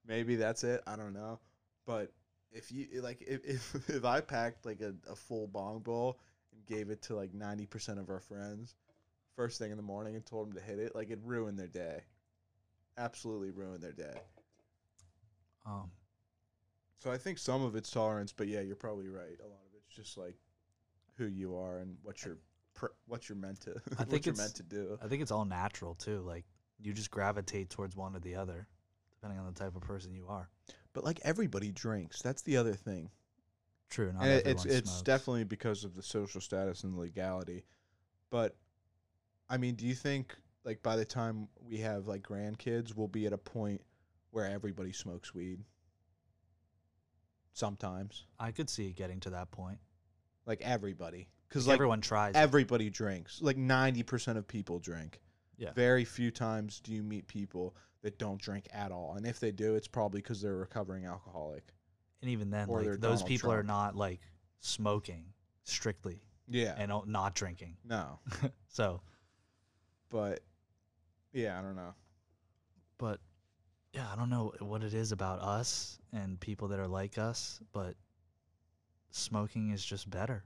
maybe 0.06 0.36
that's 0.36 0.64
it. 0.64 0.82
I 0.86 0.96
don't 0.96 1.12
know, 1.14 1.38
but 1.86 2.12
if 2.52 2.70
you 2.72 2.86
like, 3.02 3.22
if 3.26 3.44
if, 3.44 3.74
if 3.90 4.04
I 4.04 4.20
packed 4.20 4.66
like 4.66 4.80
a, 4.80 4.94
a 5.10 5.16
full 5.16 5.46
bong 5.46 5.80
bowl 5.80 6.18
and 6.52 6.64
gave 6.66 6.90
it 6.90 7.02
to 7.02 7.16
like 7.16 7.32
ninety 7.34 7.66
percent 7.66 7.98
of 7.98 8.10
our 8.10 8.20
friends 8.20 8.74
first 9.34 9.58
thing 9.58 9.70
in 9.70 9.76
the 9.76 9.82
morning 9.82 10.14
and 10.16 10.24
told 10.24 10.48
them 10.48 10.54
to 10.54 10.62
hit 10.62 10.78
it, 10.78 10.94
like 10.94 11.10
it 11.10 11.18
ruined 11.22 11.58
their 11.58 11.66
day. 11.66 12.00
Absolutely 12.96 13.50
ruined 13.50 13.82
their 13.82 13.92
day. 13.92 14.14
Um, 15.66 15.90
So 16.98 17.10
I 17.10 17.18
think 17.18 17.36
some 17.38 17.62
of 17.62 17.76
it's 17.76 17.90
tolerance, 17.90 18.32
but 18.32 18.48
yeah, 18.48 18.60
you're 18.60 18.76
probably 18.76 19.08
right. 19.08 19.36
A 19.40 19.46
lot 19.46 19.60
of 19.66 19.74
it's 19.76 19.94
just 19.94 20.16
like 20.16 20.36
who 21.18 21.26
you 21.26 21.56
are 21.56 21.78
and 21.80 21.96
what 22.02 22.24
you're 22.24 22.38
pr- 22.74 22.94
what 23.06 23.28
you're 23.28 23.36
meant 23.36 23.60
to 23.62 23.72
I 23.72 24.02
what 24.02 24.08
think 24.08 24.24
you're 24.26 24.32
it's- 24.32 24.38
meant 24.38 24.54
to 24.56 24.62
do. 24.62 24.98
I 25.02 25.08
think 25.08 25.20
it's 25.22 25.30
all 25.30 25.44
natural 25.44 25.94
too. 25.94 26.20
Like 26.22 26.44
you 26.80 26.92
just 26.92 27.10
gravitate 27.10 27.70
towards 27.70 27.96
one 27.96 28.14
or 28.14 28.20
the 28.20 28.36
other, 28.36 28.66
depending 29.14 29.38
on 29.38 29.46
the 29.46 29.58
type 29.58 29.74
of 29.76 29.82
person 29.82 30.14
you 30.14 30.26
are. 30.28 30.48
But 30.92 31.04
like 31.04 31.20
everybody 31.24 31.72
drinks. 31.72 32.22
That's 32.22 32.42
the 32.42 32.56
other 32.56 32.74
thing. 32.74 33.10
True. 33.90 34.12
Not 34.12 34.22
and 34.22 34.32
everyone 34.32 34.50
it's 34.50 34.64
it's 34.64 34.90
smokes. 34.90 35.02
definitely 35.02 35.44
because 35.44 35.84
of 35.84 35.94
the 35.94 36.02
social 36.02 36.40
status 36.40 36.84
and 36.84 36.94
the 36.94 37.00
legality. 37.00 37.64
But 38.30 38.56
I 39.48 39.56
mean, 39.58 39.74
do 39.74 39.86
you 39.86 39.94
think 39.94 40.34
like 40.64 40.82
by 40.82 40.96
the 40.96 41.04
time 41.04 41.48
we 41.62 41.78
have 41.78 42.06
like 42.06 42.22
grandkids, 42.22 42.94
we'll 42.94 43.08
be 43.08 43.26
at 43.26 43.32
a 43.32 43.38
point 43.38 43.80
where 44.30 44.46
everybody 44.46 44.92
smokes 44.92 45.34
weed? 45.34 45.60
Sometimes, 47.52 48.26
I 48.38 48.50
could 48.50 48.68
see 48.68 48.88
it 48.88 48.96
getting 48.96 49.20
to 49.20 49.30
that 49.30 49.50
point 49.50 49.78
like 50.46 50.62
everybody, 50.62 51.28
because 51.48 51.64
because 51.64 51.68
like 51.68 51.74
everyone 51.74 52.00
tries. 52.00 52.34
it. 52.34 52.38
everybody 52.38 52.88
drinks. 52.88 53.40
Like 53.42 53.56
ninety 53.56 54.02
percent 54.02 54.38
of 54.38 54.46
people 54.46 54.78
drink. 54.78 55.20
Yeah. 55.58 55.72
Very 55.72 56.04
few 56.04 56.30
times 56.30 56.80
do 56.80 56.92
you 56.92 57.02
meet 57.02 57.26
people 57.28 57.74
that 58.02 58.18
don't 58.18 58.40
drink 58.40 58.68
at 58.72 58.92
all, 58.92 59.14
and 59.16 59.26
if 59.26 59.40
they 59.40 59.50
do, 59.52 59.74
it's 59.74 59.88
probably 59.88 60.20
because 60.20 60.40
they're 60.42 60.52
a 60.54 60.56
recovering 60.56 61.06
alcoholic. 61.06 61.72
and 62.22 62.30
even 62.30 62.50
then, 62.50 62.68
or 62.68 62.82
they're 62.82 62.92
like 62.92 63.00
those 63.00 63.20
Donald 63.20 63.28
people 63.28 63.52
are 63.52 63.62
not 63.62 63.96
like 63.96 64.20
smoking 64.60 65.24
strictly 65.64 66.20
Yeah. 66.48 66.74
and 66.76 66.92
o- 66.92 67.04
not 67.06 67.34
drinking. 67.34 67.76
no, 67.84 68.18
So, 68.68 69.00
but 70.10 70.40
yeah, 71.32 71.58
I 71.58 71.62
don't 71.62 71.76
know. 71.76 71.94
but 72.98 73.20
yeah, 73.92 74.06
I 74.12 74.16
don't 74.16 74.28
know 74.30 74.52
what 74.60 74.82
it 74.82 74.92
is 74.94 75.10
about 75.12 75.40
us 75.40 75.98
and 76.12 76.38
people 76.38 76.68
that 76.68 76.78
are 76.78 76.86
like 76.88 77.16
us, 77.18 77.60
but 77.72 77.94
smoking 79.10 79.70
is 79.70 79.84
just 79.84 80.08
better 80.10 80.44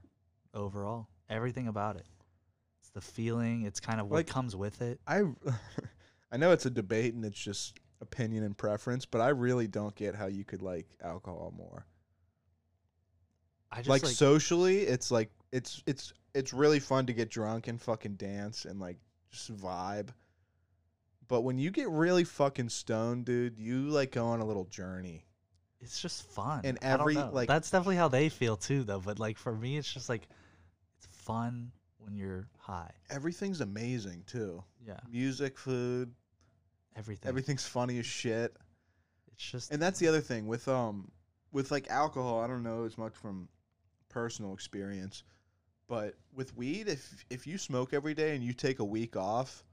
overall. 0.53 1.07
Everything 1.29 1.67
about 1.67 1.95
it. 1.97 2.05
The 2.93 3.01
feeling. 3.01 3.63
It's 3.63 3.79
kind 3.79 3.99
of 4.01 4.07
what 4.09 4.17
Like- 4.17 4.27
comes 4.27 4.55
with 4.55 4.81
it. 4.81 4.99
I 5.07 5.21
I 6.31 6.37
know 6.37 6.51
it's 6.51 6.65
a 6.65 6.69
debate 6.69 7.13
and 7.13 7.25
it's 7.25 7.39
just 7.39 7.77
opinion 8.01 8.43
and 8.43 8.57
preference, 8.57 9.05
but 9.05 9.21
I 9.21 9.29
really 9.29 9.67
don't 9.67 9.93
get 9.95 10.15
how 10.15 10.27
you 10.27 10.43
could 10.43 10.61
like 10.61 10.87
alcohol 11.03 11.53
more. 11.55 11.85
I 13.71 13.77
just 13.77 13.89
like, 13.89 14.03
like, 14.03 14.11
socially, 14.13 14.81
it's 14.81 15.11
like 15.11 15.29
it's 15.51 15.81
it's 15.85 16.13
it's 16.33 16.53
really 16.53 16.79
fun 16.79 17.05
to 17.07 17.13
get 17.13 17.29
drunk 17.29 17.67
and 17.67 17.81
fucking 17.81 18.15
dance 18.15 18.65
and 18.65 18.79
like 18.79 18.97
just 19.31 19.55
vibe. 19.55 20.09
But 21.27 21.41
when 21.41 21.57
you 21.57 21.71
get 21.71 21.89
really 21.89 22.25
fucking 22.25 22.69
stoned, 22.69 23.25
dude, 23.25 23.57
you 23.57 23.83
like 23.83 24.11
go 24.11 24.25
on 24.25 24.41
a 24.41 24.45
little 24.45 24.65
journey. 24.65 25.25
it's 25.79 26.01
just 26.01 26.23
fun. 26.31 26.61
and 26.65 26.77
I 26.81 26.89
don't 26.91 27.01
every, 27.01 27.15
like- 27.15 27.47
that's 27.47 27.71
definitely 27.71 27.95
how 27.95 28.09
they 28.09 28.27
feel 28.29 28.57
too, 28.57 28.83
though. 28.83 28.99
But 28.99 29.19
like 29.19 29.37
for 29.37 29.55
me, 29.55 29.77
it's 29.77 29.91
just 29.91 30.09
like 30.09 30.27
it's 30.97 31.07
fun 31.23 31.71
when 32.03 32.15
you're 32.15 32.47
high. 32.57 32.91
Everything's 33.09 33.61
amazing 33.61 34.23
too. 34.27 34.63
Yeah, 34.85 34.99
Music, 35.09 35.57
food, 35.57 36.11
everything. 36.95 37.29
everything's 37.29 37.65
funny 37.65 37.99
as 37.99 38.05
shit. 38.05 38.55
It's 39.33 39.51
just 39.51 39.71
And 39.71 39.81
that's 39.81 39.99
the 39.99 40.07
other 40.07 40.21
thing 40.21 40.47
with 40.47 40.67
um 40.67 41.11
with 41.51 41.71
like 41.71 41.89
alcohol, 41.89 42.41
I 42.41 42.47
don't 42.47 42.63
know 42.63 42.85
as 42.85 42.97
much 42.97 43.15
from 43.15 43.49
personal 44.09 44.53
experience, 44.53 45.23
but 45.87 46.15
with 46.33 46.55
weed, 46.55 46.87
if 46.87 47.25
if 47.29 47.47
you 47.47 47.57
smoke 47.57 47.93
every 47.93 48.13
day 48.13 48.35
and 48.35 48.43
you 48.43 48.53
take 48.53 48.79
a 48.79 48.85
week 48.85 49.15
off, 49.15 49.63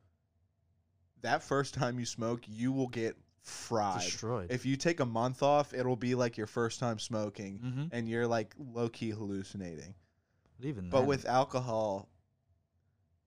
that 1.22 1.42
first 1.42 1.74
time 1.74 1.98
you 1.98 2.04
smoke, 2.06 2.42
you 2.46 2.72
will 2.72 2.88
get 2.88 3.16
fried. 3.42 4.00
Destroyed. 4.00 4.50
If 4.50 4.66
you 4.66 4.76
take 4.76 5.00
a 5.00 5.06
month 5.06 5.42
off, 5.42 5.72
it'll 5.72 5.96
be 5.96 6.14
like 6.14 6.36
your 6.36 6.46
first 6.46 6.80
time 6.80 6.98
smoking, 6.98 7.60
mm-hmm. 7.64 7.84
and 7.92 8.08
you're 8.08 8.26
like 8.26 8.54
low 8.58 8.88
key 8.88 9.10
hallucinating. 9.10 9.94
But 10.58 10.66
even 10.66 10.90
But 10.90 11.00
then, 11.00 11.08
with 11.08 11.26
alcohol, 11.26 12.08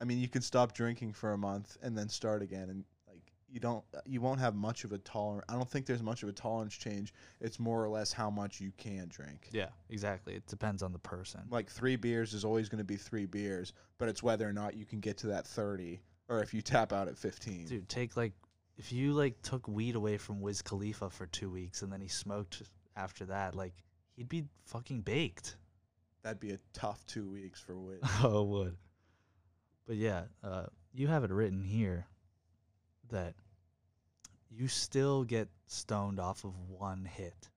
I 0.01 0.03
mean, 0.03 0.17
you 0.17 0.27
can 0.27 0.41
stop 0.41 0.73
drinking 0.73 1.13
for 1.13 1.33
a 1.33 1.37
month 1.37 1.77
and 1.83 1.95
then 1.95 2.09
start 2.09 2.41
again, 2.41 2.69
and 2.69 2.83
like 3.07 3.21
you 3.47 3.59
don't, 3.59 3.83
you 4.05 4.19
won't 4.19 4.39
have 4.39 4.55
much 4.55 4.83
of 4.83 4.93
a 4.93 4.97
tolerance. 4.97 5.45
I 5.47 5.53
don't 5.53 5.69
think 5.69 5.85
there's 5.85 6.01
much 6.01 6.23
of 6.23 6.29
a 6.29 6.33
tolerance 6.33 6.73
change. 6.73 7.13
It's 7.39 7.59
more 7.59 7.83
or 7.83 7.89
less 7.89 8.11
how 8.11 8.29
much 8.29 8.59
you 8.59 8.71
can 8.77 9.07
drink. 9.09 9.49
yeah, 9.51 9.67
exactly. 9.89 10.33
It 10.33 10.47
depends 10.47 10.81
on 10.81 10.91
the 10.91 10.99
person. 10.99 11.41
Like 11.51 11.69
three 11.69 11.95
beers 11.95 12.33
is 12.33 12.43
always 12.43 12.67
going 12.67 12.79
to 12.79 12.83
be 12.83 12.95
three 12.97 13.27
beers, 13.27 13.73
but 13.99 14.09
it's 14.09 14.23
whether 14.23 14.47
or 14.47 14.53
not 14.53 14.75
you 14.75 14.85
can 14.85 14.99
get 14.99 15.17
to 15.17 15.27
that 15.27 15.45
thirty, 15.45 16.01
or 16.29 16.41
if 16.41 16.53
you 16.53 16.61
tap 16.61 16.91
out 16.91 17.07
at 17.07 17.17
fifteen. 17.17 17.67
Dude, 17.67 17.87
take 17.87 18.17
like 18.17 18.33
if 18.77 18.91
you 18.91 19.13
like 19.13 19.39
took 19.43 19.67
weed 19.67 19.95
away 19.95 20.17
from 20.17 20.41
Wiz 20.41 20.63
Khalifa 20.63 21.11
for 21.11 21.27
two 21.27 21.51
weeks 21.51 21.83
and 21.83 21.93
then 21.93 22.01
he 22.01 22.07
smoked 22.07 22.63
after 22.95 23.25
that, 23.25 23.53
like 23.53 23.73
he'd 24.15 24.29
be 24.29 24.45
fucking 24.65 25.01
baked. 25.01 25.57
That'd 26.23 26.39
be 26.39 26.51
a 26.51 26.59
tough 26.73 27.05
two 27.05 27.29
weeks 27.29 27.59
for 27.59 27.77
Wiz. 27.77 27.99
oh, 28.23 28.41
it 28.41 28.47
would. 28.47 28.77
But 29.91 29.97
yeah, 29.97 30.23
uh, 30.41 30.67
you 30.93 31.07
have 31.07 31.25
it 31.25 31.31
written 31.31 31.65
here 31.65 32.07
that 33.09 33.33
you 34.49 34.69
still 34.69 35.25
get 35.25 35.49
stoned 35.67 36.17
off 36.17 36.45
of 36.45 36.53
one 36.69 37.03
hit, 37.03 37.49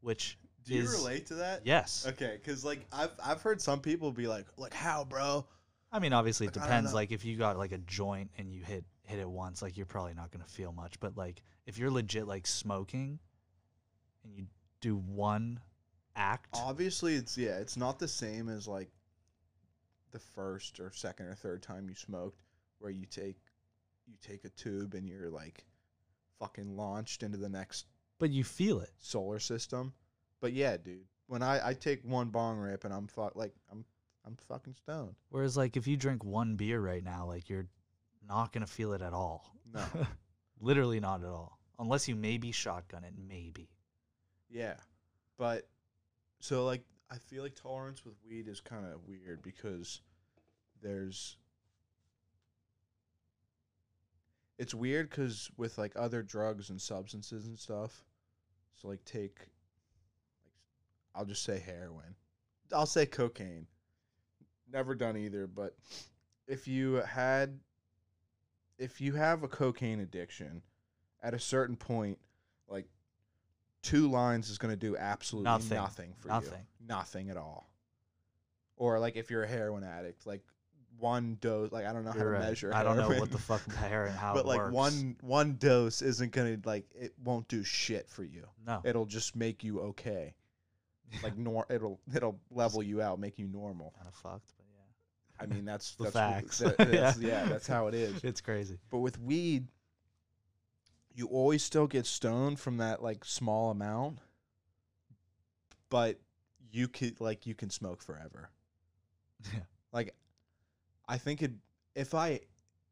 which 0.00 0.38
Do 0.64 0.74
you 0.74 0.88
relate 0.88 1.26
to 1.26 1.34
that? 1.34 1.66
yes. 1.66 2.06
Okay, 2.08 2.38
because 2.42 2.64
like 2.64 2.86
I've 2.94 3.10
I've 3.22 3.42
heard 3.42 3.60
some 3.60 3.80
people 3.80 4.10
be 4.10 4.26
like, 4.26 4.46
like 4.56 4.72
how, 4.72 5.04
bro? 5.04 5.44
I 5.92 5.98
mean, 5.98 6.14
obviously, 6.14 6.46
it 6.46 6.56
Like, 6.56 6.64
depends. 6.64 6.94
Like, 6.94 7.12
if 7.12 7.26
you 7.26 7.36
got 7.36 7.58
like 7.58 7.72
a 7.72 7.78
joint 7.80 8.30
and 8.38 8.50
you 8.50 8.62
hit 8.62 8.86
hit 9.02 9.18
it 9.18 9.28
once, 9.28 9.60
like 9.60 9.76
you're 9.76 9.84
probably 9.84 10.14
not 10.14 10.30
gonna 10.30 10.46
feel 10.46 10.72
much. 10.72 10.98
But 10.98 11.18
like, 11.18 11.42
if 11.66 11.76
you're 11.76 11.90
legit 11.90 12.26
like 12.26 12.46
smoking, 12.46 13.18
and 14.24 14.34
you 14.34 14.46
do 14.80 14.96
one 14.96 15.60
act, 16.16 16.54
Obviously, 16.54 17.16
it's 17.16 17.36
yeah, 17.36 17.58
it's 17.58 17.76
not 17.76 17.98
the 17.98 18.08
same 18.08 18.48
as 18.48 18.66
like 18.66 18.88
the 20.12 20.18
first 20.18 20.78
or 20.80 20.90
second 20.92 21.26
or 21.26 21.34
third 21.34 21.62
time 21.62 21.88
you 21.88 21.94
smoked, 21.94 22.42
where 22.78 22.90
you 22.90 23.06
take 23.06 23.38
you 24.06 24.14
take 24.20 24.44
a 24.44 24.48
tube 24.50 24.94
and 24.94 25.08
you're 25.08 25.30
like 25.30 25.64
fucking 26.38 26.76
launched 26.76 27.22
into 27.22 27.38
the 27.38 27.48
next 27.48 27.86
but 28.18 28.30
you 28.30 28.44
feel 28.44 28.80
it. 28.80 28.90
solar 28.98 29.38
system. 29.38 29.92
But 30.40 30.52
yeah, 30.52 30.76
dude, 30.76 31.06
when 31.26 31.42
I 31.42 31.68
I 31.68 31.74
take 31.74 32.04
one 32.04 32.28
bong 32.28 32.58
rip 32.58 32.84
and 32.84 32.92
I'm 32.92 33.06
fuck 33.06 33.36
like 33.36 33.52
I'm 33.70 33.84
I'm 34.24 34.36
fucking 34.48 34.74
stoned. 34.74 35.14
Whereas 35.30 35.56
like 35.56 35.76
if 35.76 35.86
you 35.86 35.96
drink 35.96 36.24
one 36.24 36.56
beer 36.56 36.80
right 36.80 37.02
now, 37.02 37.26
like 37.26 37.48
you're 37.48 37.66
not 38.28 38.52
gonna 38.52 38.66
feel 38.66 38.92
it 38.92 39.02
at 39.02 39.12
all. 39.12 39.56
No, 39.72 39.84
Literally 40.60 41.00
not 41.00 41.22
at 41.22 41.28
all. 41.30 41.58
Unless 41.78 42.06
you 42.06 42.14
maybe 42.14 42.52
shotgun 42.52 43.02
it, 43.04 43.14
maybe. 43.28 43.68
yeah, 44.48 44.74
but 45.38 45.68
so 46.40 46.64
like 46.64 46.84
I 47.12 47.18
feel 47.18 47.42
like 47.42 47.54
tolerance 47.54 48.06
with 48.06 48.14
weed 48.26 48.48
is 48.48 48.60
kind 48.62 48.86
of 48.86 49.06
weird 49.06 49.42
because 49.42 50.00
there's 50.82 51.36
it's 54.58 54.74
weird 54.74 55.10
because 55.10 55.50
with 55.58 55.76
like 55.76 55.92
other 55.94 56.22
drugs 56.22 56.70
and 56.70 56.80
substances 56.80 57.46
and 57.46 57.58
stuff 57.58 58.02
so 58.72 58.88
like 58.88 59.04
take 59.04 59.40
like 59.40 59.50
i'll 61.14 61.26
just 61.26 61.44
say 61.44 61.58
heroin. 61.58 62.14
I'll 62.74 62.86
say 62.86 63.04
cocaine. 63.04 63.66
Never 64.72 64.94
done 64.94 65.18
either 65.18 65.46
but 65.46 65.76
if 66.48 66.66
you 66.66 66.94
had 66.94 67.60
if 68.78 69.02
you 69.02 69.12
have 69.12 69.42
a 69.42 69.48
cocaine 69.48 70.00
addiction 70.00 70.62
at 71.22 71.34
a 71.34 71.38
certain 71.38 71.76
point 71.76 72.18
two 73.82 74.10
lines 74.10 74.48
is 74.50 74.58
going 74.58 74.72
to 74.72 74.76
do 74.76 74.96
absolutely 74.96 75.44
Nothing. 75.50 75.76
nothing, 75.76 76.14
for 76.18 76.28
Nothing. 76.28 76.58
you 76.80 76.86
nothing 76.88 77.30
at 77.30 77.36
all 77.36 77.68
or 78.76 78.98
like 78.98 79.16
if 79.16 79.30
you're 79.30 79.44
a 79.44 79.48
heroin 79.48 79.84
addict 79.84 80.26
like 80.26 80.42
one 80.98 81.36
dose 81.40 81.72
like 81.72 81.84
i 81.86 81.92
don't 81.92 82.04
know 82.04 82.12
You're 82.14 82.24
how 82.24 82.30
right. 82.30 82.40
to 82.42 82.46
measure 82.48 82.74
I 82.74 82.82
don't 82.84 82.96
know 82.96 83.08
what 83.08 83.30
the 83.30 83.38
fuck 83.38 83.62
and 83.66 83.74
how 84.16 84.34
but 84.34 84.40
it 84.40 84.46
like 84.46 84.58
works. 84.58 84.74
one 84.74 85.16
one 85.20 85.56
dose 85.56 86.00
isn't 86.02 86.32
gonna 86.32 86.58
like 86.64 86.84
it 86.94 87.12
won't 87.24 87.48
do 87.48 87.64
shit 87.64 88.08
for 88.08 88.24
you 88.24 88.46
No. 88.66 88.80
it'll 88.84 89.06
just 89.06 89.34
make 89.36 89.64
you 89.64 89.80
okay 89.80 90.34
like 91.22 91.36
nor 91.36 91.66
it'll 91.70 91.98
it'll 92.14 92.38
level 92.50 92.82
you 92.82 93.00
out 93.02 93.18
make 93.18 93.38
you 93.38 93.46
normal 93.48 93.92
kind 93.96 94.06
of 94.08 94.14
fucked, 94.14 94.52
but 94.56 94.66
yeah. 94.74 95.42
i 95.42 95.46
mean 95.46 95.64
that's 95.64 95.94
The 95.96 96.04
that's 96.04 96.14
facts. 96.14 96.58
that- 96.58 96.78
that's- 96.78 97.18
Yeah. 97.18 97.28
yeah 97.44 97.44
that's 97.48 97.66
how 97.66 97.86
it 97.88 97.94
is 97.94 98.22
It's 98.22 98.40
crazy. 98.40 98.78
but 98.90 98.98
with 98.98 99.18
weed 99.18 99.66
you 101.14 101.26
always 101.26 101.62
still 101.62 101.86
get 101.86 102.06
stoned 102.06 102.58
from 102.60 102.76
that 102.78 103.02
like 103.02 103.24
small 103.24 103.70
amount 103.70 104.18
but 105.90 106.18
you 106.70 106.88
could 106.88 107.20
like 107.20 107.46
you 107.46 107.54
can 107.54 107.70
smoke 107.70 108.02
forever 108.02 108.50
Yeah. 109.52 109.60
like 109.92 110.14
i 111.08 111.18
think 111.18 111.42
it 111.42 111.52
if 111.94 112.14
i 112.14 112.40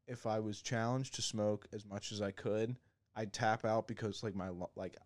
if 0.07 0.25
i 0.25 0.39
was 0.39 0.61
challenged 0.61 1.15
to 1.15 1.21
smoke 1.21 1.67
as 1.73 1.85
much 1.85 2.11
as 2.11 2.21
i 2.21 2.31
could 2.31 2.75
i'd 3.15 3.31
tap 3.33 3.65
out 3.65 3.87
because 3.87 4.21
like 4.23 4.35
my 4.35 4.49
like 4.75 4.97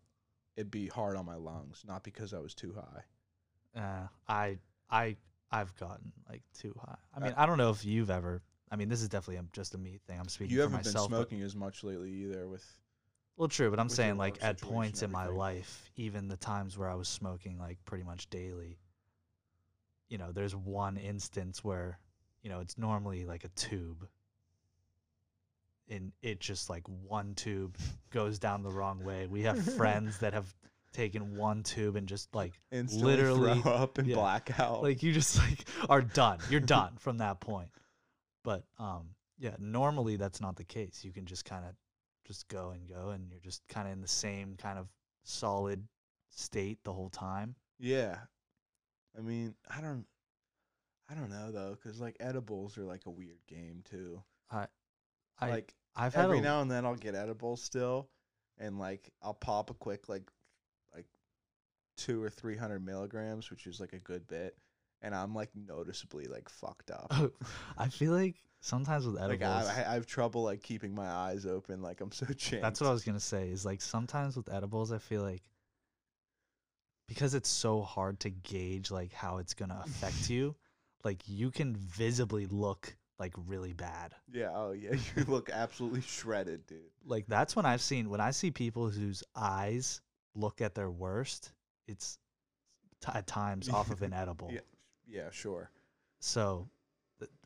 it'd 0.58 0.72
be 0.72 0.88
hard 0.88 1.16
on 1.16 1.26
my 1.26 1.36
lungs 1.36 1.84
not 1.88 2.04
because 2.04 2.34
i 2.34 2.40
was 2.40 2.54
too 2.56 2.74
high 2.76 3.04
Uh, 3.80 4.08
I 4.28 4.58
I 4.90 5.18
I've 5.52 5.76
gotten 5.76 6.12
like 6.30 6.42
too 6.54 6.74
high. 6.82 6.98
I 7.14 7.18
Uh, 7.18 7.24
mean, 7.26 7.34
I 7.38 7.46
don't 7.46 7.58
know 7.58 7.70
if 7.72 7.84
you've 7.86 8.10
ever. 8.10 8.42
I 8.72 8.76
mean, 8.78 8.88
this 8.90 9.02
is 9.02 9.10
definitely 9.10 9.46
just 9.54 9.76
a 9.76 9.78
me 9.78 10.00
thing. 10.08 10.18
I'm 10.20 10.28
speaking 10.30 10.52
you 10.56 10.60
for 10.64 10.70
haven't 10.70 10.84
been 10.86 10.94
myself. 10.94 11.10
but- 11.12 11.18
smoking 11.18 11.42
as 11.44 11.56
much 11.56 11.84
lately 11.84 12.10
either 12.12 12.48
with 12.48 12.66
well, 13.38 13.48
true, 13.50 13.70
but 13.70 13.80
I'm 13.80 13.88
with 13.88 13.96
saying 13.96 14.18
like 14.18 14.38
at 14.42 14.62
points 14.62 15.02
in 15.02 15.12
my 15.12 15.28
life, 15.28 15.90
even 15.96 16.28
the 16.28 16.38
times 16.38 16.78
where 16.78 16.90
I 16.90 16.96
was 16.96 17.08
smoking 17.08 17.58
like 17.60 17.78
pretty 17.86 18.04
much 18.04 18.30
daily. 18.30 18.78
You 20.10 20.18
know, 20.18 20.32
there's 20.32 20.56
one 20.56 20.98
instance 20.98 21.64
where, 21.64 22.00
you 22.44 22.50
know, 22.50 22.60
it's 22.60 22.78
normally 22.78 23.26
like 23.26 23.44
a 23.44 23.50
tube. 23.50 24.08
And 25.90 26.12
it 26.22 26.40
just 26.40 26.70
like 26.70 26.84
one 27.08 27.36
tube 27.36 27.78
goes 28.12 28.40
down 28.40 28.64
the 28.64 28.72
wrong 28.72 29.04
way. 29.04 29.28
We 29.28 29.44
have 29.44 29.62
friends 29.78 30.20
that 30.20 30.34
have 30.34 30.54
taken 30.94 31.36
one 31.36 31.62
tube 31.62 31.98
and 31.98 32.08
just 32.08 32.34
like 32.34 32.54
instantly 32.72 33.12
Literally, 33.18 33.62
throw 33.62 33.72
up 33.74 33.98
and 33.98 34.08
yeah. 34.08 34.16
black 34.16 34.58
out 34.58 34.82
like 34.82 35.04
you 35.04 35.12
just 35.12 35.38
like 35.38 35.66
are 35.90 36.02
done 36.02 36.40
you're 36.50 36.62
done 36.62 36.94
from 36.98 37.18
that 37.18 37.42
point 37.42 37.68
but 38.46 38.64
um 38.80 39.10
yeah 39.38 39.56
normally 39.60 40.16
that's 40.16 40.40
not 40.40 40.56
the 40.56 40.64
case 40.64 41.02
you 41.04 41.12
can 41.12 41.26
just 41.26 41.44
kind 41.44 41.66
of 41.66 41.76
just 42.26 42.48
go 42.48 42.72
and 42.72 42.88
go 42.88 43.10
and 43.10 43.30
you're 43.30 43.40
just 43.40 43.68
kind 43.68 43.88
of 43.88 43.94
in 43.94 44.02
the 44.02 44.08
same 44.08 44.56
kind 44.58 44.78
of 44.80 44.88
solid 45.24 45.88
state 46.30 46.80
the 46.84 46.94
whole 46.94 47.10
time 47.10 47.56
Yeah. 47.80 48.18
I 49.18 49.22
mean, 49.22 49.56
I 49.70 49.82
don't 49.82 50.06
I 51.10 51.14
don't 51.14 51.30
know 51.30 51.52
though 51.52 51.78
cuz 51.82 52.00
like 52.00 52.18
edibles 52.20 52.78
are 52.78 52.84
like 52.84 53.06
a 53.06 53.12
weird 53.12 53.40
game 53.48 53.82
too. 53.84 54.24
i 55.40 55.50
like 55.50 55.74
i've 55.96 56.14
had 56.14 56.26
every 56.26 56.42
now 56.42 56.62
and 56.62 56.70
then 56.72 56.86
I'll 56.86 56.96
get 56.96 57.16
edibles 57.16 57.62
still 57.62 58.10
and 58.58 58.80
like 58.80 59.12
I'll 59.22 59.34
pop 59.34 59.70
a 59.70 59.74
quick 59.74 60.10
like 60.10 60.30
like 60.94 61.06
2 61.98 62.22
or 62.22 62.30
300 62.30 62.84
milligrams, 62.86 63.50
which 63.50 63.68
is 63.68 63.80
like 63.80 63.94
a 63.94 64.00
good 64.00 64.28
bit, 64.28 64.58
and 65.06 65.14
I'm 65.14 65.34
like 65.36 65.50
noticeably 65.56 66.26
like 66.26 66.50
fucked 66.50 66.90
up. 66.92 67.14
i 67.78 67.88
feel 67.88 68.12
like 68.12 68.36
sometimes 68.60 69.06
with 69.06 69.16
like 69.16 69.26
edibles 69.26 69.68
I, 69.70 69.86
I 69.88 69.94
have 69.94 70.08
trouble 70.08 70.44
like 70.44 70.64
keeping 70.64 70.96
my 70.96 71.08
eyes 71.08 71.46
open 71.46 71.82
like 71.82 72.02
I'm 72.02 72.12
so 72.12 72.26
changed. 72.38 72.64
That's 72.64 72.82
what 72.82 72.90
I 72.90 72.94
was 72.94 73.06
gonna 73.06 73.20
say. 73.20 73.50
Is 73.50 73.64
like 73.66 73.82
sometimes 73.82 74.36
with 74.36 74.52
edibles, 74.52 74.92
I 74.92 74.98
feel 74.98 75.22
like 75.22 75.44
because 77.08 77.36
it's 77.36 77.50
so 77.50 77.84
hard 77.84 78.20
to 78.22 78.32
gauge 78.32 78.90
like 78.90 79.14
how 79.14 79.38
it's 79.38 79.54
gonna 79.54 79.82
affect 79.86 80.30
you, 80.30 80.56
like 81.04 81.22
you 81.28 81.52
can 81.52 81.76
visibly 81.76 82.48
look 82.48 82.96
like 83.20 83.34
really 83.46 83.74
bad. 83.74 84.16
Yeah, 84.34 84.50
oh 84.54 84.72
yeah, 84.72 84.96
you 85.16 85.24
look 85.26 85.52
absolutely 85.52 86.02
shredded, 86.02 86.66
dude. 86.66 86.80
Like 87.06 87.26
that's 87.28 87.56
when 87.56 87.68
I've 87.68 87.82
seen 87.82 88.10
when 88.10 88.22
I 88.22 88.32
see 88.32 88.50
people 88.50 88.90
whose 88.90 89.24
eyes 89.36 90.02
look 90.34 90.62
at 90.62 90.74
their 90.74 90.90
worst, 90.90 91.52
it's 91.88 92.18
t- 93.02 93.12
at 93.14 93.28
times 93.28 93.70
off 93.70 93.92
of 93.92 94.02
an 94.02 94.12
edible. 94.12 94.50
Yeah. 94.52 94.62
Yeah, 95.08 95.30
sure. 95.32 95.70
So, 96.20 96.68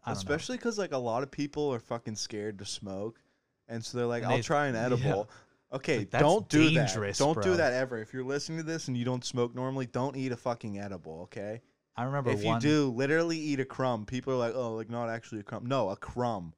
I. 0.06 0.12
Especially 0.12 0.58
because 0.58 0.78
like 0.78 0.92
a 0.94 0.98
lot 0.98 1.24
of 1.24 1.32
people 1.32 1.74
are 1.74 1.80
fucking 1.80 2.16
scared 2.16 2.60
to 2.60 2.66
smoke, 2.66 3.20
and 3.68 3.84
so 3.84 3.98
they're 3.98 4.08
like, 4.08 4.24
And 4.24 4.32
"I'll 4.32 4.38
they- 4.38 4.44
try 4.44 4.68
an 4.68 4.76
yeah. 4.76 4.86
edible." 4.86 5.30
Okay, 5.72 6.00
Like, 6.00 6.10
don't 6.10 6.50
do 6.50 6.72
that. 6.72 7.16
Don't 7.18 7.44
do 7.44 7.56
that 7.58 7.74
ever. 7.74 8.00
If 8.00 8.12
you're 8.12 8.24
listening 8.24 8.58
to 8.58 8.64
this 8.64 8.88
and 8.88 8.98
you 8.98 9.06
don't 9.06 9.24
smoke 9.24 9.54
normally, 9.54 9.86
don't 9.86 10.16
eat 10.18 10.32
a 10.32 10.36
fucking 10.38 10.80
edible. 10.80 11.22
Okay. 11.24 11.62
I 11.96 12.04
remember 12.06 12.32
if 12.32 12.44
you 12.44 12.58
do, 12.60 12.90
literally 12.90 13.38
eat 13.38 13.60
a 13.60 13.66
crumb. 13.66 14.06
People 14.06 14.34
are 14.34 14.38
like, 14.38 14.56
"Oh, 14.56 14.74
like 14.76 14.90
not 14.90 15.10
actually 15.10 15.42
a 15.42 15.44
crumb." 15.44 15.68
No, 15.68 15.90
a 15.90 15.96
crumb. 15.96 16.54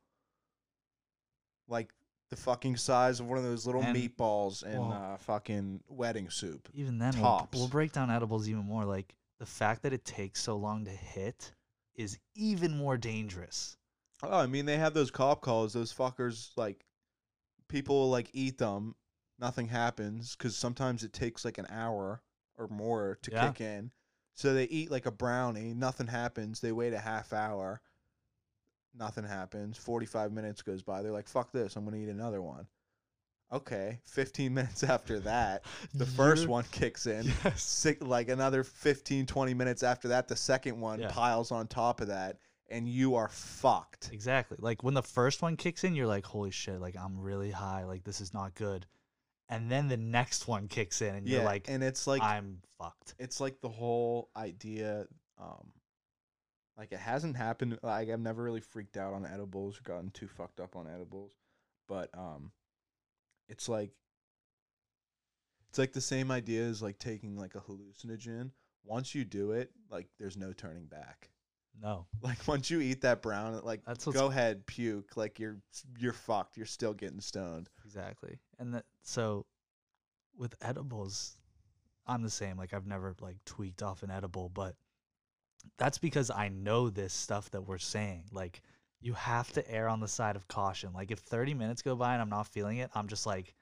Like 1.68 1.90
the 2.30 2.36
fucking 2.38 2.78
size 2.78 3.20
of 3.20 3.28
one 3.28 3.38
of 3.38 3.44
those 3.44 3.66
little 3.66 3.82
And- 3.82 3.98
meatballs 3.98 4.64
in 4.64 4.80
well- 4.80 4.94
uh, 4.94 5.18
fucking 5.18 5.82
wedding 5.90 6.30
soup. 6.30 6.70
Even 6.74 6.98
then, 6.98 7.14
we'll, 7.20 7.50
we'll 7.54 7.68
break 7.68 7.92
down 7.92 8.10
edibles 8.12 8.48
even 8.48 8.64
more. 8.64 8.86
Like 8.86 9.14
the 9.42 9.48
fact 9.48 9.82
that 9.82 9.92
it 9.92 10.06
takes 10.06 10.40
so 10.40 10.56
long 10.56 10.86
to 10.86 10.92
hit 10.92 11.52
is 11.96 12.20
even 12.36 12.78
more 12.78 12.96
dangerous. 12.96 13.76
Oh, 14.22 14.38
I 14.38 14.46
mean, 14.46 14.68
they 14.68 14.78
have 14.78 14.94
those 14.94 15.10
cop 15.10 15.42
calls. 15.42 15.74
Those 15.74 15.92
fuckers, 15.92 16.52
like, 16.56 16.86
people 17.68 18.12
like 18.12 18.30
eat 18.34 18.60
them. 18.60 18.94
Nothing 19.40 19.68
happens 19.68 20.36
because 20.36 20.56
sometimes 20.56 21.04
it 21.04 21.12
takes 21.12 21.44
like 21.44 21.58
an 21.58 21.66
hour 21.72 22.22
or 22.56 22.68
more 22.68 23.18
to 23.24 23.32
Yeah. 23.32 23.48
kick 23.48 23.62
in. 23.62 23.92
So 24.36 24.54
they 24.54 24.66
eat 24.66 24.92
like 24.92 25.08
a 25.08 25.12
brownie. 25.12 25.74
Nothing 25.74 26.06
happens. 26.06 26.60
They 26.60 26.72
wait 26.72 26.94
a 26.94 27.00
half 27.00 27.34
hour. 27.34 27.82
Nothing 28.94 29.24
happens. 29.24 29.76
45 29.76 30.32
minutes 30.32 30.62
goes 30.62 30.84
by. 30.84 31.02
They're 31.02 31.12
like, 31.12 31.28
fuck 31.28 31.52
this. 31.52 31.76
I'm 31.76 31.84
going 31.84 31.96
to 31.96 32.04
eat 32.08 32.14
another 32.14 32.44
one. 32.44 32.68
Okay. 33.54 34.00
15 34.06 34.54
minutes 34.54 34.84
after 34.84 35.20
that, 35.22 35.64
the 35.94 36.06
1st 36.06 36.48
one 36.48 36.64
kicks 36.72 37.06
in. 37.06 37.26
Yes. 37.44 37.62
Six, 37.62 38.02
like 38.02 38.30
another 38.30 38.64
15, 38.64 39.26
20 39.26 39.54
minutes 39.54 39.84
after 39.84 40.08
that, 40.10 40.28
the 40.28 40.36
second 40.36 40.80
one 40.80 41.00
Yeah. 41.02 41.12
piles 41.12 41.52
on 41.52 41.68
top 41.68 42.02
of 42.02 42.08
that. 42.08 42.38
And 42.70 42.88
you 42.88 43.16
are 43.16 43.28
fucked. 43.28 44.10
Exactly. 44.14 44.58
Like 44.62 44.82
when 44.84 44.94
the 44.94 45.04
first 45.04 45.42
one 45.42 45.58
kicks 45.58 45.84
in, 45.84 45.94
you're 45.94 46.08
like, 46.08 46.26
holy 46.26 46.52
shit, 46.52 46.80
like 46.80 46.96
I'm 46.98 47.20
really 47.20 47.52
high. 47.52 47.84
Like 47.84 48.06
this 48.06 48.22
is 48.22 48.34
not 48.34 48.56
good. 48.56 48.86
And 49.50 49.70
then 49.70 49.90
the 49.90 49.98
next 49.98 50.48
one 50.48 50.70
kicks 50.70 51.02
in 51.02 51.14
and 51.14 51.28
you're 51.28 51.44
like, 51.44 51.66
and 51.68 51.84
it's 51.84 52.08
like 52.08 52.22
I'm 52.22 52.62
fucked. 52.80 53.16
it's 53.20 53.42
like 53.42 53.60
the 53.60 53.68
whole 53.68 54.30
idea 54.38 55.06
um 55.38 55.74
like 56.78 56.94
it 56.94 57.00
hasn't 57.00 57.36
happened 57.36 57.78
like 57.84 58.10
I've 58.10 58.20
never 58.22 58.42
really 58.42 58.62
freaked 58.62 58.96
out 58.96 59.14
on 59.14 59.26
edibles 59.26 59.78
or 59.78 59.82
gotten 59.84 60.10
too 60.12 60.30
fucked 60.30 60.62
up 60.62 60.78
on 60.78 60.88
edibles 60.88 61.34
but 61.90 62.10
um 62.18 62.52
it's 63.52 63.70
like 63.70 63.92
it's 65.70 65.78
like 65.78 65.94
the 65.94 66.02
same 66.02 66.32
idea 66.32 66.64
as 66.64 66.82
like 66.82 66.98
taking 66.98 67.38
like 67.38 67.54
a 67.56 67.60
hallucinogen 67.60 68.50
once 68.84 69.14
you 69.14 69.24
do 69.24 69.52
it 69.52 69.70
like 69.92 70.08
there's 70.20 70.38
no 70.38 70.52
turning 70.54 70.86
back 70.86 71.30
No. 71.80 72.08
like 72.22 72.48
once 72.48 72.72
you 72.72 72.82
eat 72.82 73.02
that 73.02 73.22
brown 73.22 73.60
like 73.64 73.82
That's 73.86 74.06
go 74.06 74.28
ahead 74.28 74.66
puke 74.66 75.16
like 75.16 75.40
you're 75.40 75.58
you're 76.00 76.14
fucked 76.14 76.58
you're 76.58 76.66
still 76.66 76.94
getting 76.94 77.22
stoned 77.22 77.70
Exactly. 77.86 78.40
And 78.58 78.74
that 78.74 78.86
so 79.04 79.46
with 80.38 80.56
edibles, 80.62 81.36
I'm 82.08 82.22
the 82.22 82.30
same. 82.30 82.58
Like 82.58 82.74
I've 82.74 82.88
never 82.88 83.14
like 83.20 83.38
tweaked 83.46 83.84
off 83.84 84.02
an 84.02 84.12
edible, 84.12 84.50
but 84.50 84.76
that's 85.78 85.98
because 85.98 86.32
I 86.32 86.48
know 86.48 86.90
this 86.90 87.14
stuff 87.14 87.52
that 87.52 87.68
we're 87.68 87.78
saying. 87.78 88.26
Like 88.32 88.62
you 89.02 89.14
have 89.14 89.52
to 89.54 89.72
err 89.72 89.90
on 89.90 90.00
the 90.00 90.08
side 90.08 90.36
of 90.36 90.48
caution. 90.48 90.94
Like 90.94 91.12
if 91.12 91.20
30 91.20 91.54
minutes 91.54 91.82
go 91.82 91.96
by 91.96 92.14
and 92.14 92.22
I'm 92.22 92.30
not 92.30 92.48
feeling 92.48 92.78
it, 92.78 92.90
I'm 92.94 93.08
just 93.08 93.26
like 93.26 93.54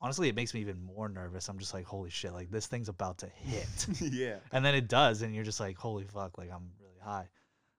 honestly 0.00 0.28
it 0.28 0.34
makes 0.34 0.54
me 0.54 0.60
even 0.60 0.80
more 0.80 1.08
nervous. 1.08 1.48
I'm 1.48 1.58
just 1.58 1.74
like 1.74 1.84
holy 1.84 2.10
shit, 2.10 2.32
like 2.32 2.50
this 2.50 2.66
thing's 2.66 2.88
about 2.88 3.18
to 3.18 3.26
hit. 3.26 3.86
yeah 4.00 4.36
and 4.52 4.64
then 4.64 4.74
it 4.74 4.88
does 4.88 5.22
and 5.22 5.34
you're 5.34 5.44
just 5.44 5.60
like 5.60 5.76
holy 5.76 6.04
fuck, 6.04 6.38
like 6.38 6.50
I'm 6.50 6.70
really 6.80 7.00
high. 7.02 7.28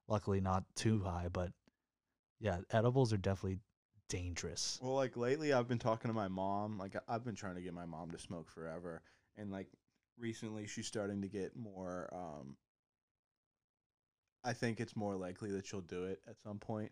Luckily 0.07 0.41
not 0.41 0.63
too 0.75 0.99
high, 0.99 1.27
but 1.31 1.51
yeah, 2.41 2.57
edibles 2.71 3.13
are 3.13 3.17
definitely 3.17 3.59
dangerous. 4.09 4.79
Well, 4.81 4.95
like 4.95 5.15
lately, 5.15 5.53
I've 5.53 5.67
been 5.67 5.79
talking 5.79 6.09
to 6.09 6.13
my 6.13 6.27
mom. 6.27 6.77
Like 6.77 6.95
I've 7.07 7.23
been 7.23 7.35
trying 7.35 7.55
to 7.55 7.61
get 7.61 7.73
my 7.73 7.85
mom 7.85 8.11
to 8.11 8.19
smoke 8.19 8.49
forever, 8.49 9.01
and 9.37 9.51
like 9.51 9.67
recently, 10.19 10.67
she's 10.67 10.87
starting 10.87 11.21
to 11.21 11.27
get 11.27 11.55
more. 11.55 12.09
Um, 12.11 12.57
I 14.43 14.53
think 14.53 14.79
it's 14.79 14.95
more 14.95 15.15
likely 15.15 15.51
that 15.51 15.65
she'll 15.65 15.81
do 15.81 16.05
it 16.05 16.21
at 16.27 16.35
some 16.43 16.57
point. 16.57 16.91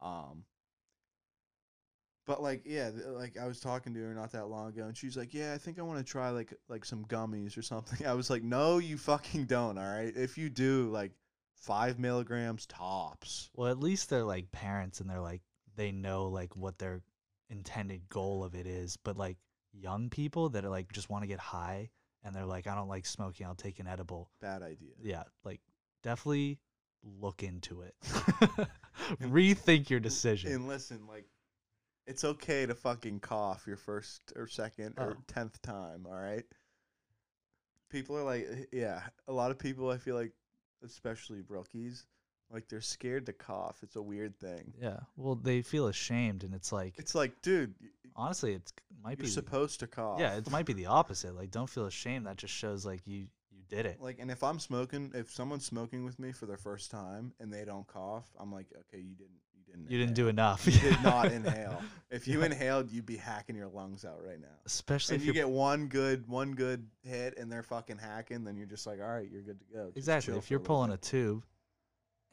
Um, 0.00 0.44
but 2.26 2.42
like, 2.42 2.62
yeah, 2.64 2.90
th- 2.90 3.04
like 3.06 3.36
I 3.38 3.46
was 3.46 3.60
talking 3.60 3.94
to 3.94 4.00
her 4.00 4.14
not 4.14 4.32
that 4.32 4.46
long 4.46 4.68
ago, 4.68 4.84
and 4.84 4.96
she's 4.96 5.16
like, 5.16 5.34
"Yeah, 5.34 5.52
I 5.52 5.58
think 5.58 5.78
I 5.78 5.82
want 5.82 5.98
to 5.98 6.04
try 6.04 6.30
like 6.30 6.54
like 6.68 6.84
some 6.84 7.04
gummies 7.06 7.56
or 7.56 7.62
something." 7.62 8.06
I 8.06 8.14
was 8.14 8.30
like, 8.30 8.42
"No, 8.42 8.78
you 8.78 8.96
fucking 8.98 9.46
don't. 9.46 9.78
All 9.78 9.84
right, 9.84 10.12
if 10.16 10.38
you 10.38 10.48
do, 10.48 10.88
like 10.90 11.12
five 11.54 11.98
milligrams 11.98 12.66
tops." 12.66 13.50
Well, 13.54 13.70
at 13.70 13.80
least 13.80 14.10
they're 14.10 14.24
like 14.24 14.52
parents 14.52 15.00
and 15.00 15.08
they're 15.08 15.20
like 15.20 15.42
they 15.76 15.92
know 15.92 16.28
like 16.28 16.56
what 16.56 16.78
their 16.78 17.02
intended 17.48 18.08
goal 18.08 18.44
of 18.44 18.54
it 18.54 18.66
is. 18.66 18.96
But 18.96 19.16
like 19.16 19.38
young 19.72 20.10
people 20.10 20.50
that 20.50 20.64
are 20.64 20.70
like 20.70 20.92
just 20.92 21.10
want 21.10 21.22
to 21.22 21.28
get 21.28 21.38
high 21.38 21.90
and 22.22 22.34
they're 22.34 22.46
like, 22.46 22.66
I 22.66 22.74
don't 22.74 22.88
like 22.88 23.06
smoking, 23.06 23.46
I'll 23.46 23.54
take 23.54 23.80
an 23.80 23.86
edible. 23.86 24.30
Bad 24.40 24.62
idea. 24.62 24.92
Yeah, 25.02 25.24
like 25.44 25.60
definitely 26.02 26.58
look 27.20 27.42
into 27.42 27.82
it. 27.82 27.94
Rethink 29.22 29.90
your 29.90 30.00
decision. 30.00 30.52
And 30.52 30.68
listen, 30.68 31.06
like, 31.08 31.24
it's 32.06 32.24
okay 32.24 32.66
to 32.66 32.74
fucking 32.74 33.20
cough 33.20 33.64
your 33.66 33.76
first 33.76 34.32
or 34.36 34.46
second 34.46 34.94
or 34.98 35.16
Oh. 35.18 35.22
tenth 35.26 35.60
time. 35.62 36.06
All 36.06 36.18
right. 36.18 36.44
People 37.90 38.16
are 38.16 38.22
like, 38.24 38.46
eh, 38.50 38.64
yeah, 38.72 39.02
a 39.28 39.32
lot 39.32 39.50
of 39.50 39.58
people. 39.58 39.90
I 39.90 39.98
feel 39.98 40.14
like, 40.14 40.32
especially 40.84 41.42
rookies, 41.48 42.06
like 42.50 42.68
they're 42.68 42.80
scared 42.80 43.26
to 43.26 43.32
cough. 43.32 43.78
It's 43.82 43.96
a 43.96 44.02
weird 44.02 44.38
thing. 44.38 44.72
yeah. 44.80 45.00
Well, 45.16 45.34
they 45.34 45.62
feel 45.62 45.86
ashamed 45.88 46.42
and 46.44 46.54
it's 46.54 46.72
like 46.72 46.94
It's 46.98 47.14
like, 47.14 47.40
dude, 47.42 47.74
honestly, 48.16 48.54
it's 48.54 48.72
might 49.02 49.18
you're 49.18 49.24
be 49.24 49.30
supposed 49.30 49.80
to 49.80 49.86
cough. 49.86 50.20
Yeah, 50.20 50.36
it 50.36 50.50
might 50.50 50.66
be 50.66 50.72
the 50.72 50.86
opposite. 50.86 51.34
Like 51.34 51.50
don't 51.50 51.68
feel 51.70 51.86
ashamed. 51.86 52.26
That 52.26 52.36
just 52.36 52.54
shows 52.54 52.84
like 52.86 53.00
you 53.06 53.26
did 53.70 53.86
it. 53.86 53.98
Like, 54.00 54.18
and 54.18 54.30
if 54.30 54.42
I'm 54.42 54.58
smoking, 54.58 55.12
if 55.14 55.30
someone's 55.30 55.64
smoking 55.64 56.04
with 56.04 56.18
me 56.18 56.32
for 56.32 56.46
their 56.46 56.56
first 56.56 56.90
time 56.90 57.32
and 57.40 57.52
they 57.52 57.64
don't 57.64 57.86
cough, 57.86 58.28
I'm 58.38 58.52
like, 58.52 58.66
okay, 58.72 59.02
you 59.02 59.14
didn't, 59.14 59.40
you 59.54 59.62
didn't, 59.64 59.90
You 59.90 59.98
didn't 59.98 60.14
do 60.14 60.28
enough. 60.28 60.66
You 60.66 60.78
did 60.78 61.02
not 61.02 61.32
inhale. 61.32 61.80
If 62.10 62.28
you 62.28 62.42
inhaled, 62.42 62.90
you'd 62.90 63.06
be 63.06 63.16
hacking 63.16 63.56
your 63.56 63.68
lungs 63.68 64.04
out 64.04 64.22
right 64.22 64.40
now. 64.40 64.48
Especially 64.66 65.16
if 65.16 65.22
if 65.22 65.26
you 65.26 65.32
get 65.32 65.48
one 65.48 65.86
good 65.86 66.28
one 66.28 66.52
good 66.52 66.86
hit 67.02 67.38
and 67.38 67.50
they're 67.50 67.62
fucking 67.62 67.98
hacking, 67.98 68.44
then 68.44 68.56
you're 68.56 68.66
just 68.66 68.86
like, 68.86 69.00
all 69.00 69.08
right, 69.08 69.28
you're 69.30 69.42
good 69.42 69.60
to 69.60 69.66
go. 69.72 69.86
Just 69.86 69.96
Exactly. 69.96 70.36
If 70.36 70.50
you're 70.50 70.58
little 70.60 70.76
pulling 70.76 70.92
a 70.92 70.96
tube 70.96 71.44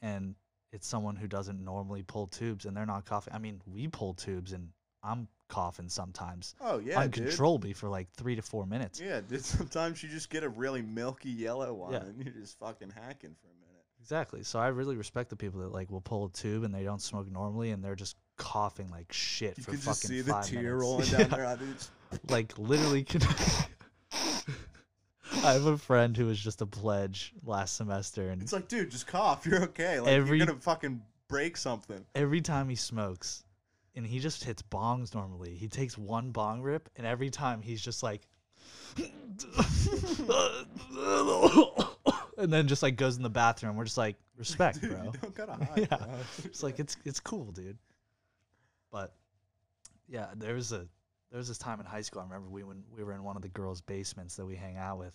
and 0.02 0.34
it's 0.72 0.86
someone 0.86 1.16
who 1.16 1.26
doesn't 1.26 1.64
normally 1.64 2.02
pull 2.02 2.26
tubes 2.26 2.66
and 2.66 2.76
they're 2.76 2.86
not 2.86 3.06
coughing. 3.06 3.32
I 3.32 3.38
mean, 3.38 3.62
we 3.66 3.88
pull 3.88 4.14
tubes 4.14 4.52
and 4.52 4.68
I'm 5.02 5.28
coughing 5.48 5.88
sometimes 5.88 6.54
oh 6.60 6.78
yeah, 6.78 7.02
dude. 7.06 7.20
uncontrollably 7.24 7.72
for 7.72 7.88
like 7.88 8.10
three 8.12 8.36
to 8.36 8.42
four 8.42 8.66
minutes. 8.66 9.00
Yeah, 9.00 9.20
dude. 9.26 9.42
Sometimes 9.44 10.02
you 10.02 10.08
just 10.10 10.28
get 10.30 10.44
a 10.44 10.48
really 10.48 10.82
milky 10.82 11.30
yellow 11.30 11.72
one, 11.72 11.92
Yeah. 11.92 12.00
and 12.00 12.22
you're 12.22 12.34
just 12.34 12.58
fucking 12.58 12.90
hacking 12.90 13.34
for 13.40 13.46
a 13.48 13.54
minute. 13.60 13.84
Exactly. 14.00 14.42
So 14.42 14.58
I 14.58 14.68
really 14.68 14.96
respect 14.96 15.30
the 15.30 15.36
people 15.36 15.60
that 15.60 15.72
like 15.72 15.90
will 15.90 16.00
pull 16.00 16.26
a 16.26 16.30
tube 16.30 16.64
and 16.64 16.74
they 16.74 16.82
don't 16.84 17.00
smoke 17.02 17.30
normally 17.30 17.70
and 17.70 17.82
they're 17.82 17.94
just 17.96 18.16
coughing 18.36 18.88
like 18.90 19.12
shit 19.12 19.56
for 19.56 19.70
the 19.72 19.76
city. 19.76 19.76
You 19.76 19.78
for 19.78 19.84
can 19.84 19.94
fucking 19.94 19.94
just 19.94 20.06
see 20.06 20.20
the 20.20 20.32
five 20.32 20.44
tear 20.46 20.62
minutes. 20.62 20.80
rolling 20.82 21.08
Yeah. 21.10 21.18
down 21.18 21.30
their 21.30 21.46
eye. 21.46 21.56
dude. 21.56 21.68
It's- 21.70 21.90
like 22.28 22.56
literally 22.58 23.04
can 23.04 23.20
I 25.44 25.52
have 25.52 25.66
a 25.66 25.76
friend 25.78 26.16
who 26.16 26.26
was 26.26 26.38
just 26.40 26.62
a 26.62 26.66
pledge 26.66 27.32
last 27.44 27.76
semester 27.76 28.30
and 28.30 28.40
It's 28.42 28.52
like, 28.52 28.68
dude, 28.68 28.90
just 28.90 29.06
cough. 29.06 29.46
You're 29.46 29.62
okay. 29.64 30.00
Like 30.00 30.08
Every- 30.10 30.38
you're 30.38 30.46
gonna 30.46 30.58
fucking 30.60 31.02
break 31.28 31.56
something. 31.56 32.04
every 32.14 32.40
time 32.40 32.68
he 32.68 32.74
smokes 32.76 33.44
and 33.98 34.06
he 34.06 34.20
just 34.20 34.44
hits 34.44 34.62
bongs 34.62 35.14
normally. 35.14 35.54
He 35.56 35.68
takes 35.68 35.98
one 35.98 36.30
bong 36.30 36.62
rip 36.62 36.88
and 36.96 37.06
every 37.06 37.30
time 37.30 37.60
he's 37.60 37.82
just 37.82 38.02
like 38.02 38.26
and 42.38 42.52
then 42.52 42.66
just 42.68 42.82
like 42.82 42.96
goes 42.96 43.16
in 43.16 43.22
the 43.22 43.28
bathroom. 43.28 43.76
We're 43.76 43.84
just 43.84 43.98
like 43.98 44.16
respect 44.36 44.80
Dude, 44.80 44.90
bro. 44.90 45.12
don't 45.20 45.34
gotta 45.34 45.52
hide. 45.64 45.88
Yeah. 45.90 46.06
it's 46.44 46.62
like 46.62 46.78
it's 46.78 46.96
it's 47.04 47.20
cool 47.20 47.50
dude. 47.52 47.76
But 48.90 49.12
yeah 50.08 50.28
there 50.36 50.54
was 50.54 50.72
a 50.72 50.86
there 51.30 51.38
was 51.38 51.48
this 51.48 51.58
time 51.58 51.80
in 51.80 51.84
high 51.86 52.00
school 52.00 52.22
i 52.22 52.24
remember 52.24 52.48
we 52.48 52.62
when 52.62 52.82
we 52.96 53.04
were 53.04 53.12
in 53.12 53.22
one 53.22 53.36
of 53.36 53.42
the 53.42 53.48
girls 53.48 53.82
basements 53.82 54.36
that 54.36 54.46
we 54.46 54.56
hang 54.56 54.78
out 54.78 54.98
with 54.98 55.14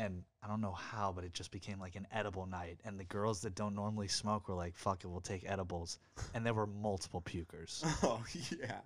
and 0.00 0.22
i 0.42 0.48
don't 0.48 0.60
know 0.60 0.72
how 0.72 1.12
but 1.14 1.24
it 1.24 1.32
just 1.32 1.50
became 1.50 1.78
like 1.78 1.94
an 1.96 2.06
edible 2.12 2.46
night 2.46 2.78
and 2.84 2.98
the 2.98 3.04
girls 3.04 3.42
that 3.42 3.54
don't 3.54 3.74
normally 3.74 4.08
smoke 4.08 4.48
were 4.48 4.54
like 4.54 4.74
fuck 4.76 5.04
it 5.04 5.08
we'll 5.08 5.20
take 5.20 5.44
edibles 5.48 5.98
and 6.34 6.44
there 6.46 6.54
were 6.54 6.66
multiple 6.66 7.20
pukers 7.20 7.82
Oh 8.02 8.22
yeah. 8.50 8.80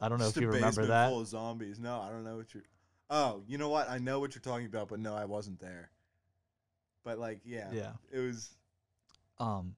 i 0.00 0.08
don't 0.08 0.18
know 0.18 0.24
Just 0.24 0.36
if 0.36 0.42
you 0.42 0.48
remember 0.50 0.86
that 0.86 1.08
Full 1.10 1.20
of 1.20 1.26
zombies. 1.28 1.78
No, 1.78 2.00
I 2.00 2.08
don't 2.10 2.24
know 2.24 2.36
what 2.36 2.52
you're. 2.54 2.64
Oh, 3.08 3.42
you 3.48 3.58
know 3.58 3.68
what? 3.68 3.90
I 3.90 3.98
know 3.98 4.20
what 4.20 4.34
you're 4.34 4.42
talking 4.42 4.66
about, 4.66 4.88
but 4.88 5.00
no, 5.00 5.14
I 5.16 5.24
wasn't 5.24 5.58
there. 5.60 5.90
But 7.04 7.18
like, 7.18 7.40
yeah, 7.44 7.68
Yeah. 7.72 7.92
it 8.12 8.18
was. 8.20 8.50
um 9.38 9.74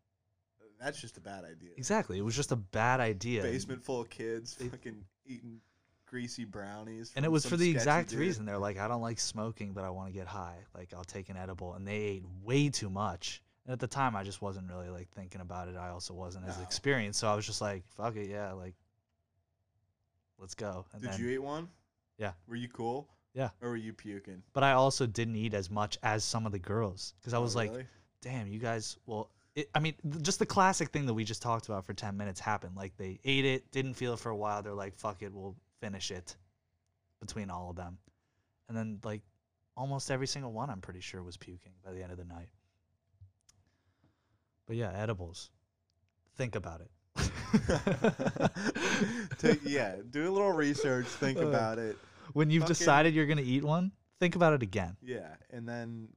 That's 0.80 1.00
just 1.00 1.16
a 1.16 1.20
bad 1.20 1.44
idea. 1.44 1.70
exactly 1.76 2.18
it 2.18 2.24
was 2.24 2.36
just 2.36 2.52
a 2.52 2.56
bad 2.56 3.00
idea 3.00 3.42
Basement 3.42 3.82
full 3.82 4.00
of 4.00 4.10
kids 4.10 4.54
fucking 4.54 5.04
eating 5.26 5.60
greasy 6.12 6.44
brownies. 6.44 7.10
and 7.16 7.24
it 7.24 7.30
was 7.30 7.46
for 7.46 7.56
the 7.56 7.70
exact 7.70 8.10
dude. 8.10 8.18
reason 8.18 8.44
they're 8.44 8.58
like 8.58 8.78
i 8.78 8.86
don't 8.86 9.00
like 9.00 9.18
smoking 9.18 9.72
but 9.72 9.82
i 9.82 9.88
want 9.88 10.06
to 10.08 10.12
get 10.12 10.26
high 10.26 10.58
like 10.76 10.92
i'll 10.94 11.02
take 11.04 11.30
an 11.30 11.38
edible 11.38 11.72
and 11.72 11.88
they 11.88 11.96
ate 11.96 12.24
way 12.44 12.68
too 12.68 12.90
much 12.90 13.42
and 13.64 13.72
at 13.72 13.80
the 13.80 13.86
time 13.86 14.14
i 14.14 14.22
just 14.22 14.42
wasn't 14.42 14.68
really 14.70 14.90
like 14.90 15.08
thinking 15.16 15.40
about 15.40 15.68
it 15.68 15.74
i 15.74 15.88
also 15.88 16.12
wasn't 16.12 16.46
as 16.46 16.58
No. 16.58 16.62
experienced 16.64 17.18
so 17.18 17.28
i 17.28 17.34
was 17.34 17.46
just 17.46 17.62
like 17.62 17.82
fuck 17.96 18.14
it 18.16 18.28
yeah 18.28 18.52
like 18.52 18.74
let's 20.38 20.54
go 20.54 20.84
and 20.92 21.00
Did 21.00 21.12
then, 21.12 21.20
you 21.20 21.28
eat 21.30 21.38
one? 21.38 21.68
Yeah. 22.18 22.32
Were 22.46 22.56
you 22.56 22.68
cool? 22.68 23.08
Yeah. 23.34 23.48
Or 23.62 23.70
were 23.70 23.76
you 23.76 23.94
puking? 23.94 24.42
but 24.52 24.62
i 24.62 24.72
also 24.72 25.06
didn't 25.06 25.36
eat 25.36 25.54
as 25.54 25.70
much 25.70 25.96
as 26.02 26.24
some 26.24 26.44
of 26.44 26.52
the 26.52 26.58
girls 26.58 27.14
because 27.20 27.32
i 27.32 27.38
Oh, 27.38 27.42
was 27.42 27.56
like 27.56 27.70
really? 27.70 27.86
damn 28.20 28.48
you 28.48 28.58
guys 28.58 28.98
well 29.06 29.30
it, 29.54 29.68
I 29.74 29.80
mean, 29.80 29.92
th- 30.10 30.22
just 30.22 30.38
the 30.38 30.46
classic 30.46 30.88
thing 30.92 31.04
that 31.06 31.12
we 31.12 31.24
just 31.24 31.42
talked 31.42 31.66
about 31.68 31.84
for 31.84 31.92
10 31.92 32.16
minutes 32.16 32.40
happened. 32.40 32.74
Like 32.74 32.96
they 32.96 33.20
ate 33.22 33.44
it, 33.44 33.70
didn't 33.70 33.92
feel 33.92 34.14
it 34.14 34.18
for 34.18 34.30
a 34.30 34.34
while. 34.34 34.62
They're 34.62 34.72
like, 34.72 34.94
fuck 34.94 35.20
it, 35.20 35.30
we'll 35.30 35.54
finish 35.82 36.10
it 36.12 36.36
between 37.20 37.50
all 37.50 37.68
of 37.70 37.76
them. 37.76 37.98
And 38.68 38.76
then, 38.78 38.98
like, 39.04 39.22
almost 39.76 40.10
every 40.10 40.26
single 40.28 40.52
one, 40.52 40.70
I'm 40.70 40.80
pretty 40.80 41.00
sure, 41.00 41.22
was 41.22 41.36
puking 41.36 41.72
by 41.84 41.92
the 41.92 42.02
end 42.02 42.12
of 42.12 42.18
the 42.18 42.24
night. 42.24 42.48
But 44.66 44.76
yeah, 44.76 44.92
edibles. 44.94 45.50
Think 46.36 46.54
about 46.54 46.80
it. 46.80 46.90
Take, 49.38 49.60
yeah, 49.64 49.96
do 50.10 50.28
a 50.28 50.32
little 50.32 50.52
research, 50.52 51.06
think 51.06 51.38
Uh, 51.38 51.46
about 51.48 51.78
it. 51.78 51.96
when 52.32 52.50
you've 52.50 52.62
fucking- 52.62 52.72
decided 52.74 53.14
you're 53.14 53.26
going 53.26 53.38
to 53.38 53.44
eat 53.44 53.64
one, 53.64 53.92
think 54.20 54.36
about 54.36 54.52
it 54.54 54.62
again. 54.62 54.96
Yeah, 55.02 55.34
and 55.50 55.68
then 55.68 56.08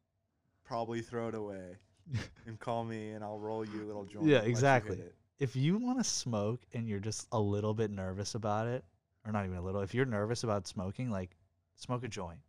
probably 0.64 1.02
throw 1.02 1.28
it 1.28 1.36
away 1.36 1.76
and 2.46 2.60
call 2.60 2.84
me 2.86 3.12
and 3.12 3.24
I'll 3.24 3.40
roll 3.40 3.66
you 3.66 3.84
a 3.84 3.88
little 3.88 4.06
joint. 4.06 4.28
Yeah, 4.28 4.38
let 4.38 4.46
you 4.46 4.52
exactly. 4.52 5.02
if 5.40 5.56
you 5.56 5.78
want 5.78 5.98
to 5.98 6.04
smoke 6.04 6.62
and 6.74 6.88
you're 6.88 7.00
just 7.00 7.28
a 7.32 7.40
little 7.40 7.74
bit 7.74 7.90
nervous 7.92 8.36
about 8.36 8.68
it, 8.68 8.86
or 9.26 9.32
not 9.32 9.46
even 9.46 9.58
a 9.58 9.62
little, 9.62 9.82
if 9.82 9.94
you're 9.94 10.06
nervous 10.06 10.44
about 10.44 10.68
smoking, 10.68 11.10
like 11.10 11.36
smoke 11.76 12.04
a 12.04 12.08
joint. 12.08 12.40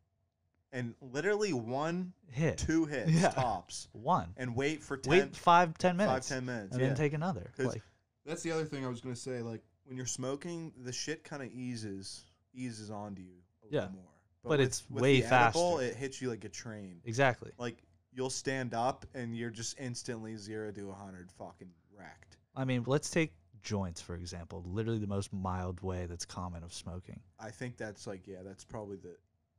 And 0.72 0.94
literally 1.00 1.52
one, 1.52 2.12
Hit 2.30 2.58
two 2.58 2.84
hits 2.86 3.10
Yeah. 3.12 3.30
tops, 3.30 3.88
one. 3.92 4.34
and 4.36 4.54
wait 4.54 4.82
for 4.82 4.96
10, 4.96 5.10
Wait 5.10 5.36
five, 5.36 5.78
ten 5.78 5.96
five, 5.96 6.06
minutes. 6.08 6.28
10 6.28 6.44
minutes. 6.44 6.72
and 6.72 6.80
yeah. 6.80 6.86
then 6.88 6.96
take 6.96 7.12
another. 7.12 7.50
Like, 7.58 7.82
That's 8.24 8.42
the 8.42 8.52
other 8.52 8.64
thing 8.64 8.84
I 8.84 8.88
was 8.88 9.00
gonna 9.00 9.16
say. 9.16 9.40
Like 9.42 9.62
when 9.84 9.96
you're 9.96 10.06
smoking, 10.06 10.72
the 10.82 10.92
shit 10.92 11.24
kind 11.24 11.42
of 11.42 11.50
eases 11.52 12.24
eases 12.52 12.90
onto 12.90 13.22
you 13.22 13.36
a 13.62 13.72
Yeah. 13.74 13.80
little 13.82 13.94
more. 13.94 14.04
But 14.42 14.50
with- 14.58 14.60
it's 14.68 14.84
with 14.90 15.02
way 15.02 15.20
the 15.20 15.26
edible, 15.26 15.76
faster. 15.78 15.86
It 15.90 15.96
hits 15.96 16.20
you 16.20 16.28
like 16.28 16.44
a 16.44 16.48
train. 16.48 17.00
exactly. 17.04 17.52
Like 17.58 17.82
you'll 18.12 18.30
stand 18.30 18.74
up 18.74 19.06
and 19.14 19.36
you're 19.36 19.50
just 19.50 19.78
instantly 19.78 20.36
zero 20.36 20.72
to 20.72 20.90
a 20.90 20.94
hundred 20.94 21.30
fucking 21.32 21.70
wrecked. 21.96 22.36
I 22.54 22.64
mean, 22.64 22.84
let's 22.86 23.08
take 23.10 23.32
joints 23.66 24.00
for 24.00 24.14
example. 24.14 24.64
Literally 24.66 24.98
the 25.00 25.06
most 25.06 25.32
mild 25.32 25.80
way 25.82 26.06
that's 26.06 26.24
common 26.24 26.62
of 26.62 26.72
smoking. 26.72 27.20
I 27.38 27.50
think 27.50 27.76
that's 27.76 28.06
like 28.06 28.26
yeah, 28.26 28.38
that's 28.44 28.64
probably 28.64 28.96
the. 28.96 29.16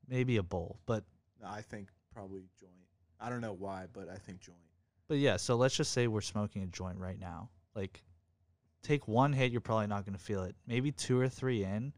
Maybe 0.08 0.38
a 0.38 0.44
bowl, 0.44 0.80
but 0.86 1.04
I 1.46 1.62
think 1.62 1.90
probably 2.14 2.44
joint. 2.60 2.72
I 3.20 3.30
don't 3.30 3.42
know 3.42 3.54
why, 3.54 3.88
but 3.92 4.08
I 4.10 4.16
think 4.16 4.40
joint. 4.40 4.58
but 5.08 5.18
yeah. 5.18 5.36
So 5.38 5.56
let's 5.58 5.76
just 5.76 5.92
say 5.92 6.08
we're 6.08 6.22
smoking 6.22 6.64
a 6.64 6.68
joint 6.68 6.98
right 6.98 7.20
now. 7.20 7.50
Like, 7.76 8.02
take 8.84 9.08
one 9.08 9.34
hit, 9.34 9.52
you're 9.52 9.60
probably 9.62 9.88
not 9.88 10.06
gonna 10.06 10.18
feel 10.18 10.44
it. 10.44 10.56
Maybe 10.66 10.92
two 10.94 11.20
or 11.20 11.28
three 11.28 11.64
in, 11.66 11.92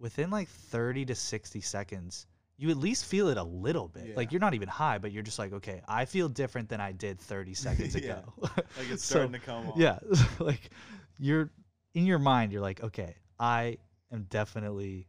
within 0.00 0.30
like 0.30 0.48
thirty 0.48 1.04
to 1.04 1.14
sixty 1.14 1.60
seconds, 1.60 2.26
you 2.56 2.68
at 2.70 2.76
least 2.78 3.04
feel 3.04 3.28
it 3.28 3.36
a 3.38 3.42
little 3.44 3.86
bit. 3.88 4.16
Like 4.16 4.32
you're 4.32 4.40
not 4.40 4.54
even 4.54 4.68
high, 4.68 4.98
but 4.98 5.12
you're 5.12 5.22
just 5.22 5.38
like, 5.38 5.52
okay, 5.52 5.82
I 5.86 6.04
feel 6.04 6.28
different 6.28 6.68
than 6.68 6.80
I 6.80 6.90
did 6.92 7.20
thirty 7.20 7.54
seconds 7.66 7.94
Yeah. 7.94 8.00
ago. 8.18 8.32
Like 8.76 8.90
it's 8.90 9.04
So, 9.04 9.14
starting 9.14 9.32
to 9.34 9.38
come 9.38 9.68
on. 9.68 9.74
Yeah, 9.80 9.98
like 10.40 10.70
you're 11.18 11.50
in 11.94 12.06
your 12.06 12.18
mind, 12.18 12.52
you're 12.52 12.62
like, 12.62 12.82
okay, 12.82 13.16
I 13.38 13.78
am 14.12 14.26
definitely 14.30 15.08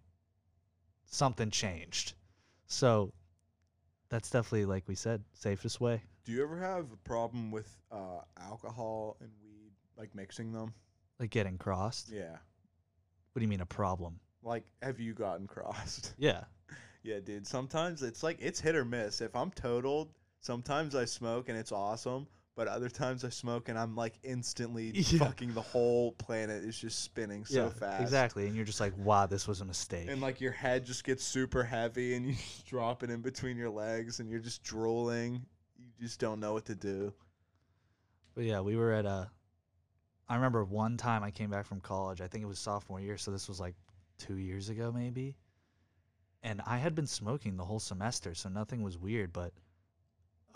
something 1.05 1.49
changed. 1.49 2.13
So 2.67 3.13
that's 4.09 4.29
definitely, 4.29 4.65
like 4.65 4.87
we 4.87 4.95
said, 4.95 5.23
safest 5.33 5.81
way. 5.81 6.01
Do 6.25 6.31
you 6.31 6.43
ever 6.43 6.57
have 6.59 6.91
a 6.91 6.97
problem 7.03 7.51
with 7.51 7.69
uh, 7.91 8.21
alcohol 8.39 9.17
and 9.21 9.29
weed, 9.43 9.71
like 9.97 10.13
mixing 10.15 10.51
them? 10.51 10.73
Like 11.19 11.29
getting 11.29 11.57
crossed. 11.57 12.09
Yeah. 12.11 12.31
What 12.31 13.39
do 13.39 13.41
you 13.41 13.47
mean 13.47 13.61
a 13.61 13.65
problem? 13.65 14.19
Like, 14.43 14.63
have 14.81 14.99
you 14.99 15.13
gotten 15.13 15.47
crossed? 15.47 16.13
Yeah. 16.17 16.43
yeah, 17.03 17.19
dude. 17.19 17.47
Sometimes 17.47 18.03
it's 18.03 18.23
like 18.23 18.37
it's 18.39 18.59
hit 18.59 18.75
or 18.75 18.85
miss. 18.85 19.21
If 19.21 19.35
I'm 19.35 19.51
totaled, 19.51 20.09
sometimes 20.41 20.95
I 20.95 21.05
smoke 21.05 21.49
and 21.49 21.57
it's 21.57 21.71
awesome. 21.71 22.27
But 22.57 22.67
other 22.67 22.89
times 22.89 23.23
I 23.23 23.29
smoke 23.29 23.69
and 23.69 23.77
I'm 23.77 23.95
like 23.95 24.15
instantly 24.23 24.89
Yeah. 24.95 25.19
fucking 25.19 25.53
the 25.53 25.61
whole 25.61 26.13
planet 26.13 26.63
is 26.63 26.75
just 26.75 27.03
spinning 27.03 27.45
so 27.45 27.65
yeah, 27.65 27.69
fast. 27.69 28.01
Exactly. 28.01 28.47
And 28.47 28.55
you're 28.55 28.65
just 28.65 28.79
like, 28.79 28.93
wow, 28.97 29.27
this 29.27 29.47
was 29.47 29.61
a 29.61 29.65
mistake. 29.65 30.09
And 30.09 30.21
like 30.21 30.41
your 30.41 30.53
head 30.53 30.83
just 30.83 31.03
gets 31.03 31.23
super 31.23 31.63
heavy 31.63 32.15
and 32.15 32.25
you 32.25 32.33
just 32.33 32.65
drop 32.65 33.03
it 33.03 33.11
in 33.11 33.21
between 33.21 33.57
your 33.57 33.69
legs 33.69 34.19
and 34.19 34.27
you're 34.27 34.39
just 34.39 34.63
drooling. 34.63 35.45
You 35.77 35.85
just 36.01 36.19
don't 36.19 36.39
know 36.39 36.53
what 36.53 36.65
to 36.65 36.73
do. 36.73 37.13
But 38.33 38.45
yeah, 38.45 38.61
we 38.61 38.75
were 38.75 38.91
at 38.91 39.05
a. 39.05 39.29
I 40.27 40.35
remember 40.35 40.65
one 40.65 40.97
time 40.97 41.23
I 41.23 41.29
came 41.29 41.51
back 41.51 41.67
from 41.67 41.79
college. 41.79 42.21
I 42.21 42.27
think 42.27 42.43
it 42.43 42.47
was 42.47 42.57
sophomore 42.57 42.99
year, 42.99 43.19
so 43.19 43.29
this 43.29 43.47
was 43.47 43.59
like 43.59 43.75
two 44.17 44.37
years 44.37 44.69
ago, 44.69 44.91
maybe. 44.91 45.37
And 46.41 46.61
I 46.65 46.77
had 46.77 46.95
been 46.95 47.07
smoking 47.07 47.55
the 47.55 47.65
whole 47.65 47.79
semester, 47.79 48.33
so 48.33 48.49
nothing 48.49 48.81
was 48.81 48.97
weird. 48.97 49.31
But 49.31 49.53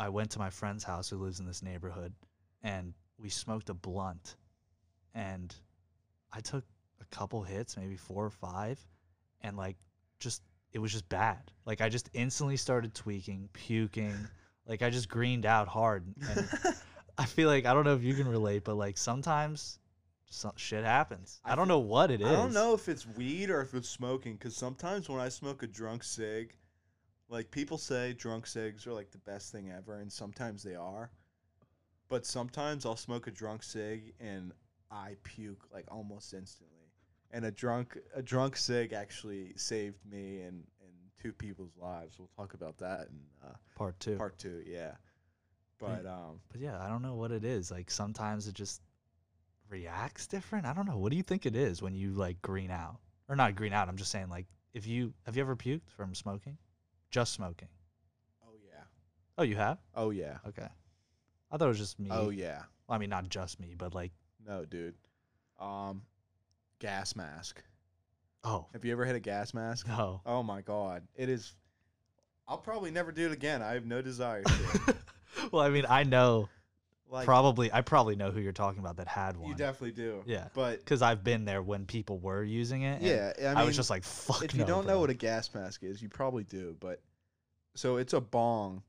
I 0.02 0.10
went 0.10 0.32
to 0.32 0.40
my 0.40 0.50
friend's 0.50 0.84
house 0.84 1.12
who 1.12 1.18
lives 1.18 1.40
in 1.40 1.46
this 1.46 1.62
neighborhood, 1.62 2.12
and 2.64 2.96
we 3.20 3.30
smoked 3.30 3.70
a 3.70 3.76
blunt. 3.76 4.36
And 5.14 5.56
I 6.34 6.40
took 6.40 6.66
a 7.00 7.16
couple 7.16 7.44
hits, 7.44 7.78
maybe 7.78 7.98
four 7.98 8.26
or 8.26 8.32
five, 8.32 8.80
and 9.42 9.56
like 9.56 9.78
just 10.20 10.42
it 10.74 10.80
was 10.80 10.92
just 10.92 11.08
bad. 11.08 11.52
Like 11.68 11.82
I 11.82 11.90
just 11.90 12.10
instantly 12.14 12.58
started 12.58 12.96
tweaking, 12.96 13.50
puking. 13.54 14.16
Like 14.68 14.84
I 14.84 14.92
just 14.92 15.10
greened 15.10 15.48
out 15.48 15.68
hard, 15.68 16.06
and 16.30 16.48
I 17.18 17.26
feel 17.26 17.50
like 17.50 17.66
I 17.66 17.74
don't 17.74 17.84
know 17.84 17.96
if 17.96 18.04
you 18.04 18.14
can 18.14 18.28
relate, 18.28 18.64
but 18.64 18.76
like 18.76 18.96
sometimes 18.96 19.80
some 20.30 20.54
shit 20.56 20.86
happens. 20.86 21.42
I, 21.44 21.54
I 21.54 21.56
don't 21.56 21.68
know 21.68 21.80
what 21.80 22.12
it 22.12 22.22
is. 22.22 22.28
I 22.28 22.34
don't 22.34 22.54
know 22.54 22.76
if 22.76 22.88
it's 22.88 23.08
weed 23.08 23.50
or 23.50 23.62
if 23.62 23.74
it's 23.74 23.90
smoking 23.90 24.34
because 24.34 24.56
sometimes 24.56 25.10
when 25.10 25.20
I 25.20 25.30
smoke 25.30 25.64
a 25.64 25.68
drunk 25.68 26.04
cig, 26.04 26.56
like 27.32 27.50
people 27.50 27.78
say 27.78 28.14
drunk 28.14 28.46
cigs 28.46 28.86
are 28.86 28.94
like 28.94 29.10
the 29.10 29.18
best 29.20 29.52
thing 29.52 29.72
ever, 29.76 29.96
and 29.96 30.12
sometimes 30.12 30.62
they 30.62 30.76
are. 30.76 31.10
But 32.10 32.26
sometimes 32.26 32.86
I'll 32.86 32.98
smoke 32.98 33.28
a 33.28 33.32
drunk 33.32 33.64
cig 33.64 34.14
and 34.20 34.52
I 34.92 35.16
puke 35.24 35.64
like 35.74 35.86
almost 35.90 36.34
instantly. 36.34 36.76
And 37.32 37.46
a 37.46 37.52
drunk 37.52 37.98
a 38.14 38.22
drunk 38.22 38.58
cig 38.58 38.92
actually 38.92 39.54
saved 39.56 40.00
me 40.06 40.42
and, 40.42 40.66
and 40.82 40.92
two 41.24 41.32
people's 41.32 41.72
lives. 41.82 42.20
We'll 42.20 42.30
talk 42.36 42.54
about 42.54 42.78
that 42.80 43.08
in 43.08 43.20
uh, 43.48 43.54
Part 43.76 43.98
two. 44.02 44.18
part 44.18 44.38
two, 44.38 44.62
yeah. 44.68 44.92
But 45.80 46.06
um, 46.06 46.42
But 46.52 46.60
yeah, 46.60 46.78
I 46.84 46.90
don't 46.90 47.02
know 47.02 47.16
what 47.16 47.32
it 47.32 47.46
is. 47.46 47.72
Like 47.72 47.90
sometimes 47.90 48.46
it 48.50 48.56
just 48.56 48.82
reacts 49.70 50.28
different. 50.28 50.66
I 50.66 50.74
don't 50.74 50.86
know. 50.86 50.98
What 50.98 51.12
do 51.12 51.18
you 51.18 51.24
think 51.24 51.46
it 51.46 51.56
is 51.56 51.82
when 51.82 51.96
you 51.96 52.12
like 52.12 52.42
green 52.42 52.72
out? 52.72 52.98
Or 53.30 53.38
not 53.38 53.56
green 53.56 53.72
out. 53.72 53.88
I'm 53.88 53.96
just 53.96 54.12
saying 54.12 54.28
like 54.28 54.48
if 54.74 54.86
you 54.86 55.14
have 55.26 55.38
you 55.38 55.42
ever 55.44 55.56
puked 55.56 55.90
from 55.96 56.14
smoking? 56.14 56.58
Just 57.12 57.34
smoking. 57.34 57.68
oh 58.48 58.54
yeah, 58.66 58.84
Oh, 59.38 59.44
you 59.44 59.56
have? 59.58 59.78
oh 59.96 60.10
yeah, 60.12 60.38
Okay. 60.48 60.68
I 61.52 61.58
thought 61.58 61.66
it 61.66 61.70
was 61.70 61.78
just 61.78 62.00
me. 62.00 62.10
oh 62.12 62.30
yeah. 62.30 62.64
Well, 62.88 62.96
I 62.96 62.98
mean, 62.98 63.10
not 63.10 63.28
just 63.30 63.60
me, 63.60 63.76
but 63.78 63.94
like, 63.94 64.12
No, 64.46 64.64
dude. 64.66 64.96
Um, 65.60 66.04
gas 66.80 67.16
mask. 67.16 67.62
oh 68.44 68.68
Have 68.74 68.86
you 68.86 68.92
ever 68.94 69.06
hit 69.06 69.16
a 69.16 69.20
gas 69.20 69.54
mask? 69.54 69.88
no. 69.88 70.22
Oh 70.26 70.42
my 70.44 70.62
god, 70.62 71.04
it 71.16 71.28
is. 71.30 71.54
I'll 72.48 72.58
probably 72.58 72.92
never 72.92 73.12
do 73.12 73.26
it 73.28 73.32
again. 73.32 73.62
I 73.62 73.74
have 73.74 73.86
no 73.86 74.02
desire 74.02 74.44
to. 74.44 74.96
well, 75.52 75.62
I 75.64 75.70
mean, 75.70 75.86
I 75.88 76.04
know 76.04 76.50
like, 77.12 77.26
probably. 77.26 77.72
I 77.72 77.82
probably 77.82 78.16
know 78.16 78.32
who 78.32 78.40
you're 78.40 78.54
talking 78.54 78.80
about 78.80 78.98
that 78.98 79.08
had 79.08 79.36
one. 79.36 79.50
you 79.50 79.56
definitely 79.56 79.92
do. 79.92 80.24
Yeah. 80.26 80.48
But 80.54 80.80
because 80.80 81.02
I've 81.02 81.24
been 81.24 81.46
there 81.46 81.62
when 81.62 81.86
people 81.86 82.20
were 82.20 82.44
using 82.44 82.84
it. 82.84 83.02
yeah, 83.02 83.34
I, 83.38 83.42
mean, 83.50 83.58
I, 83.58 83.64
was 83.66 83.76
just 83.76 83.90
like, 83.90 84.04
"Fuck." 84.04 84.44
if 84.46 84.54
you 84.54 84.62
no, 84.62 84.68
don't 84.68 84.86
bro. 84.86 84.94
know 84.94 85.00
what 85.02 85.10
a 85.10 85.14
gas 85.14 85.54
mask 85.54 85.84
is, 85.84 86.02
you 86.02 86.10
probably 86.10 86.46
do. 86.46 86.76
But 86.80 87.02
so 87.76 87.98
it's 87.98 88.14
a 88.14 88.22
bong. 88.22 88.82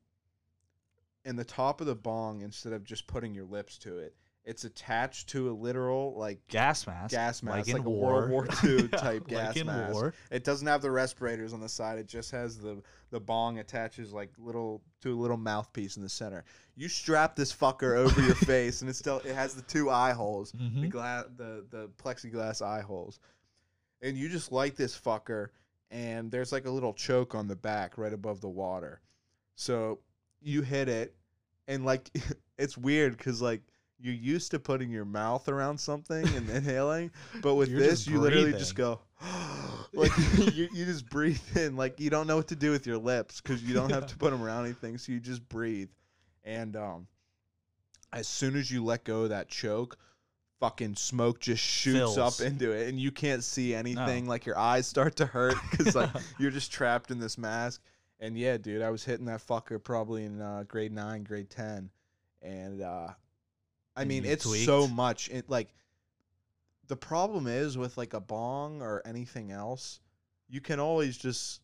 And 1.25 1.39
the 1.39 1.45
top 1.45 1.81
of 1.81 1.87
the 1.87 1.95
bong, 1.95 2.41
instead 2.43 2.73
of 2.73 2.85
just 2.85 3.07
putting 3.07 3.35
your 3.35 3.45
lips 3.45 3.79
to 3.79 3.99
it, 3.99 4.17
it's 4.45 4.65
attached 4.65 5.29
to 5.29 5.51
a 5.51 5.53
literal 5.53 6.15
like 6.17 6.41
gas 6.49 6.87
mask, 6.87 7.13
gas 7.13 7.43
mask, 7.45 7.57
like, 7.59 7.69
in 7.69 7.77
like, 7.77 7.87
a 7.87 7.91
war. 7.91 8.29
World 8.29 8.31
War 8.31 8.49
II 8.65 8.89
Yeah, 8.93 8.99
type 8.99 9.29
gas 9.29 9.49
like 9.49 9.57
in 9.59 9.67
mask. 9.69 9.93
war. 9.95 10.15
It 10.31 10.43
doesn't 10.43 10.67
have 10.67 10.83
the 10.83 10.91
respirators 10.91 11.53
on 11.53 11.61
the 11.61 11.69
side. 11.69 11.99
It 11.99 12.09
just 12.09 12.31
has 12.33 12.59
the 12.59 12.83
the 13.11 13.21
bong 13.21 13.59
attaches 13.59 14.13
like 14.13 14.31
little 14.39 14.83
to 15.03 15.13
a 15.13 15.19
little 15.21 15.37
mouthpiece 15.37 15.97
in 15.97 16.03
the 16.03 16.09
center. 16.09 16.45
You 16.75 16.89
strap 16.89 17.37
this 17.37 17.53
fucker 17.55 17.97
over 17.97 18.21
your 18.21 18.35
face, 18.35 18.81
and 18.81 18.91
it 18.91 18.97
still 18.97 19.19
it 19.25 19.35
has 19.35 19.55
the 19.55 19.63
two 19.63 19.91
eye 19.91 20.13
holes, 20.13 20.51
the 20.53 20.59
Mhm. 20.59 20.89
glass, 20.91 21.25
the 21.37 21.65
the 21.71 21.89
plexiglass 22.03 22.63
eye 22.63 22.81
holes, 22.83 23.21
and 24.01 24.17
you 24.17 24.29
just 24.29 24.51
light 24.51 24.75
this 24.77 24.99
fucker, 24.99 25.49
and 25.91 26.33
there's 26.33 26.51
like 26.51 26.67
a 26.67 26.71
little 26.71 26.95
choke 26.95 27.35
on 27.37 27.47
the 27.47 27.55
back 27.57 27.97
right 27.97 28.13
above 28.13 28.41
the 28.41 28.49
water, 28.49 29.01
so 29.55 30.01
you 30.41 30.63
hit 30.63 30.89
it, 30.89 31.15
and 31.69 31.85
like 31.85 32.11
it's 32.59 32.77
weird 32.77 33.17
because 33.17 33.41
like. 33.41 33.61
You're 34.03 34.15
used 34.15 34.51
to 34.51 34.59
putting 34.59 34.91
your 34.91 35.05
mouth 35.05 35.49
around 35.49 35.79
something 35.79 36.27
and 36.35 36.51
inhaling, 36.51 37.13
but 37.41 37.55
with 37.55 37.69
You're 37.69 37.79
this, 37.79 38.05
you 38.07 38.21
literally 38.21 38.53
just 38.53 38.75
go, 38.75 38.99
like 39.93 40.11
you, 40.55 40.69
you 40.73 40.85
just 40.85 41.09
breathe 41.09 41.39
in 41.57 41.77
like 41.77 42.01
you 42.01 42.11
don't 42.11 42.27
know 42.27 42.37
what 42.37 42.49
to 42.49 42.57
do 42.57 42.73
with 42.73 42.87
your 42.87 42.99
lips 42.99 43.41
because 43.41 43.63
you 43.63 43.75
don't 43.75 43.91
have 43.91 44.07
to 44.09 44.17
put 44.17 44.31
them 44.31 44.43
around 44.43 44.65
anything 44.65 44.99
so 44.99 45.13
you 45.13 45.21
just 45.21 45.49
breathe. 45.49 45.89
And 46.45 46.75
um 46.77 47.07
as 48.13 48.27
soon 48.27 48.57
as 48.57 48.71
you 48.71 48.85
let 48.85 49.05
go 49.05 49.23
of 49.23 49.29
that 49.31 49.49
choke 49.49 49.97
fucking 50.61 50.97
smoke 50.97 51.41
just 51.41 51.63
shoots 51.63 52.15
Fills. 52.15 52.19
up 52.19 52.47
into 52.47 52.73
it 52.73 52.89
and 52.89 52.99
you 52.99 53.11
can't 53.13 53.45
see 53.45 53.75
anything. 53.75 54.27
Like 54.27 54.47
your 54.47 54.59
eyes 54.59 54.87
start 54.87 55.17
to 55.17 55.27
hurt 55.27 55.57
because 55.71 55.95
like 55.95 56.11
you're 56.39 56.51
just 56.51 56.73
trapped 56.73 57.11
in 57.11 57.21
this 57.21 57.39
mask. 57.39 57.81
And 58.19 58.37
yeah 58.37 58.57
dude 58.57 58.83
i 58.83 58.91
was 58.91 59.05
hitting 59.05 59.27
that 59.27 59.47
fucker 59.47 59.83
probably 59.83 60.25
in 60.25 60.41
uh, 60.41 60.65
grade 60.67 60.93
9 60.93 61.25
grade 61.25 61.51
10 61.51 61.91
and 62.41 62.81
uh 62.81 63.09
I 63.97 64.05
mean, 64.05 64.25
it's 64.25 64.65
so 64.65 64.89
much. 64.89 65.29
It 65.31 65.49
like 65.49 65.69
the 66.89 66.97
problem 66.97 67.47
is 67.47 67.79
with 67.79 67.97
like 67.97 68.15
a 68.15 68.21
bong 68.21 68.83
or 68.83 69.03
anything 69.05 69.51
else, 69.53 70.01
you 70.49 70.61
can 70.61 70.81
always 70.81 71.17
just 71.17 71.61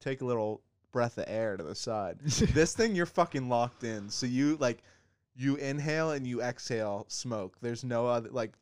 take 0.00 0.20
a 0.20 0.24
little 0.24 0.62
breath 0.92 1.18
of 1.18 1.24
air 1.26 1.56
to 1.56 1.64
the 1.64 1.74
side. 1.74 2.18
this 2.24 2.74
thing 2.74 2.94
you're 2.94 3.06
fucking 3.06 3.48
locked 3.48 3.84
in. 3.84 4.08
So 4.08 4.26
you 4.26 4.56
like 4.60 4.82
you 5.36 5.56
inhale 5.56 6.10
and 6.12 6.26
you 6.26 6.42
exhale 6.42 7.06
smoke. 7.08 7.56
There's 7.60 7.84
no 7.84 8.06
other 8.06 8.30
like 8.30 8.52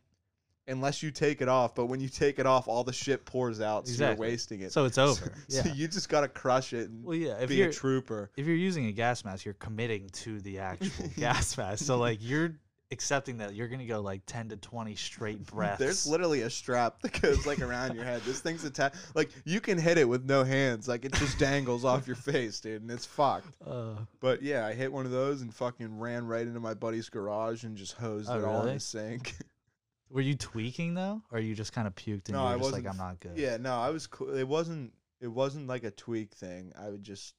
unless 0.69 1.03
you 1.03 1.11
take 1.11 1.43
it 1.43 1.49
off, 1.49 1.75
but 1.75 1.87
when 1.87 2.01
you 2.01 2.09
take 2.09 2.39
it 2.39 2.47
off 2.47 2.69
all 2.69 2.85
the 2.85 2.93
shit 2.93 3.25
pours 3.25 3.61
out 3.61 3.87
so 3.87 3.91
Exactly. 3.93 4.27
you're 4.27 4.33
wasting 4.33 4.61
it. 4.61 4.73
so 4.73 4.85
it's 4.85 4.99
over. 4.99 5.33
So 5.49 5.63
yeah. 5.67 5.75
you 5.75 5.89
just 5.89 6.09
got 6.09 6.21
to 6.21 6.29
crush 6.29 6.73
it 6.73 6.89
and 6.89 7.05
well, 7.05 7.17
yeah. 7.17 7.39
If 7.41 7.49
be 7.49 7.57
you're 7.57 7.69
a 7.69 7.73
trooper. 7.73 8.31
if 8.37 8.47
you're 8.47 8.57
using 8.57 8.87
a 8.87 8.93
gas 8.93 9.25
mask, 9.25 9.45
you're 9.45 9.55
committing 9.55 10.09
to 10.11 10.41
the 10.41 10.61
actual 10.61 11.09
gas 11.17 11.57
mask. 11.59 11.85
So 11.85 11.99
like 11.99 12.19
you're 12.23 12.55
accepting 12.93 13.39
that 13.39 13.55
you're 13.55 13.67
gonna 13.69 13.87
go 13.87 14.01
like 14.01 14.23
10 14.27 14.51
to 14.51 14.57
20 14.57 14.95
straight 14.95 15.45
breaths. 15.47 15.79
There's 15.79 16.07
literally 16.07 16.43
a 16.43 16.51
strap 16.51 17.01
that 17.03 17.21
goes 17.21 17.47
like 17.47 17.61
around 17.61 17.95
your 17.97 18.05
head. 18.05 18.23
This 18.23 18.41
thing's 18.41 18.65
attached. 18.65 18.97
Like 19.15 19.31
you 19.45 19.61
can 19.61 19.79
hit 19.79 19.99
it 19.99 20.09
with 20.09 20.25
no 20.25 20.45
hands. 20.45 20.87
Like 20.87 21.05
it 21.05 21.13
just 21.15 21.39
dangles 21.39 21.85
off 21.85 22.07
your 22.07 22.17
face, 22.17 22.61
dude, 22.61 22.83
and 22.83 22.91
it's 22.91 23.07
fucked. 23.07 23.49
Uh, 23.67 23.95
But 24.21 24.43
yeah, 24.43 24.67
I 24.67 24.75
hit 24.75 24.93
one 24.93 25.07
of 25.07 25.13
those 25.13 25.41
and 25.43 25.53
fucking 25.55 25.99
ran 25.99 26.27
right 26.27 26.47
into 26.47 26.61
my 26.61 26.75
buddy's 26.75 27.09
garage 27.09 27.65
and 27.65 27.77
just 27.77 27.95
hosed 27.95 28.29
Oh, 28.31 28.39
it 28.39 28.45
all 28.45 28.67
in 28.67 28.75
the 28.75 28.81
sink. 28.81 29.35
were 30.11 30.21
you 30.21 30.35
tweaking 30.37 30.95
though, 30.95 31.23
or 31.33 31.39
you 31.41 31.55
just 31.55 31.73
kind 31.73 31.87
of 31.87 31.95
puked 31.95 32.29
and 32.29 32.33
No, 32.35 32.43
you 32.43 32.49
I 32.49 32.57
were 32.57 32.61
just 32.63 32.73
like, 32.73 32.87
I'm 32.87 32.97
not 32.99 33.19
good. 33.21 33.33
yeah, 33.37 33.57
no, 33.57 33.75
I 33.75 33.91
was 33.91 34.07
cool. 34.07 34.35
It 34.37 34.47
wasn't. 34.47 34.93
It 35.21 35.29
wasn't 35.29 35.69
like 35.69 35.85
a 35.85 35.91
tweak 35.91 36.35
thing. 36.35 36.73
I 36.79 36.91
would 36.91 37.03
just. 37.03 37.35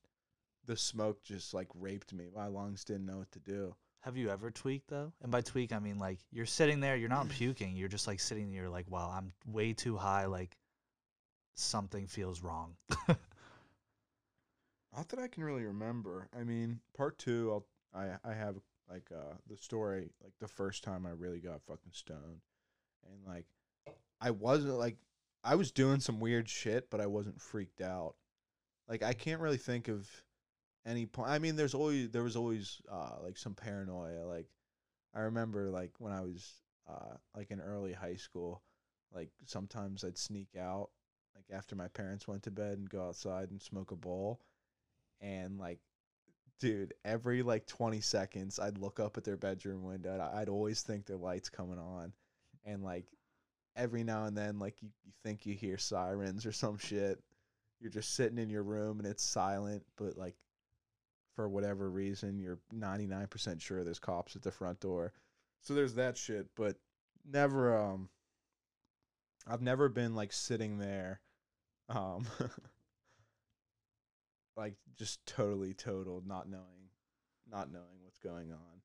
The 0.65 0.77
smoke 0.77 1.21
just 1.23 1.53
like 1.53 1.67
raped 1.75 2.13
me. 2.13 2.29
My 2.33 2.47
lungs 2.47 2.85
didn't 2.85 3.05
know 3.05 3.17
what 3.17 3.29
to 3.33 3.39
do. 3.39 3.75
Have 4.03 4.17
you 4.17 4.29
ever 4.29 4.51
tweaked 4.51 4.89
though? 4.89 5.13
And 5.21 5.31
by 5.31 5.39
tweak, 5.39 5.71
I 5.71 5.79
mean 5.79 5.97
like 5.97 6.19
you're 6.29 6.45
sitting 6.45 6.81
there, 6.81 6.97
you're 6.97 7.07
not 7.07 7.29
puking, 7.29 7.77
you're 7.77 7.87
just 7.87 8.05
like 8.05 8.19
sitting 8.19 8.51
there, 8.51 8.63
you're 8.63 8.69
like, 8.69 8.91
wow, 8.91 9.09
I'm 9.15 9.31
way 9.45 9.71
too 9.71 9.95
high. 9.95 10.25
Like 10.25 10.57
something 11.55 12.07
feels 12.07 12.43
wrong. 12.43 12.75
Not 13.07 13.17
that 15.09 15.19
I 15.19 15.27
can 15.27 15.43
really 15.43 15.63
remember. 15.63 16.29
I 16.37 16.43
mean, 16.43 16.79
part 16.95 17.17
two, 17.17 17.49
I'll 17.51 17.65
I 17.93 18.17
I 18.29 18.33
have 18.33 18.57
like 18.89 19.09
uh 19.15 19.35
the 19.49 19.55
story 19.55 20.09
like 20.21 20.33
the 20.41 20.49
first 20.49 20.83
time 20.83 21.05
I 21.05 21.11
really 21.11 21.39
got 21.39 21.63
fucking 21.63 21.93
stoned, 21.93 22.41
and 23.09 23.25
like 23.25 23.45
I 24.19 24.31
wasn't 24.31 24.77
like 24.77 24.97
I 25.45 25.55
was 25.55 25.71
doing 25.71 26.01
some 26.01 26.19
weird 26.19 26.49
shit, 26.49 26.89
but 26.89 26.99
I 26.99 27.07
wasn't 27.07 27.41
freaked 27.41 27.79
out. 27.79 28.15
Like 28.89 29.01
I 29.01 29.13
can't 29.13 29.39
really 29.39 29.57
think 29.57 29.87
of 29.87 30.09
any 30.85 31.05
point. 31.05 31.29
I 31.29 31.39
mean, 31.39 31.55
there's 31.55 31.73
always 31.73 32.09
there 32.09 32.23
was 32.23 32.35
always 32.35 32.81
uh 32.91 33.17
like 33.23 33.37
some 33.37 33.53
paranoia. 33.53 34.25
Like 34.25 34.47
I 35.15 35.21
remember 35.21 35.69
like 35.69 35.91
when 35.99 36.13
I 36.13 36.21
was 36.21 36.53
uh 36.89 37.15
like 37.35 37.51
in 37.51 37.61
early 37.61 37.93
high 37.93 38.15
school, 38.15 38.61
like 39.13 39.29
sometimes 39.45 40.03
I'd 40.03 40.17
sneak 40.17 40.55
out 40.59 40.89
like 41.35 41.45
after 41.57 41.75
my 41.75 41.87
parents 41.87 42.27
went 42.27 42.43
to 42.43 42.51
bed 42.51 42.77
and 42.77 42.89
go 42.89 43.07
outside 43.07 43.51
and 43.51 43.61
smoke 43.61 43.91
a 43.91 43.95
bowl 43.95 44.41
and 45.21 45.57
like 45.57 45.79
dude 46.59 46.93
every 47.03 47.41
like 47.41 47.65
20 47.65 47.99
seconds 48.01 48.59
i'd 48.59 48.77
look 48.77 48.99
up 48.99 49.17
at 49.17 49.23
their 49.23 49.37
bedroom 49.37 49.83
window 49.83 50.31
i'd 50.35 50.49
always 50.49 50.81
think 50.81 51.05
their 51.05 51.17
lights 51.17 51.49
coming 51.49 51.79
on 51.79 52.13
and 52.65 52.83
like 52.83 53.05
every 53.75 54.03
now 54.03 54.25
and 54.25 54.37
then 54.37 54.59
like 54.59 54.81
you, 54.81 54.89
you 55.03 55.11
think 55.23 55.45
you 55.45 55.55
hear 55.55 55.77
sirens 55.77 56.45
or 56.45 56.51
some 56.51 56.77
shit 56.77 57.19
you're 57.79 57.91
just 57.91 58.15
sitting 58.15 58.37
in 58.37 58.49
your 58.49 58.63
room 58.63 58.99
and 58.99 59.07
it's 59.07 59.23
silent 59.23 59.83
but 59.97 60.17
like 60.17 60.35
for 61.35 61.49
whatever 61.49 61.89
reason 61.89 62.39
you're 62.39 62.59
99% 62.73 63.61
sure 63.61 63.83
there's 63.83 63.99
cops 63.99 64.35
at 64.35 64.41
the 64.41 64.51
front 64.51 64.79
door 64.79 65.13
so 65.61 65.73
there's 65.73 65.95
that 65.95 66.17
shit 66.17 66.47
but 66.55 66.77
never 67.29 67.77
um 67.77 68.09
i've 69.47 69.61
never 69.61 69.89
been 69.89 70.15
like 70.15 70.31
sitting 70.31 70.77
there 70.77 71.21
um 71.89 72.25
like 74.55 74.75
just 74.95 75.25
totally 75.25 75.73
totaled, 75.73 76.27
not 76.27 76.49
knowing, 76.49 76.89
not 77.49 77.71
knowing 77.71 78.03
what's 78.03 78.19
going 78.19 78.51
on. 78.51 78.81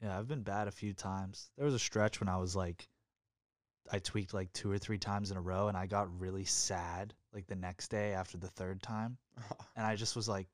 Yeah, 0.00 0.18
I've 0.18 0.28
been 0.28 0.42
bad 0.42 0.68
a 0.68 0.72
few 0.72 0.92
times. 0.92 1.50
There 1.56 1.64
was 1.64 1.74
a 1.74 1.78
stretch 1.78 2.20
when 2.20 2.28
I 2.28 2.38
was 2.38 2.56
like, 2.56 2.88
I 3.90 3.98
tweaked 3.98 4.34
like 4.34 4.52
two 4.52 4.70
or 4.70 4.78
three 4.78 4.98
times 4.98 5.30
in 5.30 5.36
a 5.36 5.40
row, 5.40 5.68
and 5.68 5.76
I 5.76 5.86
got 5.86 6.20
really 6.20 6.44
sad 6.44 7.14
like 7.32 7.46
the 7.46 7.56
next 7.56 7.88
day 7.88 8.12
after 8.12 8.38
the 8.38 8.48
third 8.48 8.82
time, 8.82 9.16
and 9.76 9.86
I 9.86 9.96
just 9.96 10.16
was 10.16 10.28
like, 10.28 10.48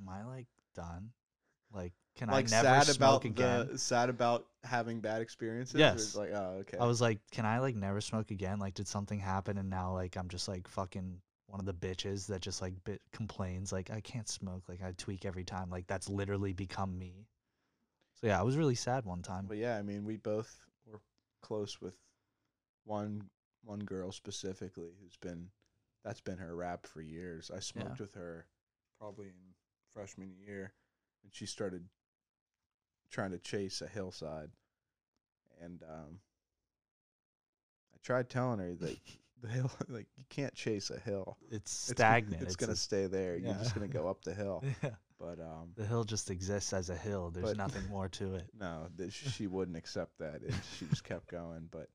"Am 0.00 0.08
I 0.08 0.24
like 0.24 0.46
done? 0.74 1.10
Like, 1.72 1.92
can 2.16 2.28
like 2.28 2.46
I 2.46 2.50
never 2.50 2.84
sad 2.84 2.86
smoke 2.86 3.24
about 3.24 3.24
again?" 3.24 3.68
the 3.72 3.78
sad 3.78 4.08
about 4.08 4.46
having 4.64 5.00
bad 5.00 5.22
experiences. 5.22 5.78
Yes. 5.78 6.16
like 6.16 6.30
oh 6.32 6.58
okay. 6.60 6.78
I 6.78 6.86
was 6.86 7.00
like, 7.00 7.20
"Can 7.30 7.44
I 7.44 7.60
like 7.60 7.76
never 7.76 8.00
smoke 8.00 8.30
again? 8.30 8.58
Like, 8.58 8.74
did 8.74 8.88
something 8.88 9.18
happen?" 9.18 9.58
And 9.58 9.70
now 9.70 9.92
like 9.92 10.16
I'm 10.16 10.28
just 10.28 10.48
like 10.48 10.66
fucking 10.68 11.20
one 11.46 11.60
of 11.60 11.66
the 11.66 11.74
bitches 11.74 12.26
that 12.28 12.40
just 12.40 12.62
like 12.62 12.74
bit 12.84 13.02
complains 13.12 13.72
like 13.72 13.90
I 13.90 14.00
can't 14.00 14.28
smoke. 14.28 14.64
Like 14.68 14.82
I 14.82 14.92
tweak 14.96 15.24
every 15.24 15.44
time. 15.44 15.70
Like 15.70 15.86
that's 15.86 16.08
literally 16.08 16.52
become 16.52 16.98
me. 16.98 17.26
So 18.20 18.26
yeah, 18.26 18.38
I 18.38 18.42
was 18.42 18.56
really 18.56 18.74
sad 18.74 19.04
one 19.04 19.22
time. 19.22 19.46
but 19.46 19.56
yeah, 19.56 19.76
I 19.76 19.82
mean, 19.82 20.04
we 20.04 20.16
both 20.16 20.60
were 20.86 21.00
close 21.42 21.80
with 21.80 21.94
one 22.84 23.24
one 23.64 23.80
girl 23.80 24.12
specifically 24.12 24.90
who's 25.02 25.16
been 25.16 25.48
that's 26.04 26.20
been 26.20 26.38
her 26.38 26.54
rap 26.54 26.86
for 26.86 27.00
years. 27.00 27.50
I 27.54 27.60
smoked 27.60 28.00
with 28.00 28.14
her 28.14 28.46
probably 28.98 29.26
in 29.26 29.49
freshman 29.94 30.32
year, 30.46 30.72
and 31.22 31.32
she 31.34 31.46
started 31.46 31.84
trying 33.10 33.30
to 33.32 33.38
chase 33.38 33.82
a 33.82 33.86
hillside, 33.88 34.50
and 35.62 35.82
um, 35.82 36.18
I 37.94 37.98
tried 38.02 38.28
telling 38.28 38.58
her 38.60 38.74
that 38.74 38.96
the 39.42 39.48
hill, 39.48 39.70
like 39.88 40.06
you 40.16 40.24
can't 40.28 40.54
chase 40.54 40.90
a 40.90 40.98
hill. 40.98 41.36
It's 41.50 41.90
It's 41.90 41.98
stagnant. 41.98 42.42
It's, 42.42 42.52
It's 42.52 42.56
gonna 42.56 42.72
a- 42.72 42.76
stay 42.76 43.06
there. 43.06 43.36
You're 43.36 43.54
just 43.54 43.74
gonna 43.74 43.88
go 43.88 44.08
up 44.08 44.22
the 44.22 44.34
hill. 44.34 44.62
yeah. 44.82 44.90
But 45.18 45.38
um, 45.38 45.72
The 45.76 45.84
hill 45.84 46.04
just 46.04 46.30
exists 46.30 46.72
as 46.72 46.88
a 46.88 46.96
hill. 46.96 47.30
There's 47.30 47.54
nothing 47.56 47.86
more 47.90 48.08
to 48.08 48.36
it. 48.36 48.46
no, 48.58 48.86
th- 48.96 49.12
she 49.12 49.46
wouldn't 49.48 49.76
accept 49.76 50.16
that. 50.18 50.40
And 50.40 50.54
she 50.78 50.86
just 50.86 51.04
kept 51.04 51.28
going. 51.28 51.68
But 51.70 51.88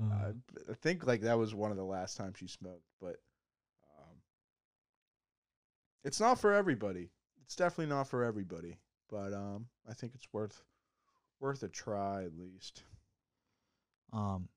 Uh, 0.00 0.32
I 0.70 0.74
think 0.74 1.04
like 1.06 1.22
that 1.22 1.36
was 1.38 1.56
one 1.56 1.72
of 1.72 1.76
the 1.76 1.84
last 1.84 2.16
times 2.16 2.36
she 2.38 2.46
smoked. 2.46 2.84
But 3.00 3.16
it's 6.04 6.20
not 6.20 6.40
for 6.40 6.52
everybody. 6.52 7.10
It's 7.42 7.56
definitely 7.56 7.94
not 7.94 8.08
for 8.08 8.24
everybody. 8.24 8.76
But 9.08 9.32
um, 9.32 9.66
I 9.88 9.94
think 9.94 10.14
it's 10.14 10.28
worth 10.32 10.62
worth 11.40 11.62
a 11.62 11.68
try 11.68 12.24
at 12.24 12.36
least. 12.36 12.82
Um, 14.12 14.48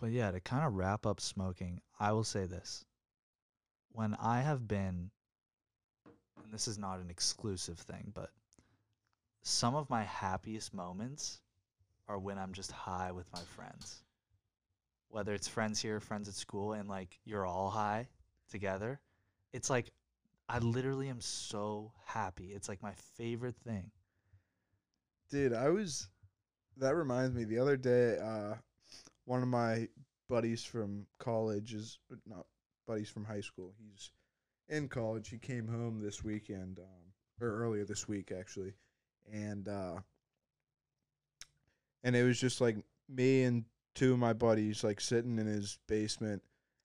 but 0.00 0.10
yeah, 0.10 0.30
to 0.30 0.40
kind 0.40 0.66
of 0.66 0.74
wrap 0.74 1.06
up 1.06 1.20
smoking, 1.20 1.80
I 1.98 2.12
will 2.12 2.24
say 2.24 2.46
this. 2.46 2.84
When 3.92 4.14
I 4.14 4.40
have 4.40 4.66
been, 4.66 5.10
and 6.42 6.52
this 6.52 6.68
is 6.68 6.78
not 6.78 7.00
an 7.00 7.10
exclusive 7.10 7.78
thing, 7.78 8.12
but 8.14 8.30
some 9.42 9.74
of 9.74 9.90
my 9.90 10.04
happiest 10.04 10.74
moments 10.74 11.40
are 12.08 12.18
when 12.18 12.38
I'm 12.38 12.52
just 12.52 12.72
high 12.72 13.12
with 13.12 13.26
my 13.32 13.40
friends. 13.40 14.02
Whether 15.08 15.34
it's 15.34 15.48
friends 15.48 15.80
here, 15.80 16.00
friends 16.00 16.28
at 16.28 16.34
school, 16.34 16.72
and 16.72 16.88
like 16.88 17.18
you're 17.24 17.46
all 17.46 17.70
high 17.70 18.08
together. 18.50 19.00
It's 19.52 19.70
like 19.70 19.90
I 20.48 20.58
literally 20.58 21.08
am 21.08 21.20
so 21.20 21.92
happy. 22.04 22.52
It's 22.52 22.68
like 22.68 22.82
my 22.82 22.94
favorite 23.16 23.56
thing. 23.64 23.90
Dude, 25.30 25.52
I 25.52 25.68
was. 25.68 26.08
That 26.76 26.96
reminds 26.96 27.34
me. 27.34 27.44
The 27.44 27.58
other 27.58 27.76
day, 27.76 28.18
uh, 28.18 28.54
one 29.26 29.42
of 29.42 29.48
my 29.48 29.88
buddies 30.28 30.64
from 30.64 31.06
college 31.18 31.74
is 31.74 31.98
not 32.26 32.46
buddies 32.86 33.10
from 33.10 33.24
high 33.24 33.40
school. 33.40 33.74
He's 33.78 34.10
in 34.68 34.88
college. 34.88 35.28
He 35.28 35.38
came 35.38 35.68
home 35.68 36.00
this 36.00 36.24
weekend, 36.24 36.78
um, 36.78 37.12
or 37.40 37.48
earlier 37.48 37.84
this 37.84 38.08
week 38.08 38.32
actually, 38.36 38.72
and 39.32 39.68
uh, 39.68 39.96
and 42.02 42.16
it 42.16 42.24
was 42.24 42.40
just 42.40 42.60
like 42.60 42.76
me 43.08 43.44
and 43.44 43.64
two 43.94 44.12
of 44.12 44.18
my 44.18 44.32
buddies 44.32 44.82
like 44.82 45.00
sitting 45.00 45.38
in 45.38 45.46
his 45.46 45.78
basement, 45.86 46.42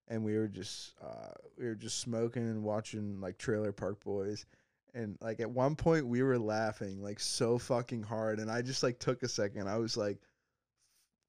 and 0.08 0.24
we 0.24 0.38
were 0.38 0.48
just 0.48 0.94
uh, 1.04 1.34
we 1.58 1.66
were 1.66 1.76
just 1.76 2.00
smoking 2.00 2.44
and 2.44 2.64
watching 2.64 3.20
like 3.22 3.38
Trailer 3.38 3.72
Park 3.72 4.04
Boys. 4.04 4.46
And 4.94 5.18
like 5.20 5.40
at 5.42 5.50
one 5.50 5.76
point 5.76 6.08
we 6.08 6.24
were 6.24 6.40
laughing 6.40 7.02
like 7.02 7.20
so 7.20 7.58
fucking 7.58 8.04
hard, 8.04 8.40
and 8.40 8.50
I 8.50 8.62
just 8.62 8.82
like 8.84 9.00
took 9.00 9.24
a 9.24 9.28
second. 9.28 9.68
I 9.68 9.78
was 9.78 9.98
like, 9.98 10.20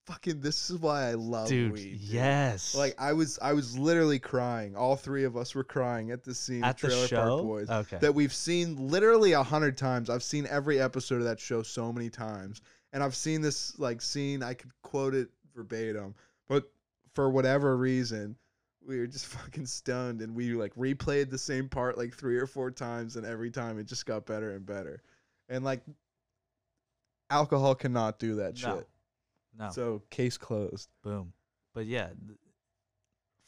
"Fucking, 0.07 0.41
this 0.41 0.70
is 0.70 0.79
why 0.79 1.09
I 1.09 1.14
love 1.14 1.49
dude, 1.49 1.72
weed." 1.72 1.83
dude." 1.83 2.01
yes. 2.01 2.77
Like 2.77 2.95
I 2.97 3.12
was, 3.12 3.41
I 3.43 3.55
was 3.55 3.77
literally 3.77 4.20
crying. 4.20 4.77
All 4.77 4.95
three 4.95 5.24
of 5.24 5.37
us 5.37 5.55
were 5.55 5.64
crying 5.64 6.12
at 6.12 6.22
the 6.22 6.33
scene 6.35 6.62
at 6.62 6.79
the 6.79 6.89
Trailer 6.89 7.07
show. 7.09 7.16
Park 7.16 7.43
Boys 7.43 7.70
Okay. 7.70 7.99
that 7.99 8.14
we've 8.14 8.33
seen 8.33 8.77
literally 8.89 9.33
a 9.33 9.43
hundred 9.43 9.77
times. 9.77 10.11
I've 10.11 10.22
seen 10.22 10.47
every 10.49 10.81
episode 10.81 11.16
of 11.16 11.24
that 11.24 11.41
show 11.41 11.62
so 11.64 11.93
many 11.93 12.09
times, 12.09 12.61
and 12.93 13.03
I've 13.03 13.16
seen 13.16 13.41
this 13.41 13.77
like 13.81 14.01
scene. 14.01 14.45
I 14.45 14.55
could 14.55 14.70
quote 14.83 15.14
it 15.14 15.29
verbatim, 15.57 16.14
but 16.49 16.70
for 17.14 17.31
whatever 17.31 17.77
reason, 17.77 18.37
we 18.87 18.99
were 18.99 19.07
just 19.07 19.26
fucking 19.37 19.66
stoned, 19.66 20.22
and 20.22 20.34
we 20.34 20.53
like 20.55 20.74
replayed 20.74 21.30
the 21.30 21.39
same 21.39 21.68
part 21.68 21.99
like 21.99 22.14
three 22.14 22.37
or 22.39 22.47
four 22.47 22.70
times, 22.70 23.16
and 23.16 23.26
every 23.26 23.51
time 23.51 23.78
it 23.78 23.87
just 23.87 24.07
got 24.07 24.26
better 24.26 24.53
and 24.53 24.64
better. 24.64 25.03
And 25.49 25.64
like, 25.64 25.80
alcohol 27.30 27.74
cannot 27.74 28.18
do 28.18 28.37
that 28.37 28.61
No. 28.62 28.76
shit. 28.76 28.89
No. 29.59 29.70
So 29.70 30.03
case 30.11 30.37
closed. 30.37 30.89
Boom. 31.03 31.32
But 31.74 31.87
yeah, 31.87 32.09
th- 32.26 32.39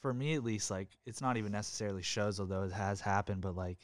for 0.01 0.13
me 0.15 0.35
at 0.35 0.45
least, 0.45 0.71
like 0.71 0.89
it's 1.07 1.21
not 1.21 1.37
even 1.37 1.53
necessarily 1.53 2.03
shows, 2.03 2.41
although 2.41 2.63
it 2.63 2.73
has 2.73 3.01
happened. 3.01 3.41
But 3.43 3.57
like 3.57 3.79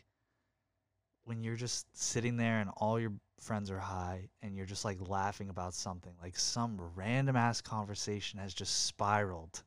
when 1.25 1.43
you're 1.43 1.57
just 1.57 1.87
sitting 1.97 2.37
there 2.37 2.61
and 2.61 2.71
all 2.77 2.99
your 3.01 3.13
friends 3.41 3.71
are 3.71 3.79
high 3.79 4.29
and 4.43 4.57
you're 4.57 4.67
just 4.67 4.85
like 4.85 4.99
laughing 5.09 5.51
about 5.51 5.75
something, 5.75 6.13
like 6.23 6.39
some 6.39 6.81
random 6.95 7.37
ass 7.37 7.61
conversation 7.61 8.39
has 8.39 8.55
just 8.55 8.87
spiraled, 8.87 9.63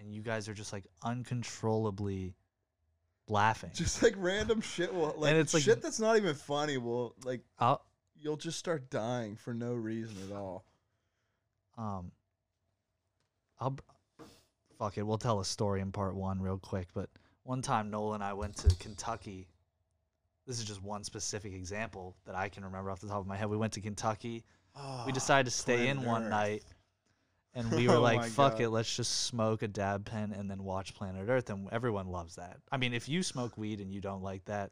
and 0.00 0.12
you 0.14 0.22
guys 0.22 0.48
are 0.48 0.54
just 0.54 0.72
like 0.72 0.84
uncontrollably 1.02 2.34
laughing. 3.28 3.70
Just 3.74 4.02
like 4.02 4.14
random 4.16 4.60
shit 4.62 4.92
will 4.92 5.14
like, 5.16 5.30
and 5.32 5.40
it's 5.40 5.54
like- 5.54 5.62
shit 5.62 5.80
that's 5.82 6.00
not 6.00 6.16
even 6.16 6.34
funny 6.34 6.78
will 6.78 7.14
like 7.24 7.42
I'll, 7.58 7.84
you'll 8.18 8.36
just 8.36 8.58
start 8.58 8.90
dying 8.90 9.36
for 9.36 9.54
no 9.54 9.74
reason 9.74 10.16
at 10.28 10.34
all. 10.36 10.64
Um, 11.78 12.10
I'll 13.60 13.76
fuck 14.78 14.98
it. 14.98 15.02
We'll 15.02 15.18
tell 15.18 15.40
a 15.40 15.44
story 15.44 15.80
in 15.80 15.92
part 15.92 16.14
one 16.14 16.40
real 16.40 16.58
quick. 16.58 16.88
But 16.94 17.08
one 17.44 17.62
time, 17.62 17.90
Nolan 17.90 18.16
and 18.16 18.24
I 18.24 18.32
went 18.32 18.56
to 18.58 18.74
Kentucky. 18.76 19.46
This 20.46 20.58
is 20.58 20.64
just 20.64 20.82
one 20.82 21.04
specific 21.04 21.52
example 21.52 22.16
that 22.26 22.34
I 22.34 22.48
can 22.48 22.64
remember 22.64 22.90
off 22.90 23.00
the 23.00 23.06
top 23.06 23.18
of 23.20 23.26
my 23.26 23.36
head. 23.36 23.48
We 23.48 23.56
went 23.56 23.74
to 23.74 23.80
Kentucky. 23.80 24.44
We 25.06 25.12
decided 25.12 25.44
to 25.50 25.56
stay 25.56 25.88
in 25.88 26.02
one 26.02 26.24
Earth. 26.24 26.30
night, 26.30 26.64
and 27.54 27.70
we 27.72 27.88
were 27.88 27.94
Oh 27.96 28.00
like, 28.00 28.24
"Fuck 28.24 28.52
God. 28.54 28.60
it, 28.62 28.68
let's 28.70 28.94
just 28.94 29.22
smoke 29.26 29.62
a 29.62 29.68
dab 29.68 30.04
pen 30.04 30.32
and 30.32 30.50
then 30.50 30.62
watch 30.64 30.94
Planet 30.94 31.28
Earth." 31.28 31.50
And 31.50 31.68
everyone 31.72 32.08
loves 32.08 32.36
that. 32.36 32.58
I 32.70 32.76
mean, 32.76 32.94
if 32.94 33.08
you 33.08 33.22
smoke 33.22 33.56
weed 33.58 33.80
and 33.80 33.92
you 33.92 34.00
don't 34.00 34.22
like 34.22 34.44
that, 34.46 34.70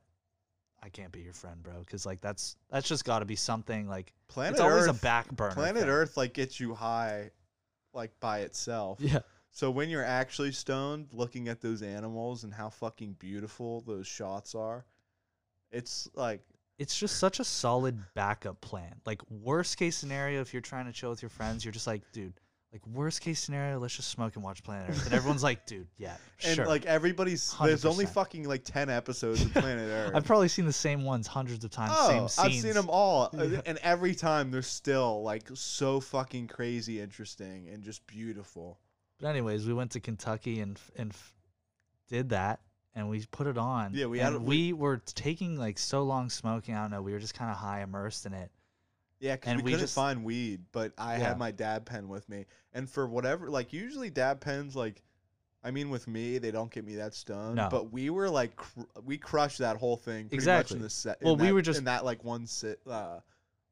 I 0.83 0.89
can't 0.89 1.11
be 1.13 1.21
your 1.21 1.33
friend, 1.33 1.63
bro. 1.63 1.81
Because 1.81 2.07
like 2.07 2.21
that's 2.21 2.57
that's 2.71 2.89
just 2.89 3.05
got 3.05 3.19
to 3.21 3.25
be 3.25 3.37
something 3.37 3.89
like 3.89 4.13
Planet 4.29 4.53
it's 4.53 4.61
always 4.61 4.87
Earth, 4.87 4.99
a 4.99 5.03
back 5.03 5.31
burner. 5.33 5.55
Planet 5.55 5.83
thing. 5.83 5.91
Earth 5.91 6.17
like 6.17 6.35
gets 6.35 6.61
you 6.61 6.75
high 6.75 7.31
like 7.93 8.13
by 8.21 8.41
itself. 8.41 9.01
Yeah. 9.01 9.21
So 9.51 9.71
when 9.71 9.89
you're 9.89 10.05
actually 10.05 10.53
stoned 10.53 11.09
looking 11.13 11.49
at 11.49 11.61
those 11.61 11.83
animals 11.83 12.45
and 12.45 12.53
how 12.55 12.69
fucking 12.71 13.15
beautiful 13.19 13.81
those 13.81 14.07
shots 14.07 14.55
are, 14.55 14.85
it's 15.73 16.09
like 16.15 16.43
it's 16.79 16.97
just 16.97 17.17
such 17.19 17.41
a 17.41 17.45
solid 17.45 17.99
backup 18.15 18.61
plan. 18.61 18.95
Like 19.05 19.21
worst 19.31 19.77
case 19.79 19.97
scenario, 19.97 20.41
if 20.43 20.53
you're 20.53 20.61
trying 20.63 20.87
to 20.87 20.93
chill 20.93 21.11
with 21.11 21.23
your 21.23 21.29
friends, 21.31 21.65
you're 21.65 21.73
just 21.73 21.87
like, 21.89 22.03
dude. 22.13 22.35
Like 22.73 22.87
worst 22.87 23.23
case 23.23 23.41
scenario, 23.41 23.79
let's 23.79 23.97
just 23.97 24.11
smoke 24.11 24.35
and 24.37 24.45
watch 24.45 24.63
Planet 24.63 24.91
Earth, 24.91 25.07
and 25.07 25.15
everyone's 25.15 25.43
like, 25.43 25.65
dude, 25.65 25.87
yeah, 25.97 26.17
and 26.45 26.57
sure. 26.57 26.67
like 26.67 26.85
everybody's 26.85 27.55
there's 27.63 27.87
only 27.87 28.05
100%. 28.05 28.09
fucking 28.11 28.45
like 28.47 28.63
10 28.63 28.91
episodes 28.91 29.41
of 29.43 29.53
Planet 29.55 29.89
Earth. 29.91 30.13
I've 30.15 30.27
probably 30.27 30.49
seen 30.49 30.67
the 30.67 30.73
same 30.73 31.03
ones 31.03 31.27
hundreds 31.27 31.65
of 31.65 31.71
times, 31.71 31.95
Oh, 31.97 32.27
same 32.27 32.45
I've 32.45 32.53
seen 32.53 32.75
them 32.75 32.91
all, 32.91 33.31
and 33.33 33.79
every 33.83 34.15
time 34.15 34.51
they're 34.51 34.61
still 34.61 35.23
like 35.23 35.45
so 35.55 35.99
fucking 35.99 36.49
crazy, 36.49 37.01
interesting, 37.01 37.69
and 37.73 37.83
just 37.83 38.07
beautiful. 38.07 38.79
But 39.19 39.29
anyways, 39.29 39.67
we 39.67 39.73
went 39.73 39.93
to 39.93 40.01
Kentucky 40.01 40.61
and 40.61 40.79
and 40.97 41.15
did 42.11 42.29
that, 42.29 42.61
and 42.95 43.09
we 43.09 43.25
put 43.31 43.47
it 43.47 43.57
on. 43.57 43.93
Yeah, 43.95 44.07
we 44.07 44.19
had 44.19 44.35
a- 44.35 44.39
we 44.39 44.75
were 44.75 44.99
taking 45.07 45.57
like 45.57 45.79
so 45.79 46.03
long 46.03 46.29
smoking. 46.29 46.75
I 46.75 46.83
don't 46.83 46.91
know. 46.91 47.01
We 47.01 47.13
were 47.13 47.19
just 47.19 47.35
kind 47.35 47.51
of 47.51 47.57
high, 47.57 47.81
immersed 47.81 48.27
in 48.27 48.35
it. 48.35 48.51
Yeah, 49.21 49.35
because 49.37 49.57
we, 49.57 49.63
we 49.63 49.71
couldn't 49.73 49.81
just- 49.87 49.95
find 49.95 50.25
weed, 50.25 50.61
but 50.73 50.93
I 50.99 51.17
Yeah. 51.17 51.29
had 51.29 51.39
my 51.39 51.51
dab 51.51 51.85
pen 51.87 52.09
with 52.09 52.29
me, 52.29 52.47
and 52.73 52.89
for 52.89 53.07
whatever, 53.07 53.51
like 53.51 53.73
usually 53.73 54.11
dab 54.11 54.41
pens, 54.41 54.77
like, 54.77 55.03
I 55.65 55.73
mean, 55.73 55.91
with 55.91 56.07
me 56.07 56.39
they 56.39 56.51
don't 56.53 56.71
get 56.71 56.85
me 56.85 56.95
that 56.97 57.15
stoned, 57.15 57.57
No. 57.57 57.69
but 57.69 57.93
we 57.93 58.11
were 58.11 58.31
like, 58.31 58.55
cr- 58.57 58.81
we 59.05 59.19
crushed 59.19 59.59
that 59.59 59.77
whole 59.77 59.97
thing 59.97 60.25
pretty 60.27 60.37
Exactly. 60.37 60.77
much 60.77 60.79
in 60.79 60.83
the 60.83 60.91
set. 60.91 61.19
Well, 61.23 61.37
we 61.37 61.47
that- 61.49 61.55
were 61.55 61.63
just- 61.63 61.79
in 61.81 61.85
that 61.87 62.05
like 62.05 62.23
one 62.23 62.47
sit, 62.47 62.81
uh, 62.87 63.21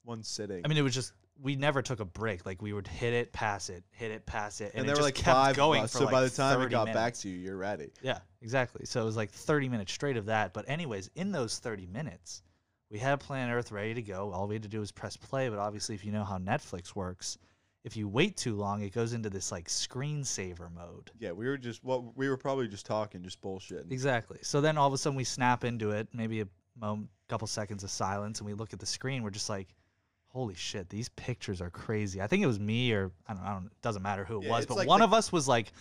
one 0.03 0.22
sitting. 0.24 0.62
I 0.64 0.68
mean, 0.68 0.78
it 0.78 0.82
was 0.82 0.94
just 0.94 1.12
we 1.42 1.55
never 1.55 1.82
took 1.82 2.01
a 2.01 2.05
break. 2.05 2.47
Like 2.47 2.62
we 2.62 2.72
would 2.72 2.88
hit 2.88 3.12
it, 3.12 3.30
pass 3.30 3.68
it, 3.68 3.84
hit 3.90 4.11
it, 4.11 4.24
pass 4.24 4.62
it, 4.62 4.72
and, 4.72 4.74
and, 4.76 4.84
it 4.84 4.86
there 4.86 4.94
just 4.94 5.01
were 5.03 5.07
like 5.09 5.14
kept 5.16 5.26
five 5.36 5.55
going 5.57 5.80
of 5.80 5.84
us, 5.84 5.92
for 5.92 5.99
so 5.99 6.05
like 6.07 6.12
by 6.12 6.22
the 6.22 6.30
time 6.30 6.59
it 6.59 6.64
30 6.64 6.70
got 6.70 6.92
back 6.94 7.12
to 7.14 7.28
you, 7.28 7.36
you're 7.38 7.59
ready. 7.59 7.90
Yeah, 8.03 8.20
exactly. 8.40 8.86
So 8.86 9.03
it 9.03 9.05
was 9.05 9.16
like 9.16 9.30
30 9.30 9.68
minutes 9.68 9.92
straight 9.92 10.16
of 10.16 10.26
that. 10.26 10.55
But 10.55 10.64
anyways, 10.68 11.11
in 11.14 11.32
those 11.32 11.59
30 11.59 11.86
minutes, 11.88 12.42
we 12.91 12.99
had 12.99 13.18
Planet 13.20 13.55
Earth 13.55 13.72
ready 13.72 13.95
to 13.95 14.03
go. 14.03 14.32
All 14.32 14.47
we 14.47 14.55
had 14.55 14.62
to 14.62 14.68
do 14.68 14.80
was 14.80 14.93
press 14.93 15.16
play. 15.16 15.49
But 15.49 15.59
obviously, 15.59 15.95
if 15.95 16.05
you 16.05 16.12
know 16.12 16.24
how 16.24 16.39
Netflix 16.39 16.95
works, 16.95 17.39
if 17.84 17.97
you 17.97 18.09
wait 18.09 18.37
too 18.37 18.55
long, 18.55 18.82
it 18.82 18.93
goes 18.93 19.12
into 19.12 19.30
this 19.30 19.51
like 19.53 19.68
screensaver 19.68 20.72
mode. 20.72 21.11
Yeah, 21.18 21.32
we 21.32 21.47
were 21.47 21.57
just 21.59 21.82
what 21.84 22.16
we 22.16 22.28
were 22.28 22.37
probably 22.37 22.68
just 22.68 22.87
talking, 22.87 23.22
just 23.22 23.41
bullshit. 23.41 23.87
Exactly. 23.91 24.39
So 24.43 24.61
then 24.61 24.78
all 24.78 24.87
of 24.87 24.93
a 24.93 24.99
sudden 24.99 25.16
we 25.16 25.24
snap 25.24 25.64
into 25.64 25.91
it, 25.91 26.09
maybe 26.12 26.41
a 26.43 26.49
moment, 26.78 27.09
couple 27.28 27.47
seconds 27.49 27.82
of 27.84 27.91
silence, 27.91 28.39
and 28.39 28.47
we 28.47 28.55
look 28.55 28.72
at 28.72 28.78
the 28.78 28.87
screen. 28.87 29.22
We're 29.24 29.30
just 29.30 29.49
like, 29.49 29.74
"Holy 30.28 30.55
shit, 30.55 30.89
these 30.89 31.09
pictures 31.11 31.61
are 31.61 31.70
crazy." 31.70 32.20
I 32.22 32.26
think 32.28 32.43
it 32.43 32.47
was 32.47 32.61
me 32.61 32.93
or 32.93 33.11
I 33.26 33.34
don't. 33.34 33.43
I 33.43 33.53
don't. 33.53 33.66
It 33.66 33.82
doesn't 33.82 34.03
matter 34.03 34.24
who 34.24 34.41
it 34.41 34.45
Yeah, 34.45 34.51
was, 34.51 34.66
but 34.66 34.76
like 34.76 34.87
one 34.89 35.01
the- 35.01 35.07
of 35.07 35.12
us 35.12 35.32
was 35.32 35.49
like, 35.49 35.72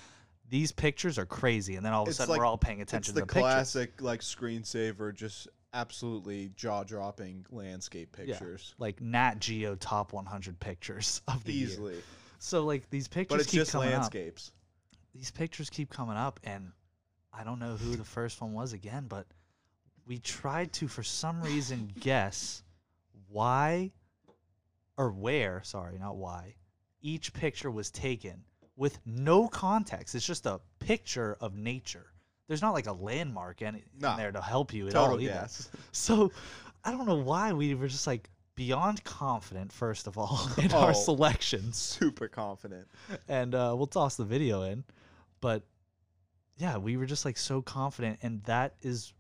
"These 0.50 0.72
pictures 0.72 1.20
are 1.20 1.26
crazy," 1.26 1.76
and 1.76 1.86
then 1.86 1.94
all 1.94 2.04
of 2.04 2.10
a 2.10 2.14
sudden 2.14 2.32
like- 2.32 2.40
we're 2.40 2.46
all 2.46 2.58
paying 2.58 2.80
It's 2.80 2.92
attention 2.92 3.14
the, 3.16 3.22
to 3.22 3.26
the 3.28 3.34
pictures. 3.34 3.42
classic 3.42 4.02
like 4.02 4.22
screensaver, 4.22 5.14
just 5.14 5.48
absolutely 5.76 6.50
jaw-dropping 6.56 7.46
landscape 7.52 8.16
Yeah. 8.18 8.26
pictures. 8.40 8.74
like 8.80 9.02
Nat 9.02 9.40
Geo 9.40 9.76
top 9.76 10.14
100 10.14 10.60
pictures 10.60 11.22
of 11.28 11.44
the 11.44 11.54
year. 11.54 11.68
Easily, 11.68 12.02
So 12.40 12.64
like 12.66 12.90
these 12.90 13.08
pictures 13.08 13.36
but 13.36 13.42
it's 13.42 13.52
keep 13.52 13.60
just 13.60 13.72
coming 13.72 13.90
up. 13.90 14.00
landscapes. 14.02 14.52
These 15.14 15.32
pictures 15.32 15.70
keep 15.70 15.90
coming 15.90 16.18
up, 16.18 16.40
and 16.44 16.72
I 17.32 17.44
don't 17.44 17.60
know 17.60 17.76
who 17.76 17.96
the 17.96 18.04
first 18.04 18.42
one 18.42 18.54
was 18.54 18.74
again, 18.74 19.06
but 19.08 19.28
we 20.06 20.20
tried 20.20 20.72
to, 20.74 20.88
for 20.88 21.04
some 21.04 21.42
reason, 21.42 21.92
guess 22.00 22.64
why 23.30 23.92
or 24.98 25.12
where. 25.12 25.62
Sorry, 25.64 25.98
not 25.98 26.16
why. 26.18 26.56
Each 27.02 27.32
picture 27.34 27.72
was 27.72 27.92
taken 27.92 28.44
with 28.76 29.00
no 29.06 29.48
context. 29.48 30.16
It's 30.16 30.26
just 30.26 30.46
a 30.46 30.60
picture 30.80 31.38
of 31.40 31.56
nature. 31.56 32.08
There's 32.48 32.62
not 32.62 32.74
like 32.74 32.88
a 32.88 32.94
landmark 32.94 33.62
in, 33.62 33.82
No. 34.00 34.12
in 34.12 34.18
there 34.18 34.32
to 34.32 34.42
help 34.42 34.74
you 34.74 34.88
at 34.88 34.94
Total 34.94 35.14
all 35.16 35.22
either. 35.22 35.34
gas. 35.34 35.70
So 35.92 36.32
I 36.84 36.92
don't 36.92 37.08
know 37.08 37.16
why 37.16 37.54
we 37.54 37.74
were 37.74 37.88
just 37.88 38.06
like 38.08 38.30
beyond 38.56 39.04
confident, 39.04 39.72
first 39.72 40.08
of 40.08 40.18
all, 40.18 40.40
in 40.58 40.72
our 40.72 40.92
Oh. 40.92 40.94
selections. 40.94 41.78
Super 41.78 42.28
confident. 42.28 42.88
And 43.28 43.56
uh, 43.56 43.74
we'll 43.76 43.88
toss 43.88 44.16
the 44.16 44.26
video 44.26 44.62
in. 44.64 44.84
But 45.42 45.64
yeah, 46.58 46.78
we 46.78 46.96
were 46.98 47.06
just 47.06 47.26
like 47.26 47.38
so 47.38 47.62
confident. 47.62 48.20
And 48.22 48.44
that 48.44 48.76
is 48.82 49.12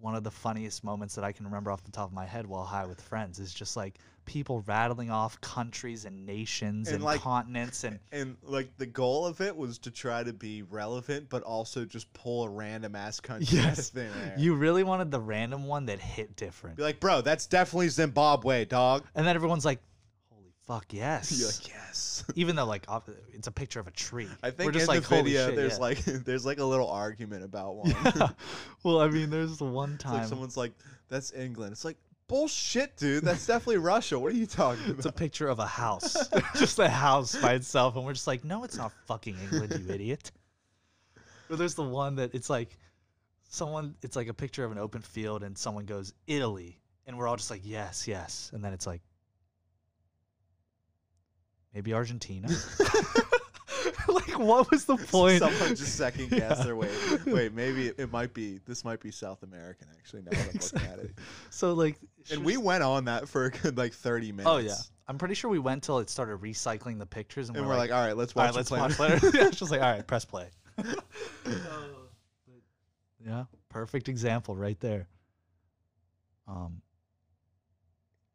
one 0.00 0.14
of 0.14 0.24
the 0.24 0.30
funniest 0.30 0.82
moments 0.84 1.14
that 1.14 1.24
I 1.24 1.32
can 1.32 1.44
remember 1.44 1.70
off 1.70 1.82
the 1.84 1.90
top 1.90 2.08
of 2.08 2.12
my 2.14 2.24
head 2.26 2.46
while 2.46 2.64
high 2.64 2.86
with 2.86 3.00
friends 3.00 3.38
is 3.38 3.52
just 3.52 3.76
like 3.76 3.98
people 4.24 4.62
rattling 4.66 5.10
off 5.10 5.40
countries 5.40 6.04
and 6.04 6.24
nations 6.24 6.88
And, 6.88 6.96
and, 6.96 7.04
like- 7.04 7.20
continents 7.20 7.84
and 7.84 7.98
And 8.12 8.36
like 8.42 8.76
the 8.78 8.86
goal 8.86 9.26
of 9.26 9.40
it 9.40 9.56
was 9.56 9.78
to 9.78 9.90
try 9.90 10.22
to 10.22 10.32
be 10.32 10.62
relevant, 10.62 11.28
but 11.28 11.42
also 11.42 11.84
just 11.84 12.12
pull 12.12 12.44
a 12.44 12.48
random 12.48 12.94
ass 12.96 13.20
country 13.20 13.58
Yes. 13.58 13.92
you 14.38 14.54
really 14.54 14.84
wanted 14.84 15.10
the 15.10 15.20
random 15.20 15.66
one 15.66 15.86
that 15.86 16.00
hit 16.00 16.36
different. 16.36 16.76
be 16.76 16.82
like, 16.82 17.00
bro, 17.00 17.20
that's 17.22 17.46
definitely 17.46 17.88
Zimbabwe, 17.88 18.64
dog. 18.64 19.04
And 19.14 19.26
then 19.26 19.34
everyone's 19.36 19.64
like, 19.64 19.80
fuck, 20.70 20.92
yes. 20.92 21.36
You're 21.36 21.48
like, 21.48 21.68
yes. 21.68 22.24
even 22.36 22.54
though 22.54 22.64
like 22.64 22.86
it's 23.32 23.48
a 23.48 23.52
picture 23.52 23.80
of 23.80 23.88
a 23.88 23.90
tree. 23.90 24.28
I 24.42 24.50
think 24.50 24.66
We're 24.66 24.72
just 24.72 24.84
in 24.84 24.88
like 24.88 25.02
the 25.02 25.16
video, 25.16 25.46
shit, 25.48 25.56
there's 25.56 25.74
yeah." 25.74 25.78
like 25.78 26.04
there's 26.04 26.46
like 26.46 26.58
a 26.58 26.64
little 26.64 26.88
argument 26.88 27.44
about 27.44 27.76
one. 27.76 27.90
Yeah. 27.90 28.28
well, 28.84 29.00
I 29.00 29.08
mean, 29.08 29.30
there's 29.30 29.58
the 29.58 29.64
one 29.64 29.94
It's 29.94 30.04
like 30.04 30.14
time 30.20 30.28
someone's 30.28 30.56
like, 30.56 30.72
"That's 31.08 31.32
England." 31.32 31.72
It's 31.72 31.84
like 31.84 31.96
bullshit, 32.28 32.96
dude. 32.96 33.24
That's 33.24 33.46
definitely 33.46 33.78
Russia. 33.78 34.18
What 34.18 34.32
are 34.32 34.36
you 34.36 34.46
talking 34.46 34.84
about? 34.84 34.98
it's 34.98 35.06
a 35.06 35.12
picture 35.12 35.48
of 35.48 35.58
a 35.58 35.66
house, 35.66 36.16
just 36.56 36.78
a 36.78 36.88
house 36.88 37.34
by 37.34 37.54
itself, 37.54 37.96
and 37.96 38.04
we're 38.04 38.12
just 38.12 38.28
like, 38.28 38.44
no, 38.44 38.62
it's 38.62 38.76
not 38.76 38.92
fucking 39.06 39.36
England, 39.42 39.74
you 39.84 39.92
idiot. 39.92 40.30
But 41.48 41.58
there's 41.58 41.74
the 41.74 41.82
one 41.82 42.14
that 42.16 42.32
it's 42.32 42.48
like 42.48 42.78
someone, 43.48 43.96
it's 44.02 44.14
like 44.14 44.28
a 44.28 44.34
picture 44.34 44.64
of 44.64 44.70
an 44.70 44.78
open 44.78 45.02
field, 45.02 45.42
and 45.42 45.58
someone 45.58 45.86
goes 45.86 46.12
Italy, 46.28 46.80
and 47.08 47.18
we're 47.18 47.26
all 47.26 47.34
just 47.34 47.50
like, 47.50 47.62
yes, 47.64 48.06
yes, 48.06 48.52
and 48.54 48.62
then 48.62 48.72
it's 48.72 48.86
like 48.86 49.02
maybe 51.74 51.92
Argentina. 51.94 52.48
like, 54.08 54.38
what 54.38 54.70
was 54.70 54.84
the 54.84 54.96
point? 54.96 55.38
Someone 55.40 55.68
just 55.70 55.96
second 55.96 56.30
guess 56.30 56.40
Yeah. 56.58 56.64
their 56.64 56.76
way. 56.76 56.90
Wait, 57.26 57.52
maybe 57.54 57.88
it, 57.88 57.96
it 57.98 58.10
might 58.12 58.34
be. 58.34 58.60
This 58.66 58.84
might 58.84 59.00
be 59.00 59.10
South 59.10 59.42
American. 59.42 59.86
Actually, 59.98 60.22
now 60.22 60.30
that 60.32 60.40
I'm 60.48 60.60
looking 60.60 60.90
at 60.92 60.98
it. 60.98 61.18
So 61.50 61.72
like, 61.74 61.96
And 62.30 62.44
we 62.44 62.56
went 62.56 62.82
on 62.82 63.04
that 63.06 63.28
for 63.28 63.44
a 63.46 63.50
good 63.50 63.76
like 63.78 63.92
30 63.92 64.32
minutes. 64.32 64.48
Oh 64.48 64.56
yeah, 64.58 64.74
I'm 65.08 65.18
pretty 65.18 65.34
sure 65.34 65.50
we 65.50 65.58
went 65.58 65.82
till 65.82 65.98
it 65.98 66.10
started 66.10 66.40
recycling 66.40 66.98
the 66.98 67.06
pictures, 67.06 67.48
and, 67.48 67.56
And 67.56 67.66
we're, 67.66 67.72
we're 67.72 67.78
like, 67.78 67.92
all 67.92 68.04
right, 68.04 68.16
let's 68.16 68.34
all 68.36 68.44
watch. 68.44 68.56
right, 68.56 68.66
the 68.66 68.74
let's 68.74 68.96
Planet 68.96 68.98
watch 68.98 69.12
Earth." 69.12 69.22
later. 69.22 69.38
yeah, 69.38 69.48
it's 69.48 69.58
just 69.58 69.70
like, 69.70 69.80
all 69.82 69.90
right, 69.90 70.06
press 70.06 70.24
play. 70.24 70.48
yeah, 73.24 73.44
perfect 73.68 74.08
example 74.08 74.56
right 74.56 74.78
there. 74.80 75.08
Um, 76.48 76.80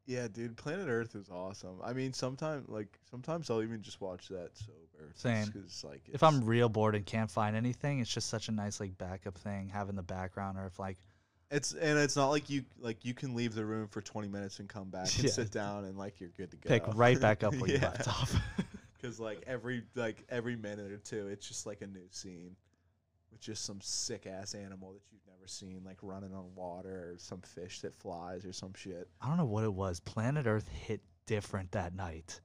yeah, 0.06 0.28
dude, 0.28 0.56
Planet 0.58 0.88
Earth 0.88 1.16
is 1.16 1.30
awesome. 1.30 1.78
I 1.84 1.94
mean, 1.94 2.14
sometimes 2.14 2.68
like 2.70 3.00
sometimes 3.10 3.50
I'll 3.50 3.64
even 3.64 3.82
just 3.82 4.02
watch 4.02 4.28
that 4.30 4.52
sober. 4.56 5.12
Same. 5.16 5.48
Because 5.48 5.84
like 5.84 6.02
if 6.12 6.22
I'm 6.24 6.44
real 6.44 6.70
bored 6.70 6.96
and 6.96 7.06
can't 7.06 7.30
find 7.32 7.56
anything, 7.56 8.00
it's 8.00 8.14
just 8.14 8.30
such 8.30 8.48
a 8.48 8.52
nice 8.52 8.80
like 8.80 8.98
backup 8.98 9.38
thing 9.38 9.70
having 9.70 9.96
the 9.96 10.04
background, 10.04 10.58
or 10.58 10.66
if 10.68 10.78
like 10.80 10.98
It's 11.52 11.74
and 11.74 11.98
it's 12.00 12.16
not 12.16 12.30
like 12.30 12.50
you 12.50 12.66
like 12.80 13.04
you 13.06 13.14
can 13.14 13.36
leave 13.36 13.56
the 13.56 13.66
room 13.66 13.88
for 13.88 14.02
20 14.02 14.28
minutes 14.28 14.60
and 14.60 14.70
come 14.70 14.90
back 14.90 15.06
and 15.16 15.26
Yeah. 15.26 15.32
sit 15.32 15.52
down 15.52 15.86
and 15.86 15.98
like 15.98 16.20
you're 16.20 16.32
good 16.38 16.52
to 16.52 16.58
go. 16.58 16.70
Pick 16.70 16.84
right 16.96 17.20
back 17.20 17.44
up 17.44 17.56
where 17.60 17.70
you 17.70 17.78
Yeah. 17.78 17.86
left 17.90 18.08
off. 18.08 18.36
Because 18.98 19.20
like 19.20 19.44
every 19.48 19.84
like 19.96 20.24
every 20.30 20.56
minute 20.56 20.92
or 20.92 20.98
two, 20.98 21.28
it's 21.28 21.48
just 21.48 21.66
like 21.66 21.82
a 21.82 21.88
new 21.88 22.08
scene 22.12 22.56
with 23.36 23.42
just 23.42 23.66
some 23.66 23.82
sick 23.82 24.26
ass 24.26 24.54
animal 24.54 24.94
that 24.94 25.02
you've 25.12 25.28
never 25.28 25.46
seen, 25.46 25.82
like 25.86 25.98
running 26.02 26.34
on 26.34 26.46
water 26.56 27.12
or 27.12 27.16
some 27.18 27.42
fish 27.42 27.82
that 27.82 27.94
flies 27.94 28.46
or 28.46 28.54
some 28.54 28.74
shit. 28.74 29.10
I 29.22 29.28
don't 29.28 29.36
know 29.36 29.46
what 29.46 29.66
it 29.66 29.74
was. 29.74 30.00
Planet 30.00 30.48
Earth 30.48 30.70
hit 30.70 31.02
different 31.26 31.74
that 31.74 31.94
night. 31.94 32.40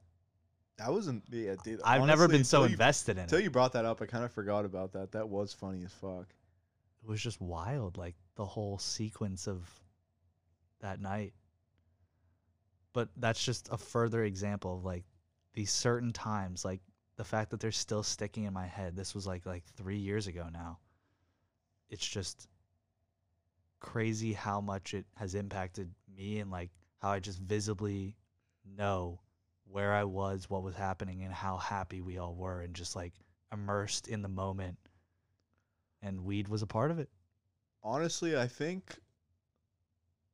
That 0.77 0.91
wasn't 0.91 1.23
yeah, 1.31 1.55
dude. 1.63 1.79
I've 1.85 2.05
never 2.05 2.27
been 2.27 2.43
so 2.43 2.63
you- 2.63 2.71
invested 2.71 3.13
in 3.13 3.19
it. 3.19 3.23
Until 3.23 3.39
it. 3.39 3.43
you 3.43 3.49
brought 3.51 3.71
that 3.73 3.85
up, 3.85 4.01
I 4.01 4.05
kind 4.05 4.25
of 4.25 4.33
forgot 4.33 4.65
about 4.65 4.91
that. 4.93 5.13
That 5.13 5.29
was 5.29 5.53
funny 5.53 5.83
as 5.85 5.93
fuck. 5.93 6.27
It 7.03 7.09
was 7.09 7.21
just 7.21 7.39
wild, 7.39 7.97
like 7.97 8.15
the 8.35 8.45
whole 8.45 8.77
sequence 8.77 9.47
of 9.47 9.67
that 10.81 10.99
night. 10.99 11.33
But 12.93 13.07
that's 13.15 13.41
just 13.43 13.69
a 13.71 13.77
further 13.77 14.25
example 14.25 14.77
of 14.77 14.83
like 14.83 15.05
these 15.53 15.71
certain 15.71 16.11
times, 16.11 16.65
like 16.65 16.81
the 17.21 17.25
fact 17.25 17.51
that 17.51 17.59
they're 17.59 17.71
still 17.71 18.01
sticking 18.01 18.45
in 18.45 18.53
my 18.53 18.65
head. 18.65 18.95
This 18.95 19.13
was 19.13 19.27
like 19.27 19.45
like 19.45 19.63
three 19.77 19.99
years 19.99 20.25
ago 20.25 20.47
now. 20.51 20.79
It's 21.87 22.07
just 22.07 22.47
crazy 23.79 24.33
how 24.33 24.59
much 24.59 24.95
it 24.95 25.05
has 25.17 25.35
impacted 25.35 25.93
me 26.17 26.39
and 26.39 26.49
like 26.49 26.71
how 26.97 27.11
I 27.11 27.19
just 27.19 27.37
visibly 27.37 28.15
know 28.75 29.19
where 29.69 29.93
I 29.93 30.03
was, 30.05 30.49
what 30.49 30.63
was 30.63 30.73
happening, 30.73 31.21
and 31.21 31.31
how 31.31 31.57
happy 31.57 32.01
we 32.01 32.17
all 32.17 32.33
were, 32.33 32.61
and 32.61 32.73
just 32.73 32.95
like 32.95 33.13
immersed 33.53 34.07
in 34.07 34.23
the 34.23 34.27
moment. 34.27 34.79
And 36.01 36.25
weed 36.25 36.47
was 36.47 36.63
a 36.63 36.67
part 36.67 36.89
of 36.89 36.97
it. 36.97 37.09
honestly, 37.83 38.35
I 38.35 38.47
think 38.47 38.97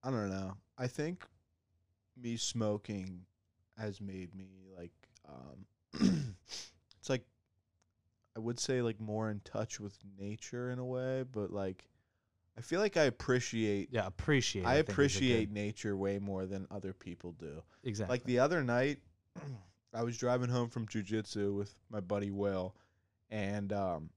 I 0.05 0.09
don't 0.09 0.29
know. 0.29 0.53
I 0.77 0.87
think 0.87 1.25
me 2.15 2.37
smoking 2.37 3.25
has 3.77 3.99
made 3.99 4.33
me 4.33 4.47
like 4.73 4.93
um 5.27 5.65
it's 7.07 7.09
like 7.09 7.23
I 8.35 8.39
would 8.39 8.59
say 8.59 8.81
like 8.81 8.99
more 8.99 9.29
in 9.31 9.39
touch 9.45 9.79
with 9.79 9.97
nature 10.19 10.69
in 10.69 10.77
a 10.79 10.85
way, 10.85 11.23
but 11.31 11.51
like 11.51 11.87
I 12.57 12.61
feel 12.61 12.79
like 12.81 12.97
I 12.97 13.03
appreciate 13.03 13.89
Yeah, 13.91 14.05
appreciate. 14.07 14.65
I 14.65 14.75
think, 14.75 14.83
is 14.83 14.83
a 14.83 14.85
good- 14.87 14.93
appreciate 14.93 15.51
nature 15.51 15.95
way 15.95 16.19
more 16.19 16.45
than 16.45 16.67
other 16.69 16.91
people 16.93 17.31
do. 17.33 17.61
exactly. 17.83 18.13
Like 18.13 18.23
the 18.25 18.39
other 18.39 18.63
night, 18.63 18.99
I 19.93 20.03
was 20.03 20.17
driving 20.17 20.49
home 20.49 20.69
from 20.69 20.85
jujitsu 20.87 21.55
with 21.55 21.73
my 21.89 21.99
buddy 22.01 22.29
Will, 22.31 22.75
and 23.29 23.71
um, 23.71 24.09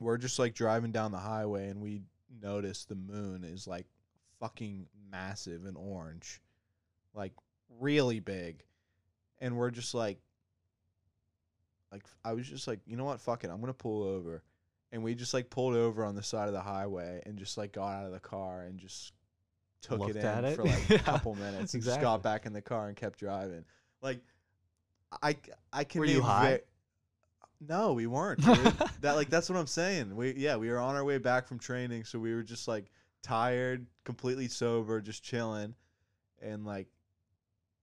we're 0.00 0.16
just 0.18 0.38
like 0.38 0.54
driving 0.54 0.90
down 0.92 1.12
the 1.12 1.18
highway, 1.18 1.68
and 1.68 1.80
we 1.82 2.02
notice 2.40 2.84
the 2.84 2.94
moon 2.94 3.44
is 3.44 3.66
like 3.66 3.86
fucking 4.40 4.86
massive 5.10 5.66
and 5.66 5.76
orange, 5.76 6.40
like 7.14 7.32
really 7.80 8.20
big, 8.20 8.62
and 9.40 9.56
we're 9.56 9.70
just 9.70 9.92
like, 9.94 10.18
like 11.92 12.04
I 12.24 12.32
was 12.32 12.48
just 12.48 12.66
like, 12.66 12.80
you 12.86 12.96
know 12.96 13.04
what, 13.04 13.20
fuck 13.20 13.44
it, 13.44 13.50
I'm 13.50 13.60
gonna 13.60 13.74
pull 13.74 14.02
over. 14.02 14.42
And 14.90 15.02
we 15.02 15.14
just 15.14 15.32
like 15.32 15.48
pulled 15.48 15.74
over 15.74 16.04
on 16.04 16.14
the 16.14 16.22
side 16.22 16.48
of 16.48 16.54
the 16.54 16.60
highway 16.60 17.22
and 17.24 17.38
just 17.38 17.56
like 17.56 17.72
got 17.72 17.88
out 17.88 18.06
of 18.06 18.12
the 18.12 18.20
car 18.20 18.62
and 18.62 18.78
just 18.78 19.12
took 19.80 20.00
Looked 20.00 20.16
it 20.16 20.24
in 20.24 20.44
it? 20.44 20.56
for 20.56 20.64
like 20.64 20.90
a 20.90 20.98
couple 20.98 21.34
minutes 21.34 21.74
and 21.74 21.82
just 21.82 22.00
got 22.00 22.22
back 22.22 22.46
in 22.46 22.52
the 22.52 22.62
car 22.62 22.88
and 22.88 22.96
kept 22.96 23.18
driving. 23.18 23.64
Like, 24.00 24.20
I 25.22 25.36
I 25.72 25.84
can. 25.84 26.00
Were 26.00 26.06
you 26.06 26.22
high? 26.22 26.56
ve- 26.56 26.62
no, 27.68 27.92
we 27.92 28.06
weren't. 28.06 28.44
That 29.02 29.16
like 29.16 29.30
that's 29.30 29.50
what 29.50 29.58
I'm 29.58 29.66
saying. 29.66 30.14
We 30.14 30.34
yeah, 30.34 30.56
we 30.56 30.70
were 30.70 30.78
on 30.78 30.94
our 30.94 31.04
way 31.04 31.18
back 31.18 31.48
from 31.48 31.58
training, 31.58 32.04
so 32.04 32.20
we 32.20 32.32
were 32.34 32.44
just 32.44 32.68
like 32.68 32.90
tired, 33.22 33.86
completely 34.04 34.46
sober, 34.46 35.00
just 35.00 35.24
chilling, 35.24 35.74
and 36.40 36.64
like 36.64 36.86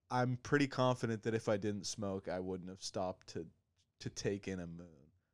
I'm 0.10 0.38
pretty 0.44 0.68
confident 0.68 1.24
that 1.24 1.34
if 1.34 1.50
I 1.50 1.58
didn't 1.58 1.86
smoke, 1.88 2.30
I 2.30 2.40
wouldn't 2.40 2.70
have 2.70 2.82
stopped 2.82 3.28
to 3.34 3.46
to 4.00 4.10
take 4.10 4.48
in 4.48 4.60
a 4.60 4.68
moon. 4.68 4.88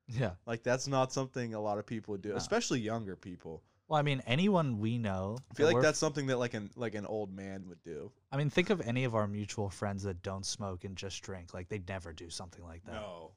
yeah. 0.07 0.32
Like 0.45 0.63
that's 0.63 0.88
not 0.88 1.11
something 1.13 1.53
a 1.53 1.59
lot 1.59 1.78
of 1.78 1.86
people 1.86 2.13
would 2.13 2.22
do, 2.22 2.30
No. 2.30 2.36
especially 2.36 2.80
younger 2.80 3.16
people. 3.16 3.63
Well, 3.88 3.99
I 3.99 4.01
mean, 4.01 4.24
anyone 4.26 4.80
we 4.80 4.97
know. 4.97 5.38
I 5.51 5.53
feel 5.53 5.68
that 5.68 5.74
like 5.76 5.84
that's 5.84 5.99
something 5.99 6.28
that 6.28 6.38
like 6.39 6.55
an 6.55 6.72
like 6.76 6.95
an 6.95 7.05
old 7.05 7.32
man 7.32 7.66
would 7.68 7.84
do. 7.84 8.11
I 8.32 8.38
mean, 8.38 8.49
think 8.49 8.72
of 8.72 8.82
any 8.82 9.03
of 9.03 9.13
our 9.13 9.28
mutual 9.28 9.70
friends 9.70 10.03
that 10.03 10.24
don't 10.24 10.45
smoke 10.45 10.86
and 10.86 10.95
just 10.95 11.22
drink. 11.22 11.53
Like 11.53 11.70
they'd 11.70 11.88
never 11.88 12.11
do 12.11 12.30
something 12.30 12.63
like 12.63 12.84
that. 12.86 12.93
No. 12.93 13.32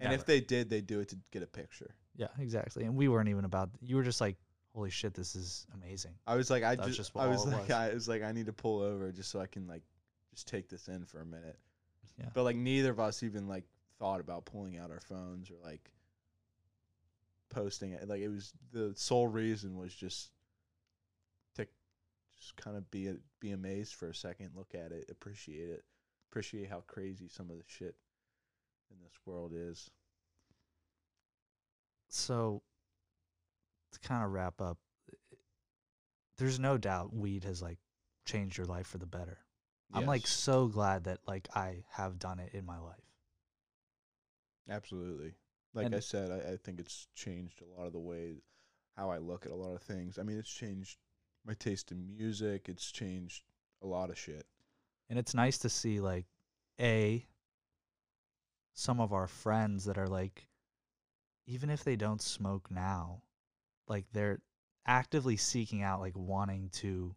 And 0.00 0.12
if 0.12 0.26
they 0.26 0.40
did, 0.40 0.70
they'd 0.70 0.86
do 0.86 0.98
it 1.00 1.10
to 1.10 1.18
get 1.30 1.42
a 1.44 1.46
picture. 1.46 1.94
Yeah, 2.16 2.26
exactly. 2.40 2.84
And 2.84 2.96
we 2.96 3.06
weren't 3.08 3.28
even 3.28 3.44
about. 3.44 3.70
You 3.80 3.94
were 3.94 4.02
just 4.02 4.20
like, 4.20 4.36
"Holy 4.74 4.90
shit, 4.90 5.14
this 5.14 5.36
is 5.36 5.66
amazing." 5.72 6.14
I 6.26 6.34
was 6.34 6.50
like, 6.50 6.64
I 6.64 6.74
just, 6.74 6.96
just 6.96 7.16
I 7.16 7.28
was 7.28 7.46
like, 7.46 7.62
was. 7.62 7.70
I 7.70 7.94
was 7.94 8.08
like, 8.08 8.22
I 8.24 8.32
need 8.32 8.46
to 8.46 8.52
pull 8.52 8.80
over 8.80 9.12
just 9.12 9.30
so 9.30 9.38
I 9.40 9.46
can 9.46 9.68
like, 9.68 9.82
just 10.34 10.48
take 10.48 10.68
this 10.68 10.88
in 10.88 11.04
for 11.04 11.20
a 11.20 11.24
minute. 11.24 11.56
Yeah. 12.18 12.26
But 12.34 12.42
like, 12.42 12.56
neither 12.56 12.90
of 12.90 12.98
us 12.98 13.22
even 13.22 13.46
like 13.46 13.64
thought 14.04 14.20
about 14.20 14.44
pulling 14.44 14.76
out 14.76 14.90
our 14.90 15.00
phones 15.00 15.50
or 15.50 15.54
like 15.64 15.90
posting 17.48 17.92
it. 17.92 18.06
Like, 18.06 18.20
it 18.20 18.28
was 18.28 18.52
the 18.70 18.92
sole 18.96 19.28
reason 19.28 19.78
was 19.78 19.94
just 19.94 20.30
to 21.54 21.66
just 22.38 22.54
kind 22.56 22.76
of 22.76 22.90
be 22.90 23.14
be 23.40 23.52
amazed 23.52 23.94
for 23.94 24.10
a 24.10 24.14
second, 24.14 24.50
look 24.54 24.74
at 24.74 24.92
it, 24.92 25.06
appreciate 25.10 25.70
it, 25.70 25.84
appreciate 26.30 26.68
how 26.68 26.82
crazy 26.86 27.28
some 27.28 27.48
of 27.48 27.56
the 27.56 27.64
shit 27.66 27.94
in 28.90 28.98
this 29.02 29.14
world 29.24 29.52
is. 29.54 29.90
So, 32.08 32.60
to 33.92 33.98
kind 34.00 34.22
of 34.22 34.32
wrap 34.32 34.60
up, 34.60 34.76
there's 36.36 36.60
no 36.60 36.76
doubt 36.76 37.14
weed 37.14 37.44
has 37.44 37.62
like 37.62 37.78
changed 38.26 38.58
your 38.58 38.66
life 38.66 38.86
for 38.86 38.98
the 38.98 39.06
better. 39.06 39.38
I'm 39.94 40.06
like 40.06 40.26
so 40.26 40.66
glad 40.66 41.04
that 41.04 41.20
like 41.26 41.48
I 41.54 41.84
have 41.92 42.18
done 42.18 42.38
it 42.38 42.52
in 42.52 42.66
my 42.66 42.80
life. 42.80 43.03
Absolutely. 44.68 45.34
Like 45.72 45.86
And- 45.86 45.94
I 45.94 46.00
said, 46.00 46.30
I, 46.30 46.52
I 46.52 46.56
think 46.56 46.80
it's 46.80 47.08
changed 47.14 47.62
a 47.62 47.78
lot 47.78 47.86
of 47.86 47.92
the 47.92 47.98
way 47.98 48.42
how 48.96 49.10
I 49.10 49.18
look 49.18 49.44
at 49.44 49.52
a 49.52 49.56
lot 49.56 49.74
of 49.74 49.82
things. 49.82 50.18
I 50.18 50.22
mean, 50.22 50.38
it's 50.38 50.52
changed 50.52 50.98
my 51.44 51.54
taste 51.54 51.90
in 51.90 52.06
music. 52.16 52.68
It's 52.68 52.90
changed 52.92 53.44
a 53.82 53.86
lot 53.86 54.10
of 54.10 54.18
shit. 54.18 54.46
And 55.10 55.18
it's 55.18 55.34
nice 55.34 55.58
to 55.58 55.68
see 55.68 56.00
like 56.00 56.26
a 56.80 57.26
some 58.72 59.00
of 59.00 59.12
our 59.12 59.26
friends 59.26 59.84
that 59.84 59.98
are 59.98 60.08
like 60.08 60.48
even 61.46 61.70
if 61.70 61.84
they 61.84 61.96
don't 61.96 62.22
smoke 62.22 62.70
now, 62.70 63.22
like 63.86 64.06
they're 64.12 64.40
actively 64.86 65.36
seeking 65.36 65.82
out 65.82 66.00
like 66.00 66.16
wanting 66.16 66.70
to 66.70 67.14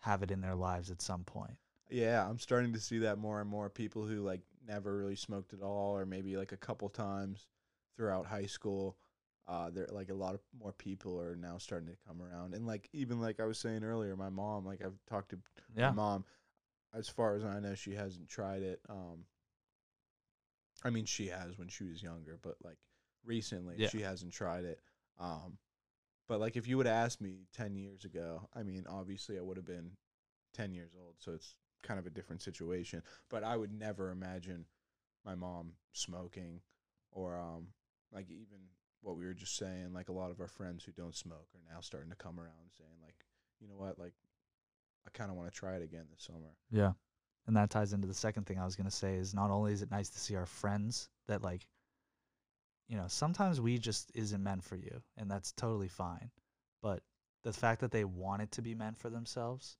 have 0.00 0.22
it 0.22 0.30
in 0.30 0.40
their 0.40 0.54
lives 0.54 0.90
at 0.90 1.02
some 1.02 1.24
point. 1.24 1.56
Yeah, 1.90 2.26
I'm 2.28 2.38
starting 2.38 2.72
to 2.72 2.80
see 2.80 2.98
that 2.98 3.18
more 3.18 3.40
and 3.40 3.50
more. 3.50 3.68
People 3.68 4.06
who 4.06 4.22
like 4.22 4.40
never 4.66 4.96
really 4.96 5.16
smoked 5.16 5.52
at 5.52 5.62
all, 5.62 5.96
or 5.96 6.06
maybe 6.06 6.36
like 6.36 6.52
a 6.52 6.56
couple 6.56 6.88
times 6.88 7.46
throughout 7.96 8.26
high 8.26 8.46
school. 8.46 8.96
Uh, 9.46 9.68
there 9.70 9.86
like 9.90 10.08
a 10.08 10.14
lot 10.14 10.34
of 10.34 10.40
more 10.58 10.72
people 10.72 11.20
are 11.20 11.36
now 11.36 11.58
starting 11.58 11.88
to 11.88 11.96
come 12.08 12.22
around, 12.22 12.54
and 12.54 12.66
like 12.66 12.88
even 12.92 13.20
like 13.20 13.40
I 13.40 13.44
was 13.44 13.58
saying 13.58 13.84
earlier, 13.84 14.16
my 14.16 14.30
mom. 14.30 14.64
Like 14.64 14.82
I've 14.84 14.98
talked 15.06 15.30
to 15.30 15.38
Yeah. 15.76 15.90
my 15.90 15.94
mom. 15.96 16.24
As 16.94 17.08
far 17.08 17.34
as 17.34 17.44
I 17.44 17.58
know, 17.60 17.74
she 17.74 17.92
hasn't 17.94 18.28
tried 18.28 18.62
it. 18.62 18.80
Um, 18.88 19.24
I 20.84 20.90
mean, 20.90 21.04
she 21.06 21.28
has 21.28 21.58
when 21.58 21.68
she 21.68 21.84
was 21.84 22.02
younger, 22.02 22.38
but 22.40 22.56
like 22.62 22.78
recently, 23.24 23.76
Yeah. 23.78 23.88
she 23.88 24.00
hasn't 24.00 24.32
tried 24.32 24.64
it. 24.64 24.80
Um, 25.18 25.58
but 26.28 26.40
like 26.40 26.56
if 26.56 26.66
you 26.66 26.76
would 26.76 26.86
have 26.86 27.04
asked 27.04 27.20
me 27.20 27.46
ten 27.52 27.74
years 27.76 28.04
ago, 28.04 28.48
I 28.54 28.62
mean, 28.62 28.86
obviously 28.88 29.38
I 29.38 29.42
would 29.42 29.56
have 29.56 29.66
been 29.66 29.96
ten 30.52 30.72
years 30.72 30.92
old, 30.98 31.16
so 31.18 31.32
it's 31.32 31.58
kind 31.84 32.00
of 32.00 32.06
a 32.06 32.10
different 32.10 32.42
situation. 32.42 33.02
But 33.30 33.44
I 33.44 33.56
would 33.56 33.72
never 33.72 34.10
imagine 34.10 34.64
my 35.24 35.34
mom 35.36 35.72
smoking, 35.92 36.60
or 37.12 37.38
um, 37.38 37.68
like 38.12 38.30
even 38.30 38.58
what 39.02 39.16
we 39.16 39.24
were 39.24 39.34
just 39.34 39.56
saying. 39.56 39.92
Like 39.92 40.08
a 40.08 40.12
lot 40.12 40.30
of 40.30 40.40
our 40.40 40.48
friends 40.48 40.82
who 40.82 40.92
don't 40.92 41.14
smoke 41.14 41.46
are 41.54 41.72
now 41.72 41.80
starting 41.80 42.10
to 42.10 42.16
come 42.16 42.40
around 42.40 42.72
saying 42.76 42.96
like, 43.02 43.14
you 43.60 43.68
know 43.68 43.76
what, 43.76 43.98
like 43.98 44.14
I 45.06 45.10
kind 45.16 45.30
of 45.30 45.36
want 45.36 45.52
to 45.52 45.56
try 45.56 45.76
it 45.76 45.82
again 45.82 46.06
this 46.10 46.24
summer. 46.24 46.56
Yeah. 46.70 46.92
And 47.46 47.56
that 47.56 47.70
ties 47.70 47.92
into 47.92 48.08
the 48.08 48.14
second 48.14 48.46
thing 48.46 48.58
I 48.58 48.64
was 48.64 48.74
going 48.74 48.88
to 48.88 48.96
say 48.96 49.16
is 49.16 49.34
not 49.34 49.50
only 49.50 49.72
is 49.72 49.82
it 49.82 49.90
nice 49.90 50.08
to 50.10 50.18
see 50.18 50.34
our 50.34 50.46
friends 50.46 51.08
that 51.28 51.42
like 51.42 51.66
you 52.88 52.98
know, 52.98 53.06
sometimes 53.08 53.62
we 53.62 53.78
just 53.78 54.12
isn't 54.14 54.42
meant 54.42 54.62
for 54.62 54.76
you 54.76 55.02
and 55.16 55.30
that's 55.30 55.52
totally 55.52 55.88
fine. 55.88 56.30
But 56.82 57.02
the 57.42 57.52
fact 57.52 57.80
that 57.80 57.90
they 57.90 58.04
want 58.04 58.42
it 58.42 58.50
to 58.52 58.62
be 58.62 58.74
meant 58.74 58.98
for 58.98 59.08
themselves 59.08 59.78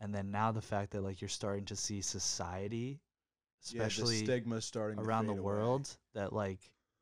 and 0.00 0.14
then 0.14 0.30
now 0.30 0.52
the 0.52 0.60
fact 0.60 0.92
that 0.92 1.02
like 1.02 1.20
you're 1.20 1.28
starting 1.28 1.64
to 1.64 1.76
see 1.76 2.00
society 2.00 3.00
yeah, 3.70 3.82
especially 3.82 4.24
stigma's 4.24 4.64
starting 4.64 4.98
around 4.98 5.26
the 5.26 5.32
fade 5.32 5.40
away. 5.40 5.54
world 5.54 5.96
that 6.14 6.32
like 6.32 6.58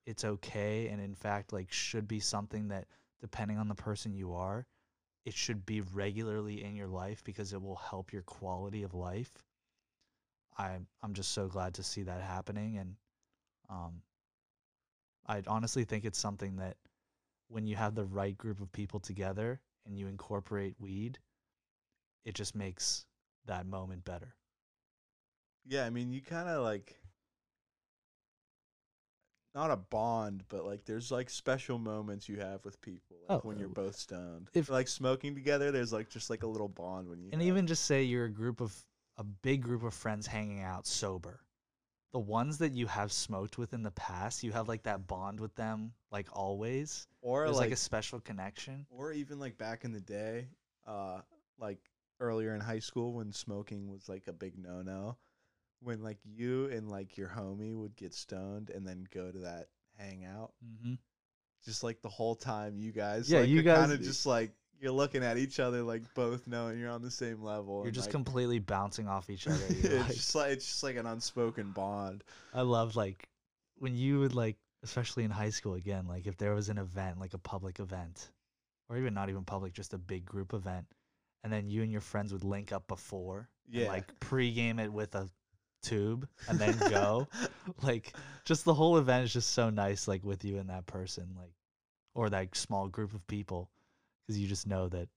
it's 0.07 0.24
okay 0.24 0.88
and 0.88 1.01
in 1.01 1.14
fact 1.14 1.53
like 1.53 1.70
should 1.72 2.07
be 2.09 2.20
something 2.20 2.68
that 2.68 2.86
depending 3.20 3.59
on 3.59 3.68
the 3.68 3.74
person 3.74 4.14
you 4.14 4.34
are 4.34 4.66
it 5.24 5.34
should 5.34 5.64
be 5.64 5.80
regularly 5.80 6.62
in 6.62 6.74
your 6.76 6.88
life 6.88 7.22
because 7.24 7.53
it 7.53 7.61
will 7.61 7.76
help 7.76 8.12
your 8.12 8.22
quality 8.22 8.82
of 8.82 8.95
life 8.95 9.32
i'm 10.57 10.86
i'm 11.03 11.14
just 11.14 11.32
so 11.32 11.49
glad 11.49 11.74
to 11.74 11.82
see 11.82 12.03
that 12.03 12.20
happening 12.22 12.78
and 12.78 12.95
um 13.68 14.03
i 15.26 15.42
honestly 15.47 15.84
think 15.84 16.05
it's 16.05 16.18
something 16.18 16.57
that 16.57 16.76
when 17.49 17.66
you 17.66 17.76
have 17.76 17.95
the 17.95 18.05
right 18.05 18.36
group 18.36 18.61
of 18.61 18.70
people 18.72 19.01
together 19.01 19.61
and 19.86 19.99
you 19.99 20.07
incorporate 20.07 20.74
weed, 20.78 21.18
it 22.25 22.35
just 22.35 22.55
makes 22.55 23.07
that 23.47 23.66
moment 23.66 24.05
better. 24.05 24.35
Yeah, 25.66 25.85
I 25.85 25.91
mean, 25.91 26.12
you 26.12 26.20
kind 26.20 26.49
of 26.49 26.62
like 26.62 26.97
not 29.55 29.70
a 29.70 29.77
bond, 29.77 30.45
but 30.49 30.64
like 30.64 30.85
there's 30.85 31.12
like 31.12 31.31
special 31.31 31.79
moments 31.79 32.29
you 32.29 32.39
have 32.41 32.64
with 32.64 32.81
people 32.81 33.16
like 33.29 33.45
Oh, 33.45 33.49
when 33.49 33.59
you're 33.59 33.68
uh, 33.68 33.72
both 33.75 33.97
stoned. 33.97 34.49
if- 34.53 34.68
like 34.68 34.89
smoking 34.89 35.35
together, 35.35 35.70
there's 35.70 35.93
like 35.93 36.09
just 36.11 36.29
like 36.29 36.43
a 36.43 36.47
little 36.47 36.68
bond 36.68 37.09
when 37.09 37.20
you 37.22 37.31
And 37.33 37.41
even 37.43 37.66
just 37.66 37.85
say 37.85 38.03
you're 38.03 38.25
a 38.25 38.31
group 38.31 38.61
of 38.61 38.75
a 39.16 39.25
big 39.25 39.62
group 39.62 39.85
of 39.85 39.95
friends 39.95 40.27
hanging 40.27 40.62
out 40.62 40.87
sober. 40.87 41.41
The 42.12 42.18
ones 42.18 42.59
that 42.59 42.72
you 42.72 42.87
have 42.87 43.12
smoked 43.12 43.59
with 43.59 43.75
in 43.75 43.83
the 43.83 43.91
past, 43.93 44.43
you 44.43 44.53
have 44.53 44.68
like 44.68 44.83
that 44.85 45.07
bond 45.07 45.39
with 45.41 45.55
them 45.55 45.93
like 46.11 46.27
always. 46.33 47.07
or 47.22 47.45
There's 47.45 47.57
like, 47.57 47.66
like 47.66 47.72
a 47.72 47.77
special 47.77 48.20
connection. 48.20 48.87
or 48.91 49.12
even 49.12 49.39
like 49.39 49.57
back 49.57 49.85
in 49.85 49.93
the 49.93 50.01
day, 50.01 50.49
uh, 50.87 51.20
like 51.59 51.79
earlier 52.21 52.55
in 52.55 52.61
high 52.61 52.79
school 52.79 53.12
when 53.15 53.33
smoking 53.33 53.91
was 53.91 54.09
like 54.09 54.27
a 54.29 54.33
big 54.33 54.59
no 54.59 54.83
no. 54.83 55.17
When 55.81 56.03
like 56.03 56.19
you 56.25 56.67
and 56.67 56.89
like 56.89 57.17
your 57.19 57.29
homie 57.29 57.75
would 57.77 57.97
get 57.97 58.15
stoned 58.15 58.71
and 58.71 58.87
then 58.87 59.07
go 59.12 59.31
to 59.31 59.39
that 59.41 59.69
hangout, 59.99 60.53
Mm-hmm. 60.65 60.95
just 61.65 61.83
like 61.83 62.01
the 62.03 62.09
whole 62.09 62.35
time 62.35 62.77
you 62.79 62.93
guys, 62.93 63.31
Yeah, 63.31 63.41
like, 63.41 63.49
you 63.49 63.62
kind 63.62 63.89
guys- 63.89 63.91
of 63.93 64.01
just 64.03 64.27
like 64.27 64.53
you're 64.81 64.93
looking 64.93 65.23
at 65.23 65.39
each 65.39 65.61
other 65.61 65.83
like 65.83 66.03
both 66.15 66.47
knowing 66.47 66.79
you're 66.79 66.91
on 66.91 67.01
the 67.03 67.11
same 67.11 67.43
level. 67.43 67.83
You're 67.85 67.93
just 67.93 68.09
like, 68.09 68.12
completely 68.12 68.59
bouncing 68.59 69.09
off 69.09 69.31
each 69.31 69.47
other. 69.47 69.59
it's 69.69 69.85
like- 69.95 70.07
just 70.15 70.35
like 70.35 70.51
it's 70.53 70.67
just 70.67 70.83
like 70.83 70.97
an 70.97 71.07
unspoken 71.07 71.71
bond. 71.73 72.25
I 72.53 72.62
love 72.62 72.97
like 72.97 73.29
when 73.79 73.95
you 73.95 74.21
would 74.21 74.35
like, 74.35 74.57
especially 74.83 75.25
in 75.25 75.31
high 75.31 75.51
school 75.51 75.75
again, 75.75 76.07
like 76.07 76.27
if 76.27 76.37
there 76.39 76.55
was 76.55 76.69
an 76.71 76.79
event, 76.79 77.19
like 77.21 77.35
a 77.35 77.39
public 77.39 77.79
event, 77.81 78.31
or 78.89 78.97
even 78.97 79.15
not 79.15 79.29
even 79.31 79.45
public, 79.45 79.73
just 79.75 79.93
a 79.95 79.99
big 79.99 80.25
group 80.25 80.53
event, 80.55 80.87
and 81.45 81.53
then 81.53 81.68
you 81.68 81.82
and 81.82 81.92
your 81.92 82.01
friends 82.01 82.32
would 82.32 82.42
link 82.42 82.72
up 82.72 82.88
before, 82.88 83.49
Yeah. 83.68 83.86
like 83.88 84.18
pregame 84.18 84.80
it 84.80 84.92
with 84.92 85.14
a 85.14 85.28
tube, 85.82 86.26
and 86.49 86.59
then 86.59 86.76
go. 86.88 87.28
like 87.82 88.14
just 88.45 88.64
the 88.64 88.74
whole 88.74 88.97
event 88.97 89.24
is 89.24 89.32
just 89.32 89.51
so 89.51 89.70
nice, 89.70 90.09
like 90.09 90.24
with 90.24 90.45
you 90.45 90.57
and 90.59 90.70
that 90.70 90.86
person, 90.86 91.36
like 91.38 91.53
or 92.14 92.30
that 92.30 92.57
small 92.57 92.88
group 92.88 93.14
of 93.14 93.24
people, 93.26 93.70
because 94.26 94.40
you 94.40 94.49
just 94.49 94.66
know 94.66 94.88
that 94.88 95.09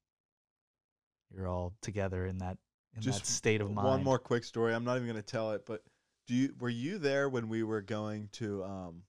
you're 1.33 1.47
all 1.47 1.73
together 1.81 2.25
in 2.25 2.37
that 2.39 2.57
in 2.93 3.01
that 3.01 3.03
Just 3.03 3.25
state 3.25 3.61
of 3.61 3.71
mind. 3.71 3.87
One 3.87 4.03
more 4.03 4.19
quick 4.19 4.43
story. 4.43 4.73
I'm 4.73 4.83
not 4.83 4.97
even 4.97 5.07
gonna 5.07 5.21
tell 5.21 5.51
it, 5.53 5.65
but 5.65 5.81
do 6.27 6.33
you 6.33 6.53
were 6.59 6.69
you 6.69 6.97
there 6.97 7.29
when 7.29 7.47
we 7.47 7.63
were 7.63 7.81
going 7.81 8.27
to 8.33 8.63
um 8.63 9.03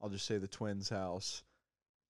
I'll 0.00 0.08
just 0.10 0.26
say 0.26 0.38
the 0.38 0.48
twins' 0.48 0.88
house, 0.88 1.42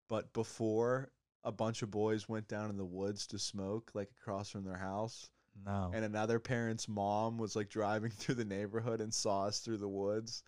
but 0.09 0.31
before 0.33 1.09
a 1.45 1.51
bunch 1.51 1.81
of 1.83 1.91
boys 1.91 2.27
went 2.27 2.47
down 2.49 2.69
in 2.69 2.75
the 2.77 2.83
woods 2.85 3.27
to 3.27 3.39
smoke, 3.39 3.91
like 3.93 4.09
across 4.19 4.49
from 4.49 4.65
their 4.65 4.77
house, 4.77 5.29
No, 5.65 5.91
and 5.93 6.03
another 6.03 6.39
parent's 6.39 6.87
mom 6.89 7.37
was 7.37 7.55
like 7.55 7.69
driving 7.69 8.11
through 8.17 8.35
the 8.35 8.43
neighborhood 8.45 8.99
and 8.99 9.13
saw 9.13 9.45
us 9.45 9.59
through 9.59 9.77
the 9.77 9.87
woods. 9.87 10.43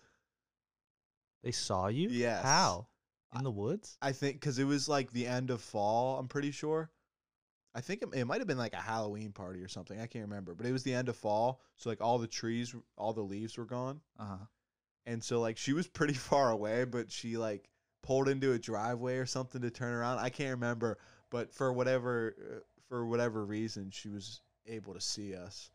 they 1.44 1.52
saw 1.52 1.88
you. 1.88 2.10
Yes. 2.10 2.44
How? 2.44 2.88
I- 3.32 3.40
In 3.40 3.44
the 3.44 3.52
woods? 3.52 3.98
I 4.02 4.12
think 4.12 4.40
because 4.40 4.58
it 4.60 4.64
was 4.66 4.90
like 4.90 5.12
the 5.12 5.28
end 5.28 5.50
of 5.50 5.62
fall. 5.62 6.18
I'm 6.20 6.28
pretty 6.28 6.52
sure. 6.52 6.90
I 7.76 7.82
think 7.82 8.02
it, 8.02 8.10
it 8.14 8.26
might 8.26 8.40
have 8.40 8.48
been 8.48 8.58
like 8.58 8.74
a 8.74 8.78
Halloween 8.78 9.32
party 9.32 9.62
or 9.62 9.68
something. 9.68 10.00
I 10.00 10.08
can't 10.08 10.26
remember, 10.28 10.56
but 10.56 10.66
it 10.66 10.72
was 10.72 10.84
the 10.84 10.94
end 10.96 11.10
of 11.10 11.16
fall, 11.16 11.62
so 11.76 11.90
like 11.90 12.02
all 12.02 12.18
the 12.18 12.26
trees, 12.28 12.74
all 12.98 13.14
the 13.14 13.22
leaves 13.22 13.56
were 13.58 13.66
gone, 13.66 14.02
Uh 14.18 14.26
huh. 14.26 14.46
and 15.06 15.24
so 15.24 15.40
like 15.42 15.58
she 15.58 15.74
was 15.74 15.88
pretty 15.88 16.14
far 16.32 16.50
away, 16.50 16.86
but 16.86 17.12
she 17.12 17.38
like 17.38 17.70
pulled 18.04 18.28
into 18.30 18.54
a 18.54 18.60
driveway 18.60 19.18
or 19.18 19.26
something 19.26 19.62
to 19.62 19.70
turn 19.72 19.94
around. 19.94 20.20
I 20.20 20.30
can't 20.30 20.52
remember, 20.52 20.98
but 21.30 21.54
for 21.54 21.72
whatever 21.74 22.36
uh, 22.40 22.60
for 22.90 23.06
whatever 23.06 23.46
reason, 23.46 23.90
she 23.92 24.10
was 24.10 24.42
able 24.66 24.94
to 24.94 25.02
see 25.02 25.36
us, 25.36 25.70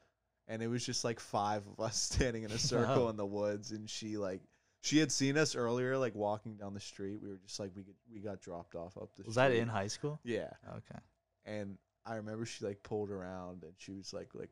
and 0.49 0.63
it 0.63 0.69
was 0.69 0.85
just 0.85 1.05
like 1.05 1.21
five 1.21 1.63
of 1.67 1.85
us 1.85 1.97
standing 2.13 2.43
in 2.45 2.51
a 2.51 2.59
circle 2.59 3.09
in 3.11 3.17
the 3.17 3.27
woods, 3.27 3.71
and 3.73 3.89
she 3.89 4.17
like. 4.17 4.41
She 4.85 4.99
had 4.99 5.13
seen 5.13 5.37
us 5.39 5.55
earlier, 5.55 5.97
like 5.97 6.17
walking 6.17 6.57
down 6.57 6.75
the 6.75 6.81
street. 6.81 7.21
We 7.23 7.29
were 7.29 7.39
just 7.47 7.61
like 7.61 7.71
we 7.77 7.85
we 8.13 8.19
got 8.19 8.41
dropped 8.41 8.75
off 8.75 8.97
up 8.97 9.11
the 9.17 9.23
Was 9.23 9.35
street. 9.35 9.51
that 9.51 9.53
in 9.55 9.69
high 9.69 9.87
school? 9.87 10.19
Yeah, 10.25 10.51
Okay. 10.69 10.99
and 11.45 11.79
I 12.05 12.17
remember 12.17 12.45
she 12.47 12.65
like 12.65 12.83
pulled 12.83 13.09
around 13.09 13.63
and 13.63 13.75
she 13.77 13.93
was 13.93 14.13
like, 14.13 14.31
like, 14.35 14.51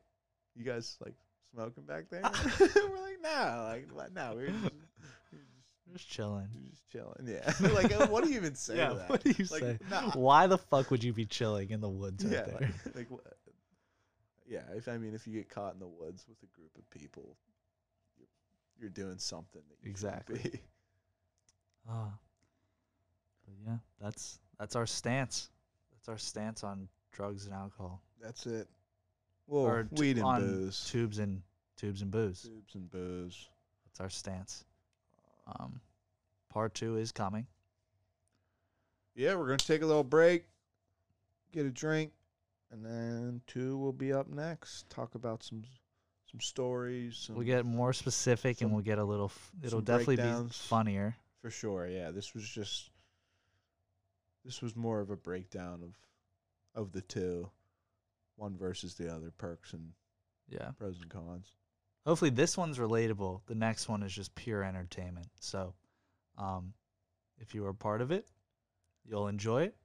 you 0.55 0.63
guys 0.63 0.95
like 1.03 1.15
smoking 1.53 1.83
back 1.83 2.05
there? 2.09 2.21
we're 2.61 3.01
like, 3.01 3.17
nah, 3.21 3.73
like? 3.93 4.13
No, 4.13 4.31
we're 4.35 4.47
just, 4.51 4.63
we're 4.63 4.80
just, 5.93 6.09
chilling. 6.09 6.47
we're 6.53 6.69
just 6.69 6.87
chilling. 6.89 7.25
Yeah, 7.27 7.53
like, 7.73 7.91
uh, 7.93 8.07
what 8.07 8.23
do 8.23 8.29
you 8.29 8.37
even 8.37 8.55
say 8.55 8.77
yeah. 8.77 8.89
to 8.89 8.95
that? 8.99 9.09
What 9.09 9.23
do 9.23 9.29
you 9.31 9.45
Like, 9.51 9.61
say? 9.61 9.77
nah. 9.89 10.11
Why 10.11 10.47
the 10.47 10.57
fuck 10.57 10.91
would 10.91 11.03
you 11.03 11.13
be 11.13 11.25
chilling 11.25 11.69
in 11.71 11.81
the 11.81 11.89
woods 11.89 12.23
right 12.25 12.33
yeah, 12.33 12.41
there? 12.43 12.71
like, 12.85 12.95
like, 12.95 13.11
what? 13.11 13.21
yeah. 14.47 14.61
If 14.75 14.87
I 14.87 14.97
mean, 14.97 15.13
if 15.13 15.25
you 15.27 15.33
get 15.33 15.49
caught 15.49 15.73
in 15.73 15.79
the 15.79 15.87
woods 15.87 16.25
with 16.27 16.37
a 16.43 16.47
group 16.55 16.71
of 16.77 16.89
people, 16.89 17.35
you're, 18.17 18.27
you're 18.79 18.89
doing 18.89 19.17
something 19.17 19.61
that 19.69 19.77
you 19.83 19.89
Exactly. 19.89 20.39
be. 20.39 20.59
Ah. 21.89 22.11
But 23.45 23.53
yeah, 23.65 23.77
that's 23.99 24.39
that's 24.59 24.75
our 24.75 24.85
stance. 24.85 25.49
That's 25.91 26.09
our 26.09 26.17
stance 26.17 26.63
on 26.63 26.87
drugs 27.11 27.45
and 27.45 27.53
alcohol. 27.53 28.01
That's 28.21 28.45
it. 28.45 28.67
Well, 29.47 29.63
or 29.63 29.87
weed 29.91 30.17
and 30.19 30.39
booze, 30.39 30.89
Tubes 30.89 31.19
and 31.19 31.41
tubes 31.77 32.01
and 32.01 32.11
booze. 32.11 32.41
tubes 32.43 32.75
and 32.75 32.89
booze. 32.89 33.49
That's 33.85 33.99
our 33.99 34.09
stance. 34.09 34.63
Um, 35.47 35.81
part 36.49 36.73
two 36.73 36.97
is 36.97 37.11
coming. 37.11 37.47
Yeah, 39.15 39.35
we're 39.35 39.45
gonna 39.47 39.57
take 39.57 39.81
a 39.81 39.85
little 39.85 40.03
break, 40.03 40.45
get 41.51 41.65
a 41.65 41.69
drink, 41.69 42.11
and 42.71 42.85
then 42.85 43.41
two 43.47 43.77
will 43.77 43.91
be 43.93 44.13
up 44.13 44.27
next. 44.29 44.89
Talk 44.89 45.15
about 45.15 45.43
some 45.43 45.63
some 46.29 46.39
stories. 46.39 47.17
Some, 47.17 47.35
We'll 47.35 47.45
get 47.45 47.65
more 47.65 47.91
specific 47.91 48.61
and 48.61 48.71
we'll 48.71 48.83
get 48.83 48.99
a 48.99 49.03
little. 49.03 49.25
F- 49.25 49.51
it'll 49.61 49.81
definitely 49.81 50.15
be 50.17 50.49
funnier. 50.51 51.15
for 51.41 51.49
sure. 51.49 51.87
Yeah, 51.87 52.11
this 52.11 52.33
was 52.33 52.47
just 52.47 52.89
this 54.45 54.61
was 54.61 54.75
more 54.75 55.01
of 55.01 55.09
a 55.09 55.17
breakdown 55.17 55.81
of 55.83 55.93
of 56.73 56.93
the 56.93 57.01
two, 57.01 57.49
one 58.37 58.55
versus 58.57 58.95
the 58.95 59.13
other, 59.13 59.31
perks 59.37 59.73
and 59.73 59.91
Yeah. 60.47 60.71
pros 60.77 60.99
and 61.01 61.09
cons. 61.09 61.51
Hopefully 62.05 62.31
this 62.31 62.57
one's 62.57 62.79
relatable. 62.79 63.41
The 63.45 63.55
next 63.55 63.87
one 63.87 64.01
is 64.03 64.11
just 64.13 64.33
pure 64.33 64.63
entertainment. 64.63 65.27
So, 65.39 65.73
um, 66.37 66.73
if 67.37 67.53
you 67.53 67.65
are 67.65 67.73
part 67.73 68.01
of 68.01 68.11
it, 68.11 68.27
you'll 69.05 69.27
enjoy 69.27 69.63
it. 69.63 69.75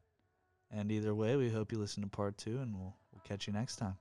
And 0.70 0.90
either 0.90 1.14
way, 1.14 1.36
we 1.36 1.51
hope 1.51 1.72
you 1.72 1.78
listen 1.78 2.02
to 2.02 2.09
part 2.09 2.38
two, 2.38 2.59
and 2.59 2.74
we'll 2.74 2.97
we'll 3.12 3.22
catch 3.24 3.47
you 3.47 3.52
next 3.52 3.76
time. 3.76 3.97